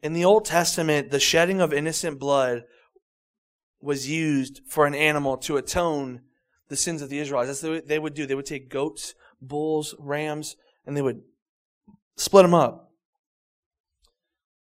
In 0.01 0.13
the 0.13 0.25
Old 0.25 0.45
Testament, 0.45 1.11
the 1.11 1.19
shedding 1.19 1.61
of 1.61 1.73
innocent 1.73 2.21
blood 2.21 2.63
was 3.81 4.09
used 4.09 4.61
for 4.69 4.87
an 4.87 4.95
animal 4.95 5.37
to 5.39 5.57
atone 5.57 6.21
the 6.69 6.77
sins 6.77 7.03
of 7.03 7.09
the 7.09 7.19
Israelites. 7.19 7.49
That's 7.49 7.63
what 7.65 7.89
they 7.89 7.99
would 7.99 8.15
do. 8.15 8.27
They 8.27 8.37
would 8.37 8.47
take 8.47 8.71
goats, 8.71 9.17
bulls, 9.43 9.97
rams, 9.99 10.55
and 10.87 10.97
they 10.97 11.03
would 11.03 11.23
split 12.17 12.45
them 12.45 12.55
up. 12.55 12.93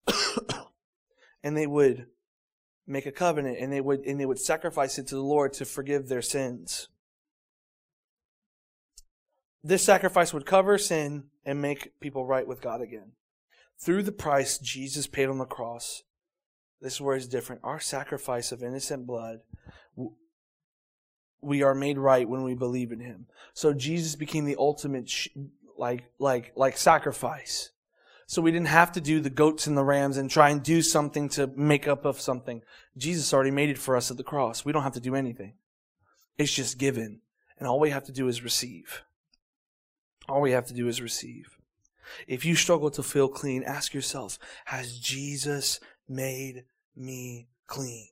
and 1.45 1.55
they 1.55 1.67
would 1.67 2.07
make 2.87 3.05
a 3.05 3.13
covenant 3.13 3.59
and 3.61 3.71
they 3.71 3.83
would 3.83 4.01
and 4.01 4.19
they 4.19 4.27
would 4.27 4.39
sacrifice 4.39 4.99
it 4.99 5.07
to 5.09 5.15
the 5.15 5.21
Lord 5.21 5.53
to 5.55 5.67
forgive 5.67 6.09
their 6.09 6.23
sins. 6.23 6.89
This 9.63 9.85
sacrifice 9.85 10.33
would 10.33 10.47
cover 10.47 10.79
sin 10.79 11.25
and 11.45 11.61
make 11.61 11.99
people 12.01 12.25
right 12.25 12.47
with 12.47 12.63
God 12.63 12.81
again. 12.81 13.13
Through 13.79 14.03
the 14.03 14.13
price 14.13 14.59
Jesus 14.59 15.07
paid 15.07 15.29
on 15.29 15.39
the 15.39 15.45
cross, 15.45 16.03
this 16.81 16.95
is 16.95 17.01
where 17.01 17.17
it's 17.17 17.27
different. 17.27 17.63
Our 17.65 17.81
sacrifice 17.81 18.53
of 18.53 18.63
innocent 18.63 19.07
blood, 19.07 19.41
we 21.43 21.63
are 21.63 21.75
made 21.75 21.99
right 21.99 22.29
when 22.29 22.43
we 22.43 22.55
believe 22.55 22.93
in 22.93 23.01
Him. 23.01 23.27
So 23.55 23.73
Jesus 23.73 24.17
became 24.17 24.45
the 24.45 24.57
ultimate 24.59 25.11
like 25.79 26.05
like 26.19 26.53
like 26.57 26.77
sacrifice. 26.77 27.71
So 28.27 28.41
we 28.41 28.53
didn't 28.53 28.69
have 28.69 28.93
to 28.93 29.01
do 29.01 29.21
the 29.21 29.29
goats 29.29 29.67
and 29.67 29.77
the 29.77 29.83
rams 29.83 30.17
and 30.17 30.31
try 30.31 30.51
and 30.51 30.63
do 30.63 30.83
something 30.83 31.29
to 31.31 31.49
make 31.49 31.89
up 31.89 32.05
of 32.05 32.21
something. 32.21 32.63
Jesus 32.97 33.35
already 33.35 33.51
made 33.51 33.71
it 33.71 33.79
for 33.79 33.97
us 33.97 34.11
at 34.11 34.17
the 34.17 34.23
cross. 34.23 34.65
We 34.65 34.73
don't 34.73 34.85
have 34.85 34.95
to 34.95 35.01
do 35.01 35.17
anything. 35.17 35.55
It's 36.39 36.55
just 36.55 36.79
given. 36.79 37.23
And 37.59 37.67
all 37.67 37.81
we 37.81 37.91
have 37.91 38.05
to 38.05 38.13
do 38.13 38.29
is 38.29 38.45
receive. 38.45 39.03
All 40.31 40.41
we 40.41 40.53
have 40.53 40.67
to 40.67 40.75
do 40.75 40.87
is 40.87 41.03
receive. 41.03 41.59
If 42.29 42.45
you 42.45 42.55
struggle 42.55 42.91
to 42.93 43.03
feel 43.03 43.27
clean, 43.27 43.65
ask 43.65 43.93
yourself, 43.93 44.39
has 44.67 44.97
Jesus 44.97 45.81
made 46.09 46.65
me 46.97 47.49
clean? 47.67 48.09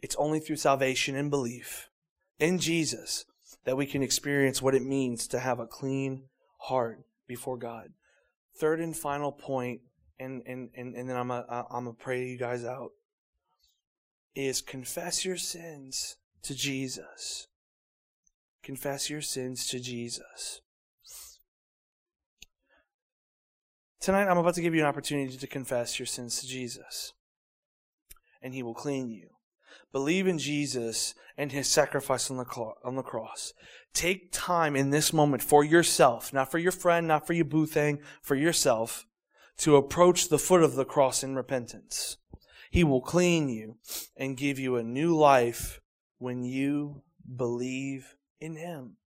It's 0.00 0.14
only 0.16 0.38
through 0.38 0.56
salvation 0.56 1.16
and 1.16 1.30
belief 1.30 1.90
in 2.38 2.58
Jesus 2.58 3.24
that 3.64 3.76
we 3.76 3.86
can 3.86 4.04
experience 4.04 4.62
what 4.62 4.74
it 4.76 4.84
means 4.84 5.26
to 5.28 5.40
have 5.40 5.58
a 5.58 5.66
clean 5.66 6.24
heart 6.58 7.00
before 7.26 7.56
God. 7.56 7.90
Third 8.56 8.80
and 8.80 8.96
final 8.96 9.32
point, 9.32 9.80
and, 10.20 10.42
and, 10.46 10.70
and, 10.76 10.94
and 10.94 11.10
then 11.10 11.16
I'm 11.16 11.28
going 11.28 11.44
I'm 11.48 11.86
to 11.86 11.92
pray 11.92 12.24
you 12.24 12.38
guys 12.38 12.64
out, 12.64 12.92
is 14.36 14.60
confess 14.60 15.24
your 15.24 15.36
sins 15.36 16.16
to 16.42 16.54
Jesus. 16.54 17.48
Confess 18.62 19.10
your 19.10 19.22
sins 19.22 19.66
to 19.68 19.80
Jesus. 19.80 20.60
Tonight, 24.04 24.28
I'm 24.28 24.36
about 24.36 24.52
to 24.56 24.60
give 24.60 24.74
you 24.74 24.82
an 24.82 24.86
opportunity 24.86 25.34
to 25.34 25.46
confess 25.46 25.98
your 25.98 26.04
sins 26.04 26.38
to 26.40 26.46
Jesus, 26.46 27.14
and 28.42 28.52
He 28.52 28.62
will 28.62 28.74
clean 28.74 29.08
you. 29.08 29.28
Believe 29.92 30.26
in 30.26 30.38
Jesus 30.38 31.14
and 31.38 31.50
his 31.50 31.68
sacrifice 31.68 32.30
on 32.30 32.36
the, 32.36 32.44
clo- 32.44 32.74
on 32.84 32.96
the 32.96 33.02
cross. 33.02 33.54
Take 33.94 34.30
time 34.30 34.76
in 34.76 34.90
this 34.90 35.14
moment 35.14 35.42
for 35.42 35.64
yourself, 35.64 36.34
not 36.34 36.50
for 36.50 36.58
your 36.58 36.70
friend, 36.70 37.08
not 37.08 37.26
for 37.26 37.32
your 37.32 37.46
boo 37.46 37.64
thing, 37.64 37.98
for 38.20 38.34
yourself, 38.34 39.06
to 39.56 39.76
approach 39.76 40.28
the 40.28 40.38
foot 40.38 40.62
of 40.62 40.74
the 40.74 40.84
cross 40.84 41.24
in 41.24 41.34
repentance. 41.34 42.18
He 42.70 42.84
will 42.84 43.00
clean 43.00 43.48
you 43.48 43.76
and 44.18 44.36
give 44.36 44.58
you 44.58 44.76
a 44.76 44.82
new 44.82 45.16
life 45.16 45.80
when 46.18 46.44
you 46.44 47.04
believe 47.34 48.16
in 48.38 48.56
him. 48.56 48.98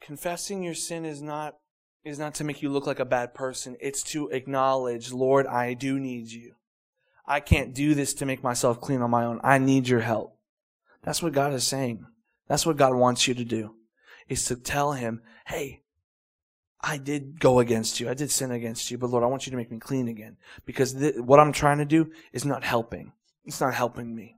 Confessing 0.00 0.62
your 0.62 0.72
sin 0.72 1.04
is 1.04 1.20
not 1.20 1.56
is 2.06 2.18
not 2.20 2.34
to 2.36 2.44
make 2.44 2.62
you 2.62 2.70
look 2.70 2.86
like 2.86 3.00
a 3.00 3.04
bad 3.04 3.34
person. 3.34 3.76
It's 3.80 4.02
to 4.04 4.28
acknowledge, 4.28 5.12
Lord, 5.12 5.46
I 5.46 5.74
do 5.74 5.98
need 5.98 6.30
you. 6.30 6.54
I 7.26 7.40
can't 7.40 7.74
do 7.74 7.94
this 7.94 8.14
to 8.14 8.26
make 8.26 8.44
myself 8.44 8.80
clean 8.80 9.02
on 9.02 9.10
my 9.10 9.24
own. 9.24 9.40
I 9.42 9.58
need 9.58 9.88
your 9.88 10.00
help. 10.00 10.38
That's 11.02 11.20
what 11.20 11.32
God 11.32 11.52
is 11.52 11.66
saying. 11.66 12.06
That's 12.46 12.64
what 12.64 12.76
God 12.76 12.94
wants 12.94 13.26
you 13.26 13.34
to 13.34 13.44
do. 13.44 13.74
Is 14.28 14.44
to 14.46 14.56
tell 14.56 14.92
him, 14.92 15.20
hey, 15.46 15.82
I 16.80 16.98
did 16.98 17.40
go 17.40 17.58
against 17.58 17.98
you. 17.98 18.08
I 18.08 18.14
did 18.14 18.30
sin 18.30 18.52
against 18.52 18.88
you, 18.90 18.98
but 18.98 19.10
Lord, 19.10 19.24
I 19.24 19.28
want 19.28 19.46
you 19.46 19.50
to 19.50 19.56
make 19.56 19.72
me 19.72 19.78
clean 19.78 20.06
again. 20.06 20.36
Because 20.64 20.94
th- 20.94 21.16
what 21.16 21.40
I'm 21.40 21.52
trying 21.52 21.78
to 21.78 21.84
do 21.84 22.12
is 22.32 22.44
not 22.44 22.62
helping. 22.62 23.12
It's 23.44 23.60
not 23.60 23.74
helping 23.74 24.14
me. 24.14 24.36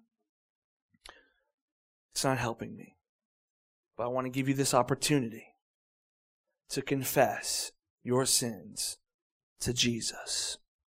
It's 2.13 2.25
not 2.25 2.39
helping 2.39 2.75
me. 2.75 2.97
But 3.97 4.05
I 4.05 4.09
want 4.09 4.25
to 4.25 4.31
give 4.31 4.49
you 4.49 4.55
this 4.55 4.73
opportunity 4.73 5.48
to 6.71 6.83
confess 6.83 7.73
your 8.03 8.27
sins 8.27 8.99
to 9.61 9.73
Jesus. 9.73 10.59